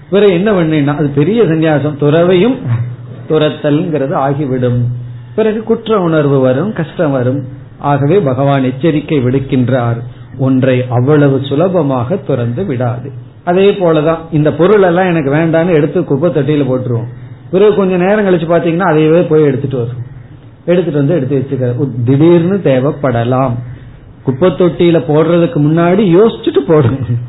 பிறகு 0.10 0.34
என்ன 0.34 0.52
பண்ணினா 0.52 0.96
அது 0.96 1.08
பெரிய 1.08 1.44
சந்நியாசம். 1.44 1.98
துறவையும் 2.00 2.58
துரத்தல்ங்கிறது 3.30 4.14
ஆகிவிடும். 4.14 4.86
பிறகு 5.36 5.64
குற்ற 5.64 6.00
உணர்வு 6.00 6.40
வரும் 6.40 6.74
கஷ்டம் 6.74 7.12
வரும். 7.12 7.44
ஆகவே 7.80 8.20
பகவான் 8.20 8.64
எச்சரிக்கை 8.64 9.18
விடுக்கின்றார். 9.24 10.00
ஒன்றை 10.38 10.86
அவ்வளவு 10.90 11.42
சுலபமாக 11.44 12.16
துறந்து 12.16 12.66
விடாது. 12.66 13.12
அதே 13.44 13.72
போலதான் 13.72 14.18
இந்த 14.32 14.54
பொருள் 14.54 14.82
எல்லாம் 14.82 15.10
எனக்கு 15.10 15.34
வேண்டான்னு 15.34 15.74
எடுத்து 15.74 16.04
குப்பை 16.04 16.30
தொட்டியில 16.30 16.66
போட்டுருவோம். 16.66 17.08
பிறகு 17.52 17.76
கொஞ்சம் 17.76 18.02
நேரம் 18.02 18.26
கழிச்சு 18.26 18.52
பாத்தீங்கன்னா 18.52 18.90
அதையவே 18.92 19.22
போய் 19.30 19.44
எடுத்துட்டு 19.44 19.78
வரும். 19.78 20.08
எடுத்துட்டு 20.66 21.00
வந்து 21.00 21.16
எடுத்து 21.16 21.38
வச்சுக்க 21.38 21.90
திடீர்னு 22.04 22.62
தேவைப்படலாம். 22.64 23.54
குப்பை 24.30 24.50
தொட்டியில 24.52 24.98
போடுறதுக்கு 25.10 25.60
முன்னாடி 25.68 26.06
யோசிச்சுட்டு 26.18 26.64
போடணும். 26.68 27.20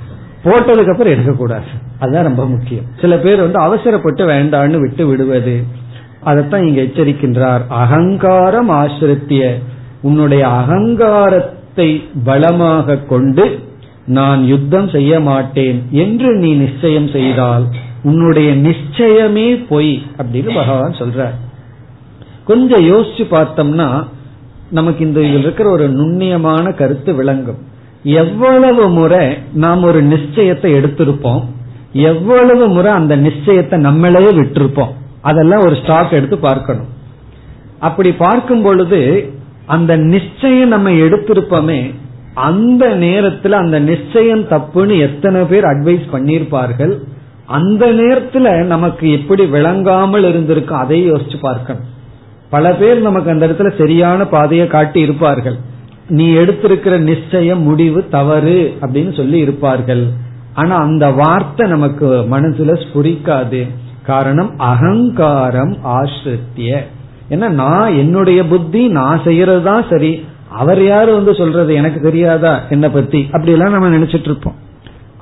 போட்டதுக்கு 0.44 0.92
அப்புறம் 0.92 1.14
எடுக்கக்கூடாது. 1.14 1.70
அதுதான் 1.98 2.28
ரொம்ப 2.30 2.46
முக்கியம். 2.46 2.86
சில 3.00 3.16
பேர் 3.16 3.40
வந்து 3.40 3.58
அவசரப்பட்டு 3.58 4.24
வேண்டான்னு 4.28 4.78
விட்டு 4.78 5.06
விடுவது. 5.06 5.56
அதைத்தான் 6.22 6.66
இங்க 6.66 6.80
எச்சரிக்கின்றார். 6.82 7.62
அகங்காரம் 7.68 8.70
ஆசிரித்திய 8.70 9.42
உன்னுடைய 10.02 10.48
அகங்காரத்தை 10.48 11.90
பலமாக 12.24 12.96
கொண்டு 12.96 13.44
நான் 14.06 14.40
யுத்தம் 14.44 14.88
செய்ய 14.88 15.20
மாட்டேன் 15.20 15.78
என்று 15.90 16.30
நீ 16.36 16.50
நிச்சயம் 16.54 17.08
செய்தால் 17.08 17.64
உன்னுடைய 18.02 18.50
நிச்சயமே 18.68 19.48
பொய் 19.68 20.02
அப்படின்னு 20.18 20.54
பகவான் 20.54 21.00
சொல்ற 21.00 21.26
கொஞ்சம் 22.44 22.84
யோசிச்சு 22.92 23.24
பார்த்தோம்னா 23.30 23.88
நமக்கு 24.70 25.00
இந்த 25.06 25.20
இதில் 25.20 25.42
இருக்கிற 25.42 25.70
ஒரு 25.70 25.86
நுண்ணியமான 25.90 26.74
கருத்து 26.74 27.14
விளங்கும். 27.14 27.60
எவ்வளவு 28.02 28.84
முறை 28.88 29.24
நாம் 29.54 29.82
ஒரு 29.82 30.00
நிச்சயத்தை 30.04 30.70
எடுத்திருப்போம் 30.78 31.42
எவ்வளவு 31.92 32.68
முறை 32.68 32.92
அந்த 32.92 33.16
நிச்சயத்தை 33.16 33.76
நம்மளே 33.76 34.24
விட்டிருப்போம். 34.30 34.92
அதெல்லாம் 35.20 35.64
ஒரு 35.64 35.74
ஸ்டாக் 35.74 36.12
எடுத்து 36.12 36.38
பார்க்கணும். 36.38 36.90
அப்படி 37.78 38.12
பார்க்கும் 38.12 38.62
பொழுது 38.62 39.00
அந்த 39.66 39.92
நிச்சயம் 39.96 40.74
நம்ம 40.74 40.90
எடுத்திருப்போமே 41.04 41.80
அந்த 42.48 42.84
நேரத்துல 42.96 43.56
அந்த 43.64 43.78
நிச்சயம் 43.78 44.44
தப்புன்னு 44.48 44.96
எத்தனை 44.98 45.40
பேர் 45.44 45.64
அட்வைஸ் 45.64 46.06
பண்ணியிருப்பார்கள் 46.12 46.94
அந்த 47.58 47.84
நேரத்துல 47.92 48.48
நமக்கு 48.64 49.06
எப்படி 49.12 49.44
விளங்காமல் 49.46 50.24
இருந்திருக்கும் 50.24 50.78
அதை 50.78 50.98
யோசிச்சு 51.12 51.38
பார்க்கணும். 51.40 51.88
பல 52.50 52.74
பேர் 52.74 53.00
நமக்கு 53.00 53.30
அந்த 53.30 53.46
இடத்துல 53.46 53.78
சரியான 53.78 54.24
பாதையை 54.24 54.66
காட்டி 54.66 55.00
இருப்பார்கள். 55.00 55.56
நீ 56.08 56.32
எடுத்திருக்கிற 56.34 56.98
நிச்சயம் 56.98 57.62
முடிவு 57.62 58.08
தவறு 58.08 58.76
அப்படின்னு 58.80 59.16
சொல்லி 59.16 59.38
இருப்பார்கள். 59.38 60.06
ஆனா 60.54 60.76
அந்த 60.76 61.10
வார்த்தை 61.10 61.68
நமக்கு 61.68 62.06
மனசுல 62.06 62.70
ஸ்புரிக்காது. 62.84 63.68
காரணம் 64.06 64.58
அகங்காரம் 64.58 65.76
ஆசிரித்திய 65.84 66.86
ஏன்னா 67.30 67.48
நான் 67.48 67.94
என்னுடைய 67.94 68.44
புத்தி 68.44 68.88
நான் 68.88 69.20
செய்யறது 69.24 69.62
தான் 69.62 69.84
சரி. 69.90 70.24
அவர் 70.48 70.84
யாரு 70.84 71.12
வந்து 71.12 71.34
சொல்றது 71.34 71.74
எனக்கு 71.74 72.00
தெரியாதா? 72.00 72.62
என்ன 72.70 72.90
பத்தி. 72.90 73.24
அப்படி 73.32 73.52
எல்லாம் 73.52 73.72
நம்ம 73.72 73.88
நினைச்சிட்டு 73.88 74.28
இருப்போம். 74.30 74.54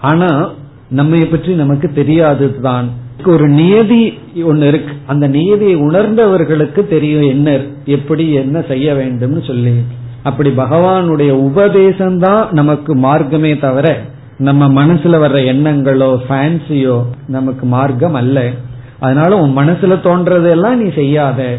ஆனா 0.00 0.50
நம்மை 0.88 1.24
பற்றி 1.24 1.54
நமக்கு 1.54 1.90
தெரியாததுதான். 1.94 2.86
ஒரு 3.26 3.48
நியதி 3.48 4.18
ஒன்னு 4.44 4.66
இருக்கு. 4.66 4.92
அந்த 5.06 5.28
நியதியை 5.28 5.76
உணர்ந்தவர்களுக்கு 5.76 6.88
தெரியும் 6.88 7.22
என்ன 7.22 7.60
எப்படி 7.84 8.32
என்ன 8.32 8.62
செய்ய 8.62 8.92
வேண்டும்னு 8.92 9.46
சொல்லி. 9.46 9.74
அப்படி 10.22 10.50
பகவானுடைய 10.50 11.30
உபதேசம் 11.30 12.18
தான் 12.18 12.48
நமக்கு 12.50 12.94
மார்க்கமே 12.94 13.58
தவிர 13.58 14.00
நம்ம 14.38 14.84
மனசுல 14.84 15.18
வர்ற 15.24 15.38
எண்ணங்களோ 15.52 16.20
ஃபேன்சியோ 16.28 17.02
நமக்கு 17.26 17.66
மார்க்கம் 17.66 18.14
அல்ல. 18.14 18.50
அதனால 18.98 19.36
உன் 19.36 19.56
மனசுல 19.56 19.96
தோன்றதெல்லாம் 20.04 20.74
நீ 20.74 20.90
செய்யாத. 20.90 21.58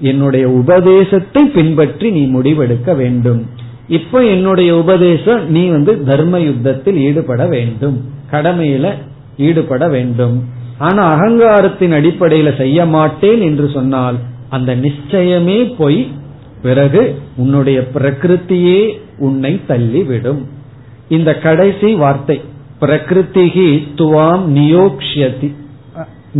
என்னுடைய 0.00 0.48
உபதேசத்தை 0.48 1.44
பின்பற்றி 1.44 2.10
நீ 2.10 2.26
முடிவெடுக்க 2.26 2.96
வேண்டும். 2.96 3.46
இப்ப 3.88 4.24
என்னுடைய 4.24 4.76
உபதேசம் 4.76 5.50
நீ 5.50 5.68
வந்து 5.68 6.04
தர்ம 6.04 6.40
யுத்தத்தில் 6.40 6.96
ஈடுபட 6.96 7.46
வேண்டும். 7.46 8.04
கடமையில 8.32 8.94
ஈடுபட 9.36 9.88
வேண்டும். 9.88 10.54
ஆனா 10.78 11.14
அகங்காரத்தின் 11.14 11.94
அடிப்படையில 11.98 12.56
செய்ய 12.56 12.86
மாட்டேன் 12.86 13.40
என்று 13.40 13.68
சொன்னால் 13.68 14.16
அந்த 14.48 14.76
நிச்சயமே 14.76 15.74
போய் 15.78 16.10
பிறகு 16.62 17.18
உன்னுடைய 17.36 17.88
பிரகிருத்தியே 17.94 18.98
உன்னை 19.18 19.60
தள்ளிவிடும். 19.68 20.42
இந்த 21.08 21.38
கடைசி 21.38 21.94
வார்த்தை 21.94 22.40
பிரகிருத்திகி 22.80 23.86
துவாம் 23.96 24.44
நியோக்ஷதி 24.54 25.54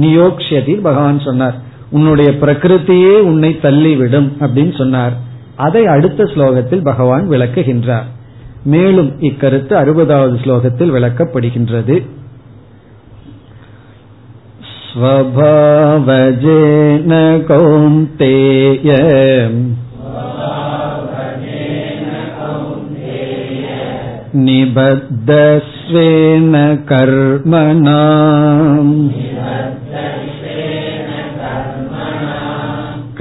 நியோக்ஷதி 0.01 0.80
பகவான் 0.80 1.20
சொன்னார். 1.20 1.55
உன்னுடைய 1.91 2.30
பிரகிருத்தியே 2.30 3.18
உன்னை 3.20 3.59
தள்ளிவிடும் 3.62 4.28
அப்படின்னு 4.41 4.76
சொன்னார். 4.76 5.12
அதை 5.57 5.87
அடுத்த 5.87 6.24
ஸ்லோகத்தில் 6.24 6.82
பகவான் 6.82 7.28
விளக்குகின்றார். 7.28 8.05
மேலும் 8.64 9.20
இக்கருத்து 9.20 9.74
அறுபதாவது 9.76 10.37
ஸ்லோகத்தில் 10.45 10.95
விளக்கப்படுகின்றது. 10.97 12.03
स्वभावजेन 14.96 17.12
कौन्तेय 17.48 18.89
निबद्धस्वेन 24.46 26.54
कर्मणा 26.89 28.02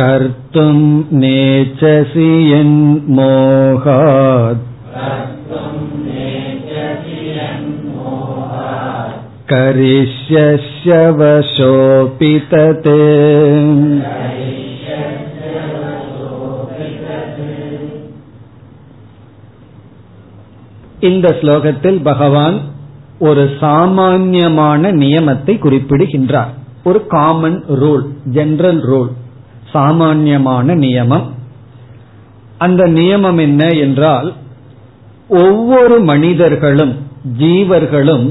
कर्तुं 0.00 0.74
नेचसि 1.20 2.28
यन्मोहात् 2.52 4.66
करिष्यस्य 9.50 10.90
वशोऽपि 11.18 12.34
तत् 12.50 12.88
இந்த 21.08 21.26
ஸ்லோகத்தில் 21.40 22.00
பகவான் 22.02 22.56
ஒரு 23.20 23.42
சாமான்யமான 23.62 24.92
நியமத்தை 25.02 25.54
குறிப்பிடுகின்றார் 25.58 26.52
ஒரு 26.84 27.00
காமன் 27.06 27.58
ரூல் 27.80 28.04
ஜெனரல் 28.36 28.82
ரூல் 28.90 29.10
சாமான்யமான 29.72 30.74
நியமம் 30.84 31.26
அந்த 32.58 32.82
நியமம் 32.90 33.40
என்ன 33.40 33.64
என்றால் 33.78 34.28
ஒவ்வொரு 35.40 35.96
மனிதர்களும் 36.02 36.94
ஜீவர்களும் 37.40 38.26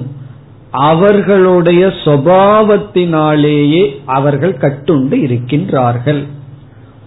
அவர்களுடைய 0.76 1.86
சுவாவத்தினாலேயே 1.86 3.94
அவர்கள் 4.04 4.52
கட்டுண்டு 4.52 5.14
இருக்கின்றார்கள். 5.14 6.24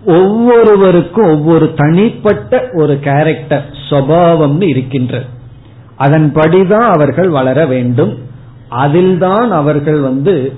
ஒவ்வொருவருக்கும் 0.05 1.25
ஒவ்வொரு 1.25 1.71
தனிப்பட்ட 1.75 2.69
ஒரு 2.73 2.99
கேரக்டர் 2.99 3.65
சுவாவம்னு 3.89 4.61
இருக்கின்றது 4.61 5.25
அதன்படிதான் 5.99 6.79
அவர்கள் 6.79 7.29
வளர 7.29 7.65
வேண்டும். 7.65 8.17
அதில்தான் 8.69 9.51
அவர்கள் 9.51 9.99
வந்து 9.99 10.53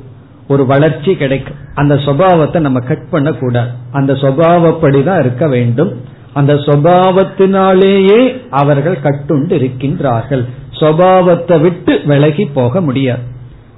ஒரு 0.48 0.66
வளர்ச்சி 0.66 1.16
கிடைக்கும். 1.16 1.56
அந்த 1.74 1.96
சுவாவத்தை 1.96 2.60
நம்ம 2.60 2.80
கட் 2.80 3.10
பண்ணக்கூடாது. 3.10 3.70
அந்த 3.92 3.92
அந்த 3.92 4.14
சுவாவப்படிதான் 4.14 5.20
இருக்க 5.20 5.48
வேண்டும். 5.48 6.02
அந்த 6.34 6.54
சுவாவத்தினாலேயே 6.54 8.50
அவர்கள் 8.50 8.98
கட்டுண்டு 9.04 9.30
இருக்கின்றார்கள். 9.30 10.46
சுவாவத்தை 10.80 11.62
விட்டு 11.62 12.02
விலகி 12.06 12.46
போக 12.46 12.82
முடியாது. 12.82 13.22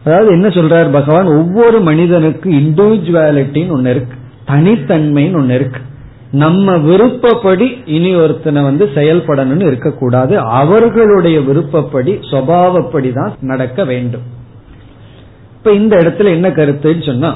அதாவது 0.06 0.32
என்ன 0.32 0.48
சொல்றார் 0.48 0.92
பகவான்? 0.92 1.26
ஒவ்வொரு 1.26 1.80
மனிதனுக்கு 1.80 2.50
இண்டிவிஜுவாலிட்டின்னு 2.52 3.70
ஒன்னு 3.70 3.90
இருக்கு. 3.90 4.16
தனித்தன்மைன்னு 4.48 5.36
ஒன்னு 5.36 5.54
இருக்கு. 5.54 5.80
நம்ம 6.32 6.78
விருப்பப்படி 6.78 7.78
இனி 7.86 8.16
ஒருத்தனை 8.16 8.64
வந்து 8.64 8.90
செயல்படணும்னு 8.96 9.66
இருக்கக்கூடாது. 9.66 10.40
அவர்களுடைய 10.40 11.42
விருப்பப்படி 11.42 12.14
சுவாவப்படி 12.14 13.14
தான் 13.14 13.36
நடக்க 13.42 13.86
வேண்டும். 13.86 14.22
இப்ப 15.58 15.72
இந்த 15.72 15.96
இடத்துல 15.98 16.26
என்ன 16.26 16.50
கருத்துன்னு 16.50 17.06
சொன்னா 17.06 17.36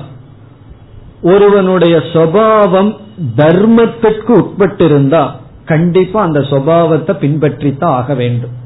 ஒருவனுடைய 1.22 1.98
சுவாவம் 2.14 2.96
தர்மத்திற்கு 3.36 4.34
உட்பட்டிருந்தா 4.36 5.30
கண்டிப்பா 5.66 6.22
அந்த 6.22 6.40
சுவாவத்தை 6.40 7.14
பின்பற்றித்தான் 7.22 7.96
ஆக 8.00 8.14
வேண்டும். 8.14 8.64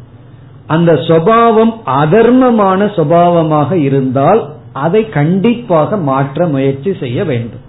அந்த 0.75 0.91
சுவாவம் 1.07 1.73
அதர்மமான 2.03 2.85
சுவாவமாக 2.97 3.71
இருந்தால் 3.87 4.41
அதை 4.85 5.01
கண்டிப்பாக 5.09 5.97
மாற்ற 6.09 6.47
முயற்சி 6.47 6.91
செய்ய 6.99 7.19
வேண்டும். 7.31 7.65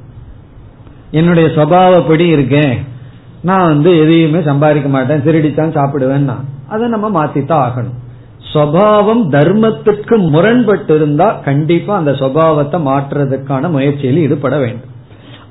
என்னுடைய 1.10 1.46
சுவாவப்படி 1.56 2.26
இருக்கேன் 2.36 2.76
நான் 3.42 3.70
வந்து 3.72 3.90
எதையுமே 4.02 4.40
சம்பாதிக்க 4.50 4.88
மாட்டேன். 4.88 5.24
திருடித்தான் 5.26 5.76
சாப்பிடுவேன் 5.78 6.30
அதை 6.68 6.84
நம்ம 6.94 7.08
மாத்தித்தான் 7.18 7.64
ஆகணும். 7.66 7.96
சுவாவம் 8.52 9.24
தர்மத்துக்கு 9.34 10.16
முரண்பட்டு 10.34 10.94
இருந்தா 10.94 11.26
கண்டிப்பா 11.48 11.92
அந்த 11.96 12.12
சுவாவத்தை 12.20 12.78
மாற்றுறதுக்கான 12.90 13.70
முயற்சியில் 13.70 14.22
ஈடுபட 14.24 14.54
வேண்டும். 14.58 14.90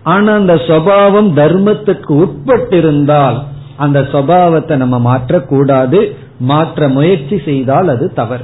ஆனா 0.03 0.31
அந்த 0.33 0.55
சுவாவம் 0.69 1.29
தர்மத்துக்கு 1.41 2.11
உட்பட்டு 2.23 2.77
இருந்தால் 2.77 3.37
அந்த 3.77 3.99
சுவாவத்தை 4.13 4.75
நம்ம 4.83 4.95
மாற்றக்கூடாது. 5.07 5.99
மாற்ற 6.39 6.87
முயற்சி 6.87 7.41
செய்தால் 7.45 7.87
அது 7.87 8.13
தவறு. 8.13 8.43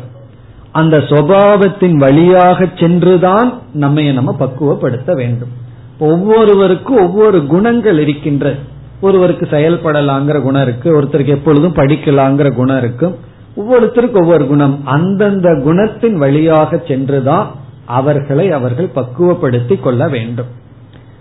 அந்த 0.71 0.97
சுவாவத்தின் 0.97 1.95
வழியாக 1.95 2.67
சென்றுதான் 2.75 3.61
நம்மை 3.73 4.13
நம்ம 4.13 4.35
பக்குவப்படுத்த 4.39 5.13
வேண்டும். 5.13 5.49
ஒவ்வொருவருக்கும் 5.99 6.97
ஒவ்வொரு 6.97 7.45
குணங்கள் 7.45 7.99
இருக்கின்ற 7.99 8.55
ஒருவருக்கு 9.01 9.45
செயல்படலாங்கிற 9.45 10.41
குணம் 10.41 10.61
இருக்கு 10.61 11.01
ஒருத்தருக்கு 11.01 11.25
எப்பொழுதும் 11.25 11.75
படிக்கலாங்கிற 11.75 12.53
குணம் 12.53 12.77
இருக்கும் 12.77 13.15
ஒவ்வொருத்தருக்கு 13.57 14.21
ஒவ்வொரு 14.21 14.47
குணம். 14.47 14.85
அந்தந்த 14.85 15.49
குணத்தின் 15.49 16.13
வழியாக 16.13 16.83
சென்றுதான் 16.87 17.51
அவர்களை 17.85 18.51
அவர்கள் 18.51 18.89
பக்குவப்படுத்திக் 18.95 19.83
கொள்ள 19.83 20.07
வேண்டும். 20.07 20.45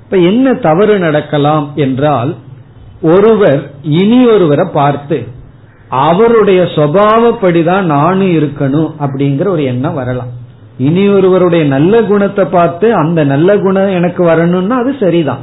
இப்ப 0.04 0.16
என்ன 0.16 0.54
தவறு 0.54 0.98
நடக்கலாம் 0.98 1.72
என்றால் 1.74 2.34
ஒருவர் 3.02 3.70
இனி 3.82 4.26
ஒருவரை 4.26 4.68
பார்த்து 4.72 5.26
அவருடைய 5.88 6.62
சுவாவப்படிதான் 6.62 7.82
நானும் 7.82 8.36
இருக்கணும் 8.36 8.92
அப்படிங்கிற 9.00 9.48
ஒரு 9.48 9.64
எண்ணம் 9.64 9.94
வரலாம். 9.94 10.42
இனி 10.78 11.08
ஒருவருடைய 11.08 11.64
நல்ல 11.64 12.02
குணத்தை 12.02 12.44
பார்த்து 12.44 12.94
அந்த 12.94 13.24
நல்ல 13.24 13.58
குணம் 13.58 13.88
எனக்கு 13.88 14.24
வரணும்னா 14.24 14.76
அது 14.76 14.96
சரிதான். 15.00 15.38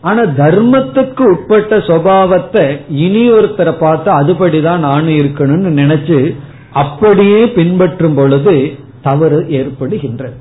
ஆனா 0.00 0.22
தர்மத்துக்கு 0.22 1.20
உட்பட்ட 1.20 1.76
சுவாவத்தை 1.76 2.80
இனி 2.88 3.30
ஒருத்தரை 3.30 3.78
பார்த்து 3.78 4.20
அதுபடிதான் 4.20 4.78
நானும் 4.78 5.18
இருக்கணும்னு 5.18 5.80
நினைச்சு 5.80 6.36
அப்படியே 6.72 7.48
பின்பற்றும் 7.48 8.14
பொழுது 8.14 8.74
தவறு 9.02 9.46
ஏற்படுகின்றது. 9.48 10.32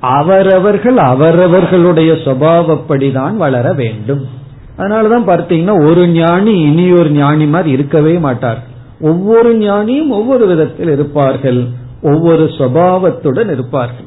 அவரவர்கள் 0.00 0.96
அவரவர்களுடைய 0.96 2.12
சுவாவப்படிதான் 2.12 3.36
வளர 3.36 3.72
வேண்டும். 3.72 4.44
அதனாலதான் 4.78 5.28
பார்த்தீங்கன்னா 5.28 5.86
ஒரு 5.86 6.08
ஞானி 6.08 6.60
இனி 6.60 6.92
ஒரு 6.92 7.10
ஞானி 7.10 7.46
மாதிரி 7.46 7.70
இருக்கவே 7.70 8.18
மாட்டார். 8.18 8.62
ஒவ்வொரு 9.00 9.58
ஞானியும் 9.58 10.08
ஒவ்வொரு 10.08 10.46
விதத்தில் 10.46 10.90
இருப்பார்கள். 10.90 11.64
ஒவ்வொரு 12.02 12.44
சுவாவத்துடன் 12.58 13.52
இருப்பார்கள். 13.52 14.04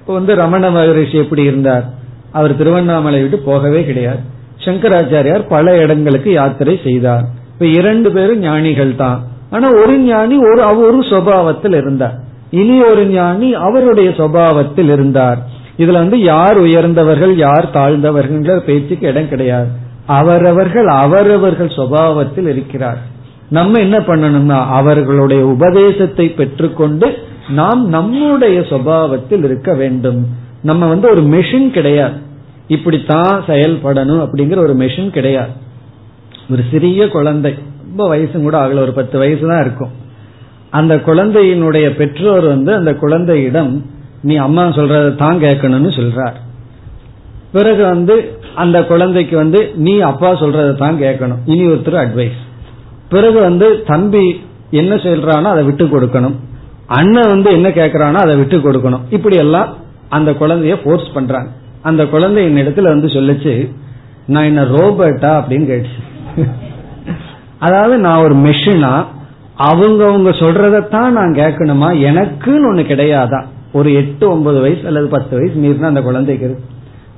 இப்ப 0.00 0.12
வந்து 0.12 0.34
ரமண 0.34 0.70
மகரிஷி 0.70 1.18
எப்படி 1.18 1.42
இருந்தார்? 1.42 1.84
அவர் 2.32 2.56
திருவண்ணாமலை 2.56 3.20
விட்டு 3.20 3.38
போகவே 3.38 3.84
கிடையாது. 3.84 4.18
சங்கராச்சாரியார் 4.58 5.48
பல 5.48 5.76
இடங்களுக்கு 5.76 6.32
யாத்திரை 6.32 6.80
செய்தார். 6.84 7.24
இப்ப 7.52 7.66
இரண்டு 7.66 8.12
பேரும் 8.12 8.38
ஞானிகள் 8.38 8.96
தான். 8.96 9.24
ஆனா 9.50 9.68
ஒரு 9.68 9.98
ஞானி 9.98 10.36
ஒரு 10.38 10.86
ஒரு 10.86 11.00
சுவாவத்தில் 11.00 11.76
இருந்தார். 11.76 12.18
இனி 12.50 12.82
ஒரு 12.82 13.06
ஞானி 13.06 13.54
அவருடைய 13.54 14.10
சுவாவத்தில் 14.10 14.92
இருந்தார். 14.92 15.38
இதுல 15.78 15.92
வந்து 15.92 16.20
யார் 16.20 16.58
உயர்ந்தவர்கள் 16.58 17.36
யார் 17.36 17.70
தாழ்ந்தவர்கள் 17.70 18.60
பேச்சுக்கு 18.60 19.08
இடம் 19.08 19.28
கிடையாது. 19.28 19.88
அவரவர்கள் 20.18 20.88
அவரவர்கள் 21.04 21.76
சுபாவத்தில் 21.78 22.48
இருக்கிறார். 22.54 23.00
நம்ம 23.48 23.78
என்ன 23.78 23.98
பண்ணணும்னா 23.98 24.58
அவர்களுடைய 24.78 25.42
உபதேசத்தை 25.46 26.26
பெற்றுக்கொண்டு 26.30 27.08
நாம் 27.48 27.82
நம்முடைய 27.88 28.58
சுபாவத்தில் 28.72 29.44
இருக்க 29.48 29.70
வேண்டும். 29.74 30.20
நம்ம 30.62 30.86
வந்து 30.86 31.06
ஒரு 31.10 31.22
மெஷின் 31.34 31.68
கிடையாது. 31.70 32.18
இப்படித்தான் 32.68 33.36
செயல்படணும் 33.46 34.22
அப்படிங்கிற 34.24 34.58
ஒரு 34.66 34.74
மெஷின் 34.76 35.10
கிடையாது. 35.10 35.54
ஒரு 36.52 36.62
சிறிய 36.70 37.08
குழந்தை 37.08 37.50
ரொம்ப 37.88 38.04
வயசு 38.08 38.36
கூட 38.42 38.56
ஆகல 38.64 38.84
ஒரு 38.86 38.92
பத்து 38.98 39.16
வயசு 39.18 39.44
தான் 39.48 39.62
இருக்கும். 39.64 39.94
அந்த 40.70 40.94
குழந்தையினுடைய 41.06 41.86
பெற்றோர் 42.00 42.46
வந்து 42.46 42.72
அந்த 42.74 42.92
குழந்தையிடம் 43.02 43.72
நீ 44.28 44.34
அம்மா 44.46 44.64
சொல்றத 44.78 45.08
தான் 45.14 45.40
கேட்கணும்னு 45.40 45.90
சொல்றார். 45.98 46.36
பிறகு 47.52 47.82
வந்து 47.84 48.14
அந்த 48.54 48.84
குழந்தைக்கு 48.84 49.36
வந்து 49.36 49.72
நீ 49.74 50.00
அப்பா 50.00 50.32
சொல்றதை 50.32 50.76
தான் 50.76 51.00
கேட்கணும். 51.00 51.40
இனி 51.44 51.66
ஒருத்தர் 51.66 52.02
அட்வைஸ் 52.04 52.38
பிறகு 53.08 53.40
வந்து 53.40 53.82
தம்பி 53.86 54.40
என்ன 54.70 54.94
சொல்றானோ 54.94 55.42
அதை 55.42 55.64
விட்டு 55.64 55.84
கொடுக்கணும். 55.84 56.34
அண்ணன் 56.86 57.28
வந்து 57.28 57.50
என்ன 57.52 57.68
கேட்கறானோ 57.68 58.14
அதை 58.14 58.36
விட்டு 58.36 58.58
கொடுக்கணும். 58.58 59.00
இப்படி 59.10 59.36
எல்லாம் 59.36 59.76
அந்த 60.08 60.30
குழந்தைய 60.30 60.76
போர்ஸ் 60.84 61.14
பண்றாங்க. 61.14 61.50
அந்த 61.82 62.06
குழந்தை 62.06 62.62
இடத்துல 62.62 62.82
வந்து 62.82 63.06
சொல்லிச்சு 63.06 63.70
நான் 64.26 64.44
என்ன 64.44 64.62
ரோபோட்டா 64.62 65.30
அப்படின்னு 65.40 65.66
கேட்டுச்சு. 65.70 66.02
அதாவது 67.58 67.98
நான் 67.98 68.22
ஒரு 68.22 68.34
மெஷினா 68.34 69.04
அவங்க 69.54 70.06
அவங்க 70.06 70.30
சொல்றதைத்தான் 70.30 71.10
நான் 71.10 71.32
கேட்கணுமா? 71.32 71.88
எனக்குன்னு 72.00 72.68
ஒண்ணு 72.70 72.84
கிடையாதா? 72.90 73.44
ஒரு 73.72 73.94
எட்டு 73.94 74.30
ஒன்பது 74.30 74.60
வயசு 74.60 74.86
அல்லது 74.86 75.06
பத்து 75.06 75.36
வயசு 75.36 75.54
மீறினா 75.54 75.82
அந்த 75.82 76.02
குழந்தைக்கு 76.02 76.46
இருக்கு. 76.46 76.64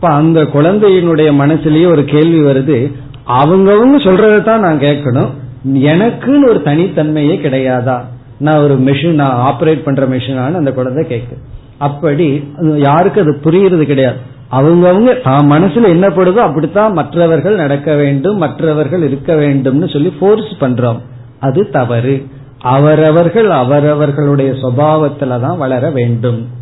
இப்ப 0.02 0.14
அந்த 0.14 0.42
குழந்தையினுடைய 0.42 1.32
மனசுலயே 1.40 1.86
ஒரு 1.86 2.04
கேள்வி 2.04 2.40
வருது. 2.40 2.92
அவங்கவுங்க 3.26 3.98
சொல்றதான் 4.04 4.58
நான் 4.58 4.78
கேட்கணும். 4.78 5.28
எனக்குன்னு 5.74 6.48
ஒரு 6.48 6.60
தனித்தன்மையே 6.64 7.34
கிடையாதா? 7.42 8.00
நான் 8.38 8.62
ஒரு 8.62 8.78
மெஷின் 8.80 9.20
ஆப்ரேட் 9.50 9.82
பண்ற 9.82 10.06
மிஷினான்னு 10.06 10.54
அந்த 10.54 10.72
குழந்தை 10.72 11.04
கேட்கு 11.04 11.36
அப்படி 11.78 12.44
யாருக்கு 12.76 13.20
அது 13.20 13.40
புரியுறது 13.44 13.82
கிடையாது. 13.82 14.16
அவங்கவுங்க 14.52 15.22
தான் 15.22 15.50
மனசுல 15.50 15.88
என்ன 15.88 16.08
படுதோ 16.08 16.40
அப்படித்தான் 16.40 16.92
மற்றவர்கள் 16.92 17.54
நடக்க 17.54 17.94
வேண்டும் 17.94 18.36
மற்றவர்கள் 18.36 19.02
இருக்க 19.02 19.34
வேண்டும்னு 19.34 19.92
சொல்லி 19.92 20.12
போர்ஸ் 20.20 20.52
பண்றோம். 20.60 20.98
அது 21.40 21.70
தவறு. 21.70 22.26
அவரவர்கள் 22.60 23.50
அவரவர்களுடைய 23.50 24.50
சுவாவத்துல 24.50 25.40
தான் 25.40 25.58
வளர 25.58 25.90
வேண்டும். 25.90 26.60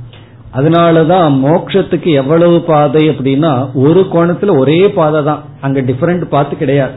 அதனாலதான் 0.54 1.34
மோக்ஷத்துக்கு 1.44 2.10
எவ்வளவு 2.12 2.60
பாதை 2.60 3.08
அப்படின்னா 3.08 3.68
ஒரு 3.74 4.06
கோணத்துல 4.12 4.58
ஒரே 4.58 4.90
பாதை 4.90 5.24
தான் 5.24 5.42
அங்க 5.60 5.80
டிஃபரெண்ட் 5.80 6.24
பாத்து 6.24 6.56
கிடையாது. 6.56 6.92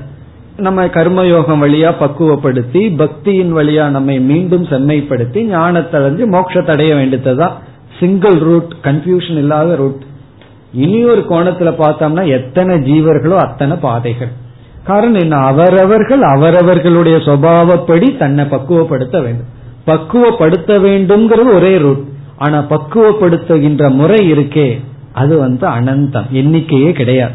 நம்ம 0.58 0.86
கர்மயோகம் 0.86 1.62
வழியா 1.64 1.91
பக்குவப்படுத்தி 1.99 2.82
பக்தியின் 3.01 3.54
வழியா 3.60 3.88
நம்மை 3.88 4.20
மீண்டும் 4.20 4.64
செம்மைப்படுத்தி 4.64 5.43
ஞானத்தை 5.43 6.01
அடைஞ்சு 6.01 6.95
வேண்டியதுதான். 6.95 7.51
சிங்கிள் 7.99 8.38
ரூட் 8.38 8.74
கன்ஃபியூஷன் 8.84 9.38
இல்லாத 9.38 9.76
ரூட் 9.76 10.01
இனி 10.74 11.04
ஒரு 11.04 11.26
கோணத்துல 11.30 11.72
பார்த்தோம்னா 11.82 12.28
எத்தனை 12.28 12.76
ஜீவர்களோ 12.76 13.36
அத்தனை 13.36 13.78
பாதைகள். 13.78 14.32
காரணம் 14.84 15.22
என்ன? 15.22 15.36
அவரவர்கள் 15.36 16.22
அவரவர்களுடைய 16.22 17.18
சுவாவப்படி 17.18 18.18
தன்னை 18.18 18.45
பக்குவப்படுத்த 18.45 19.22
வேண்டும். 19.22 19.51
பக்குவப்படுத்த 19.88 20.80
வேண்டும்ங்கிறது 20.88 21.54
ஒரே 21.54 21.78
ரூட் 21.78 22.12
ஆனா 22.38 22.66
பக்குவப்படுத்துகின்ற 22.70 23.94
முறை 23.94 24.32
இருக்கே 24.34 24.80
அது 25.14 25.38
வந்து 25.38 25.68
அனந்தம் 25.68 26.26
எண்ணிக்கையே 26.32 26.92
கிடையாது. 26.92 27.34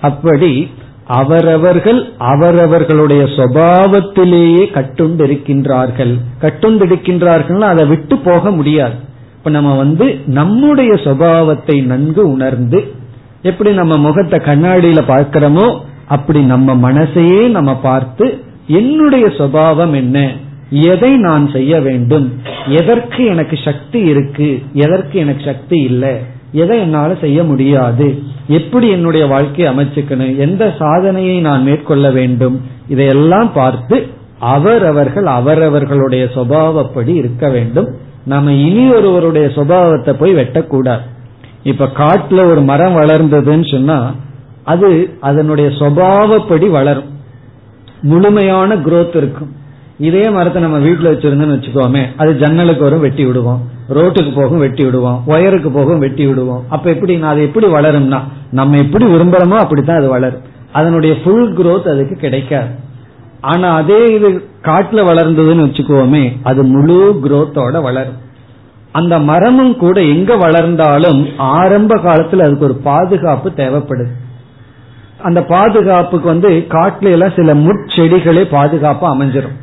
அப்படி 0.00 0.70
அவரவர்கள் 1.06 2.12
அவரவர்களுடைய 2.18 3.22
சுவாவத்திலேயே 3.22 4.64
கட்டுண்டிருக்கின்றார்கள். 4.74 6.18
கட்டுண்டிருக்கின்றார்கள் 6.40 7.58
அதை 7.58 7.86
விட்டு 7.86 8.18
போக 8.18 8.50
முடியாது. 8.50 8.94
இப்ப 9.36 9.50
நம்ம 9.50 9.76
வந்து 9.76 10.18
நம்முடைய 10.26 10.92
சுவாவத்தை 10.94 11.84
நன்கு 11.84 12.32
உணர்ந்து 12.32 12.94
எப்படி 13.42 13.70
நம்ம 13.70 13.96
முகத்தை 13.96 14.38
கண்ணாடியில 14.38 15.02
பார்க்கிறோமோ 15.06 15.78
அப்படி 16.06 16.40
நம்ம 16.40 16.92
மனசையே 16.92 17.48
நம்ம 17.48 17.74
பார்த்து 17.76 18.44
என்னுடைய 18.66 19.26
சுவாவம் 19.26 19.94
என்ன? 19.94 20.32
எதை 20.70 21.16
நான் 21.16 21.48
செய்ய 21.48 21.80
வேண்டும்? 21.80 22.40
எதற்கு 22.66 23.24
எனக்கு 23.24 23.58
சக்தி 23.64 24.00
இருக்கு? 24.00 24.62
எதற்கு 24.72 25.18
எனக்கு 25.18 25.42
சக்தி 25.44 25.78
இல்லை? 25.78 26.16
எதை 26.52 26.78
என்னால 26.78 27.14
செய்ய 27.20 27.44
முடியாது? 27.44 28.22
எப்படி 28.48 28.88
என்னுடைய 28.88 29.26
வாழ்க்கையை 29.26 29.74
அமைச்சுக்கணும்? 29.74 30.36
எந்த 30.36 30.74
சாதனையை 30.78 31.40
நான் 31.40 31.62
மேற்கொள்ள 31.62 32.10
வேண்டும்? 32.10 32.60
இதையெல்லாம் 32.88 33.52
பார்த்து 33.52 34.06
அவரவர்கள் 34.38 35.26
அவரவர்களுடைய 35.26 36.28
சுபாவப்படி 36.34 37.08
இருக்க 37.08 37.50
வேண்டும். 37.50 37.88
நம்ம 38.24 38.52
இனி 38.52 38.92
ஒருவருடைய 38.92 39.46
சுபாவத்தை 39.46 40.12
போய் 40.12 40.34
வெட்டக்கூடாது. 40.34 41.00
இப்ப 41.62 41.90
காட்டுல 41.96 42.44
ஒரு 42.44 42.60
மரம் 42.60 42.96
வளர்ந்ததுன்னு 42.96 43.70
சொன்னா 43.70 44.14
அது 44.64 45.16
அதனுடைய 45.20 45.70
சுபாவப்படி 45.70 46.70
வளரும். 46.70 47.18
முழுமையான 48.02 48.74
குரோத் 48.74 49.16
இருக்கும். 49.16 49.58
இதே 50.00 50.30
மரத்தை 50.30 50.62
நம்ம 50.62 50.78
வீட்டுல 50.78 51.08
வச்சிருந்தோம்னு 51.12 51.56
வச்சுக்கோமே 51.56 52.02
அது 52.16 52.36
ஜன்னலுக்கு 52.36 52.82
வரும் 52.82 53.00
வெட்டி 53.00 53.24
விடுவோம். 53.24 53.60
ரோட்டுக்கு 53.88 54.34
போகும் 54.34 54.58
வெட்டி 54.58 54.84
விடுவோம். 54.84 55.22
ஒயருக்கு 55.26 55.70
போகும் 55.70 55.98
வெட்டி 55.98 56.26
விடுவோம். 56.26 56.64
அப்ப 56.68 56.90
எப்படி 56.90 57.22
அது 57.22 57.42
எப்படி 57.42 57.66
வளரும்னா 57.66 58.20
நம்ம 58.50 58.76
எப்படி 58.76 59.04
விரும்புறோமோ 59.04 59.56
அப்படித்தான் 59.56 59.96
அது 59.96 60.08
வளரும். 60.08 60.40
அதனுடைய 60.72 61.14
ஃபுல் 61.24 61.52
குரோத் 61.52 61.92
அதுக்கு 61.92 62.16
கிடைக்காது. 62.16 62.72
ஆனா 63.40 63.74
அதே 63.74 64.04
இது 64.04 64.28
காட்டுல 64.62 65.02
வளர்ந்ததுன்னு 65.10 65.66
வச்சுக்கோமே 65.66 66.24
அது 66.42 66.62
முழு 66.62 67.20
குரோத்தோட 67.24 67.82
வளரும். 67.82 68.18
அந்த 68.92 69.18
மரமும் 69.18 69.76
கூட 69.76 70.00
எங்க 70.02 70.36
வளர்ந்தாலும் 70.36 71.26
ஆரம்ப 71.38 71.96
காலத்துல 71.96 72.44
அதுக்கு 72.46 72.64
ஒரு 72.64 72.74
பாதுகாப்பு 72.74 73.52
தேவைப்படுது. 73.56 74.12
அந்த 75.22 75.42
பாதுகாப்புக்கு 75.42 76.28
வந்து 76.28 76.48
காட்டுல 76.68 77.10
எல்லாம் 77.10 77.36
சில 77.36 77.54
முட்செடிகளே 77.54 78.44
பாதுகாப்பா 78.56 79.08
அமைஞ்சிரும். 79.14 79.58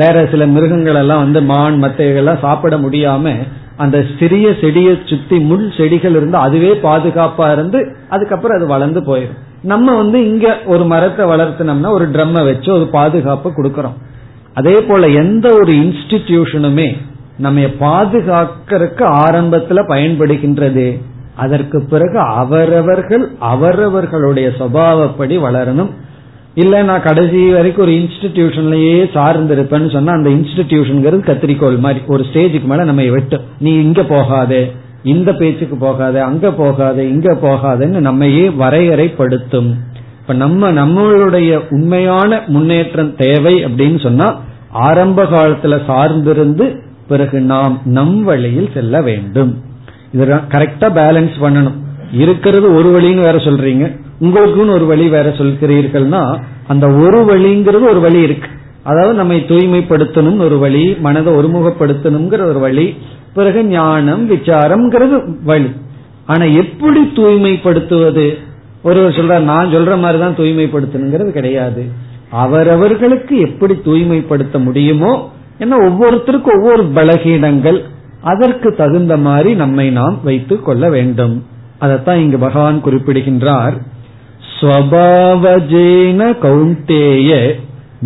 வேற 0.00 0.16
சில 0.30 0.46
மிருகங்கள் 0.54 1.00
எல்லாம் 1.02 1.22
வந்து 1.24 1.40
மான் 1.50 1.76
மத்தைகள்லாம் 1.82 2.44
சாப்பிட 2.46 2.76
முடியாம 2.78 3.34
அந்த 3.76 3.96
சிறிய 4.18 4.46
செடியை 4.60 4.94
சுத்தி 5.10 5.36
முள் 5.48 5.66
செடிகள் 5.76 6.16
இருந்து 6.18 6.38
அதுவே 6.46 6.70
பாதுகாப்பா 6.86 7.46
இருந்து 7.52 7.80
அதுக்கப்புறம் 8.08 8.56
அது 8.58 8.66
வளர்ந்து 8.74 9.00
போயிடும் 9.10 9.38
நம்ம 9.62 9.94
வந்து 9.96 10.18
இங்க 10.30 10.46
ஒரு 10.66 10.84
மரத்தை 10.84 11.24
வளர்த்தினோம்னா 11.26 11.90
ஒரு 11.90 12.06
ட்ரம்ம 12.14 12.44
வச்சு 12.44 12.68
ஒரு 12.72 12.86
பாதுகாப்பு 12.96 13.48
கொடுக்கறோம். 13.50 13.96
அதே 14.54 14.74
போல 14.88 15.06
எந்த 15.22 15.46
ஒரு 15.60 15.72
இன்ஸ்டிடியூஷனுமே 15.82 16.88
நம்ம 17.38 17.60
பாதுகாக்கிறதுக்கு 17.80 19.04
ஆரம்பத்துல 19.24 19.82
பயன்படுகின்றது. 19.92 20.86
அதற்கு 21.36 21.78
பிறகு 21.90 22.18
அவரவர்கள் 22.42 23.24
அவரவர்களுடைய 23.52 24.48
சுவாவப்படி 24.58 25.36
வளரணும். 25.46 25.90
இல்ல 26.62 26.82
நான் 26.82 27.02
கடைசி 27.02 27.40
வரைக்கும் 27.50 27.84
ஒரு 27.84 27.94
இன்ஸ்டிடியூஷன்லயே 27.94 28.94
சார்ந்து 29.12 29.54
இருப்பேன்னு 29.54 29.92
சொன்னா 29.92 30.12
அந்த 30.12 30.30
இன்ஸ்டிடியூஷன்ங்கிறது 30.30 31.20
கத்திரிக்கோள் 31.28 31.78
மாதிரி. 31.78 32.00
ஒரு 32.06 32.22
ஸ்டேஜுக்கு 32.32 32.68
மேல 32.70 32.84
நம்ம 32.84 33.02
விட்டு. 33.10 33.38
நீ 33.58 33.72
இங்க 33.74 34.02
போகாதே 34.02 34.62
இந்த 35.02 35.32
பேச்சுக்கு 35.32 35.76
போகாத 35.76 36.24
அங்க 36.24 36.52
போகாத 36.52 37.04
இங்க 37.04 37.34
போகாதன்னு 37.42 38.00
நம்மையே 38.08 38.48
வரையறைப்படுத்தும். 38.48 39.70
இப்ப 40.20 40.34
நம்ம 40.34 40.70
நம்மளுடைய 40.72 41.60
உண்மையான 41.70 42.40
முன்னேற்றம் 42.46 43.14
தேவை 43.16 43.54
அப்படின்னு 43.64 44.00
சொன்னா 44.02 44.28
ஆரம்ப 44.86 45.22
காலத்துல 45.34 45.76
சார்ந்திருந்து 45.88 46.66
பிறகு 47.08 47.40
நாம் 47.40 47.76
நம் 47.84 48.18
வழியில் 48.22 48.70
செல்ல 48.74 49.02
வேண்டும். 49.02 49.52
இது 50.12 50.24
கரெக்டா 50.24 50.88
பேலன்ஸ் 51.00 51.36
பண்ணணும். 51.42 51.78
இருக்கிறது 52.12 52.74
ஒரு 52.74 53.00
வழின்னு 53.00 53.20
வேற 53.20 53.32
சொல்றீங்க. 53.32 54.00
உங்களுக்குன்னு 54.20 54.70
ஒரு 54.70 54.86
வழி 54.86 55.08
வேற 55.08 55.30
சொல்கிறீர்கள்னா 55.30 56.42
அந்த 56.66 56.88
ஒரு 56.88 57.24
வழிங்கிறது 57.24 57.88
ஒரு 57.88 58.00
வழி 58.00 58.20
இருக்கு. 58.20 58.48
அதாவது 58.82 59.14
நம்மை 59.14 59.44
தூய்மைப்படுத்தணும் 59.48 60.38
ஒரு 60.38 60.58
வழி 60.58 60.96
மனதை 61.00 61.32
ஒருமுகப்படுத்தணுங்கிற 61.34 62.44
ஒரு 62.44 62.58
வழி 62.58 62.94
பிறகு 63.34 63.64
ஞானம் 63.64 64.30
விசாரம்ங்கிறது 64.30 65.34
வழி. 65.44 65.70
ஆனா 66.26 66.44
எப்படி 66.44 67.00
தூய்மைப்படுத்துவது? 67.16 68.38
ஒருவர் 68.82 69.12
சொல்ற 69.12 69.40
நான் 69.40 69.74
சொல்ற 69.74 69.98
மாதிரிதான் 69.98 70.36
தூய்மைப்படுத்தணுங்கிறது 70.36 71.30
கிடையாது. 71.30 71.84
அவரவர்களுக்கு 72.30 73.38
எப்படி 73.38 73.80
தூய்மைப்படுத்த 73.84 74.58
முடியுமோ 74.58 75.32
ஏன்னா 75.58 75.76
ஒவ்வொருத்தருக்கும் 75.80 76.64
ஒவ்வொரு 76.64 76.82
பலகீனங்கள் 76.94 77.82
அதற்கு 78.22 78.74
தகுந்த 78.74 79.16
மாதிரி 79.16 79.54
நம்மை 79.54 79.90
நாம் 79.90 80.20
வைத்துக் 80.24 80.64
கொள்ள 80.64 80.90
வேண்டும். 80.90 81.44
அதைத்தான் 81.78 82.18
இங்கு 82.18 82.38
பகவான் 82.38 82.80
குறிப்பிடுகின்றார். 82.80 83.74
ஸ்வபாவஜேன 84.60 86.20
கௌந்தேய 86.42 87.52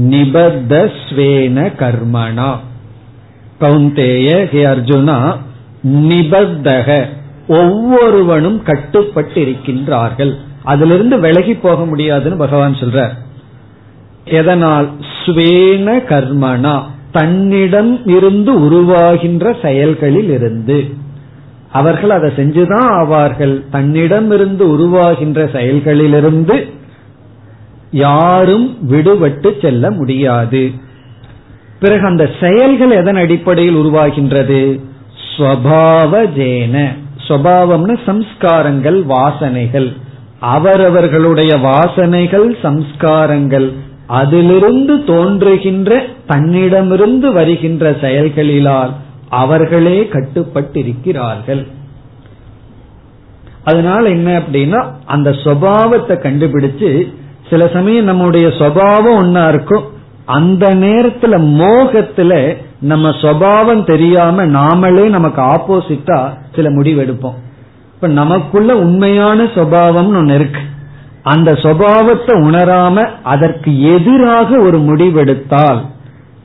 நிபத்த 0.01 0.91
ஸ்வேன 1.03 1.59
கர்மணா. 1.79 2.57
கௌந்தேய 3.61 4.49
ஹே 4.49 4.65
அர்ஜுனா 4.65 5.37
நிபத்தக 5.87 7.07
ஒவ்வொருவனும் 7.49 8.63
கட்டுப்பட்டு 8.63 9.45
இருக்கின்றார்கள் 9.45 10.35
அதிலிருந்து 10.63 11.21
விலகி 11.21 11.55
போக 11.55 11.85
முடியாதுன்னு 11.85 12.37
பகவான் 12.37 12.75
சொல்றார். 12.75 13.13
எதனால்? 14.25 14.89
ஸ்வேன 15.25 15.89
கர்மனா 16.09 16.83
தன்னிடம் 17.13 18.07
இருந்து 18.07 18.53
உருவாகின்ற 18.61 19.55
செயல்களில் 19.63 20.31
இருந்து 20.31 20.95
அவர்கள் 21.73 22.11
அதை 22.11 22.31
செஞ்சுதான் 22.37 22.87
ஆவார்கள். 22.87 23.65
தன்னிடம் 23.71 24.31
இருந்து 24.31 24.67
உருவாகின்ற 24.67 25.45
செயல்களிலிருந்து 25.45 26.71
யாரும் 27.91 28.77
விடுபட்டு 28.91 29.61
செல்ல 29.63 29.91
முடியாது. 29.91 30.71
பிறகு 31.81 32.07
அந்த 32.07 32.31
செயல்கள் 32.41 32.91
எதன் 32.91 33.17
அடிப்படையில் 33.17 33.77
உருவாகின்றது? 33.77 34.81
ஸ்வபாவஜேன. 35.37 36.89
ஸ்வபாவம்னு 37.29 37.99
சம்ஸ்காரங்கள் 38.07 39.03
வாசனைகள். 39.09 39.93
அவரவர்களுடைய 40.39 41.57
வாசனைகள் 41.57 42.57
சம்ஸ்காரங்கள். 42.63 43.73
அதிலிருந்து 44.07 45.05
தோன்றுகின்ற 45.05 46.07
தன்னிடமிருந்து 46.27 47.33
வருகின்ற 47.33 47.97
செயல்களிலால் 48.01 48.93
அவர்களே 49.33 49.99
கட்டுப்பட்டிருக்கிறார்கள். 50.13 51.63
அதனால 53.65 54.09
என்ன 54.09 54.31
அப்படின்னா 54.39 54.81
அந்த 55.07 55.31
சுவாவத்தை 55.31 56.15
கண்டுபிடிச்சு 56.25 56.91
சில 57.51 57.69
சமயம் 57.69 58.05
நம்முடைய 58.05 58.47
சுவாவம் 58.49 59.19
ஒன்னா 59.21 59.43
இருக்கும். 59.49 59.85
அந்த 60.25 60.65
நேரத்துல 60.75 61.35
மோகத்துல 61.61 62.33
நம்ம 62.81 63.09
சுவாவம் 63.09 63.85
தெரியாம 63.85 64.45
நாமளே 64.47 65.09
நமக்கு 65.09 65.43
ஆப்போசிட்டா 65.43 66.19
சில 66.55 66.69
முடிவெடுப்போம். 66.71 67.39
இப்ப 67.95 68.09
நமக்குள்ள 68.21 68.77
உண்மையான 68.77 69.45
சுவாவம் 69.57 70.15
ஒன்னு 70.17 70.35
இருக்கு. 70.35 70.63
அந்த 71.23 71.53
சுவாவத்தை 71.53 72.35
உணராம 72.49 72.97
அதற்கு 73.23 73.71
எதிராக 73.93 74.59
ஒரு 74.59 74.79
முடிவெடுத்தால் 74.79 75.81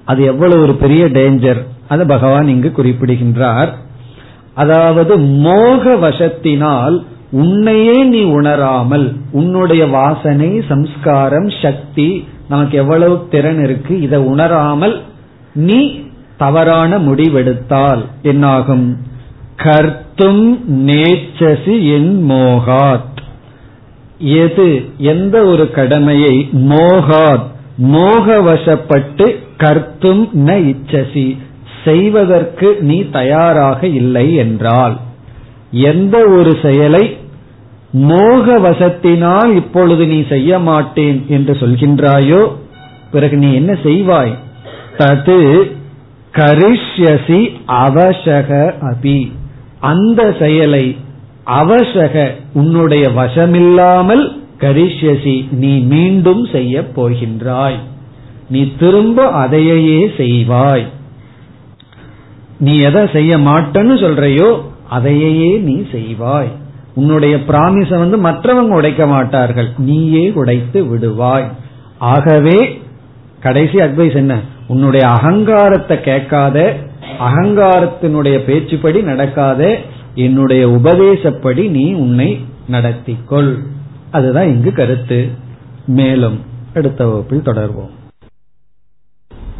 அது 0.05 0.21
எவ்வளவு 0.23 0.61
ஒரு 0.61 0.73
பெரிய 0.73 1.05
டேஞ்சர் 1.05 1.61
அது 1.89 2.05
பகவான் 2.05 2.47
இங்கு 2.47 2.71
குறிப்பிடுகின்றார். 2.71 3.75
அதாவது 4.53 5.17
மோக 5.17 5.95
வசத்தினால் 5.95 7.05
உன்னையே 7.31 8.03
நீ 8.03 8.23
உணராமல் 8.23 9.15
உன்னுடைய 9.31 9.87
வாசனை 9.87 10.63
சம்ஸ்காரம் 10.69 11.49
சக்தி 11.61 12.27
நமக்கு 12.49 12.77
எவ்வளவு 12.77 13.27
திறன் 13.29 13.63
இருக்கு 13.63 14.01
இதை 14.01 14.19
உணராமல் 14.19 15.01
நீ 15.55 15.99
தவறான 16.37 16.99
முடிவெடுத்தால் 16.99 18.05
என்னாகும்? 18.21 18.97
கர்த்தும் 19.63 20.59
நேச்சசி 20.85 21.75
என் 21.93 22.29
மோகாத். 22.29 23.17
எது 24.17 24.85
எந்த 24.97 25.45
ஒரு 25.45 25.71
கடமையை 25.71 26.49
மோகாத் 26.53 27.47
மோகவசப்பட்டு 27.83 29.35
கர்த்தும் 29.57 30.29
ந 30.45 30.75
இச்சசி. 30.75 31.37
செய்வதற்கு 31.87 32.69
நீ 32.89 32.97
தயாராக 33.11 33.79
இல்லை 33.99 34.27
என்றால் 34.35 34.95
எந்த 35.71 36.17
ஒரு 36.37 36.51
செயலை 36.61 37.05
மோக 37.91 38.45
வசத்தினால் 38.59 39.51
இப்பொழுது 39.55 40.03
நீ 40.07 40.19
செய்ய 40.29 40.59
மாட்டேன் 40.59 41.19
என்று 41.27 41.53
சொல்கின்றாயோ 41.53 42.41
பிறகு 43.11 43.35
நீ 43.37 43.49
என்ன 43.53 43.73
செய்வாய்? 43.83 44.33
தது 44.97 45.39
கரிஷ்யசி 46.37 47.39
அவசக 47.83 48.49
அபி. 48.89 49.19
அந்த 49.91 50.21
செயலை 50.39 50.85
அவசக 51.61 52.15
உன்னுடைய 52.53 53.05
வசமில்லாமல் 53.09 54.25
கரிஷ்யசி 54.59 55.35
நீ 55.51 55.73
மீண்டும் 55.93 56.43
செய்ய 56.51 56.83
போகின்றாய். 56.95 57.79
நீ 58.49 58.61
திரும்ப 58.79 59.27
அதையே 59.43 59.99
செய்வாய். 60.17 60.85
நீ 62.59 62.77
எதை 62.77 63.09
செய்ய 63.13 63.37
மாட்டேன்னு 63.37 63.95
சொல்றையோ 64.03 64.61
அதையே 64.89 65.57
நீ 65.57 65.75
செய்வாய். 65.91 66.51
உன்னுடைய 66.95 67.37
பிராமிச 67.37 67.97
வந்து 67.97 68.17
மற்றவங்க 68.17 68.69
உடைக்க 68.69 69.07
மாட்டார்கள். 69.07 69.69
நீயே 69.77 70.31
உடைத்து 70.31 70.83
விடுவாய். 70.83 71.45
ஆகவே 71.97 72.81
கடைசி 73.39 73.77
அட்வைஸ் 73.77 74.15
என்ன? 74.15 74.39
உன்னுடைய 74.67 75.07
அகங்காரத்தை 75.07 76.01
கேட்காத 76.01 76.75
அகங்காரத்தினுடைய 77.19 78.37
பேச்சுப்படி 78.47 79.03
நடக்காத 79.03 79.77
என்னுடைய 80.15 80.67
உபதேசப்படி 80.67 81.69
நீ 81.69 81.93
உன்னை 81.93 82.45
நடத்திக்கொள். 82.71 83.57
அதுதான் 84.11 84.47
இங்கு 84.47 84.71
கருத்து. 84.71 85.29
மேலும் 85.85 86.39
அடுத்த 86.75 87.07
வகுப்பில் 87.07 87.45
தொடர்வோம். 87.45 87.95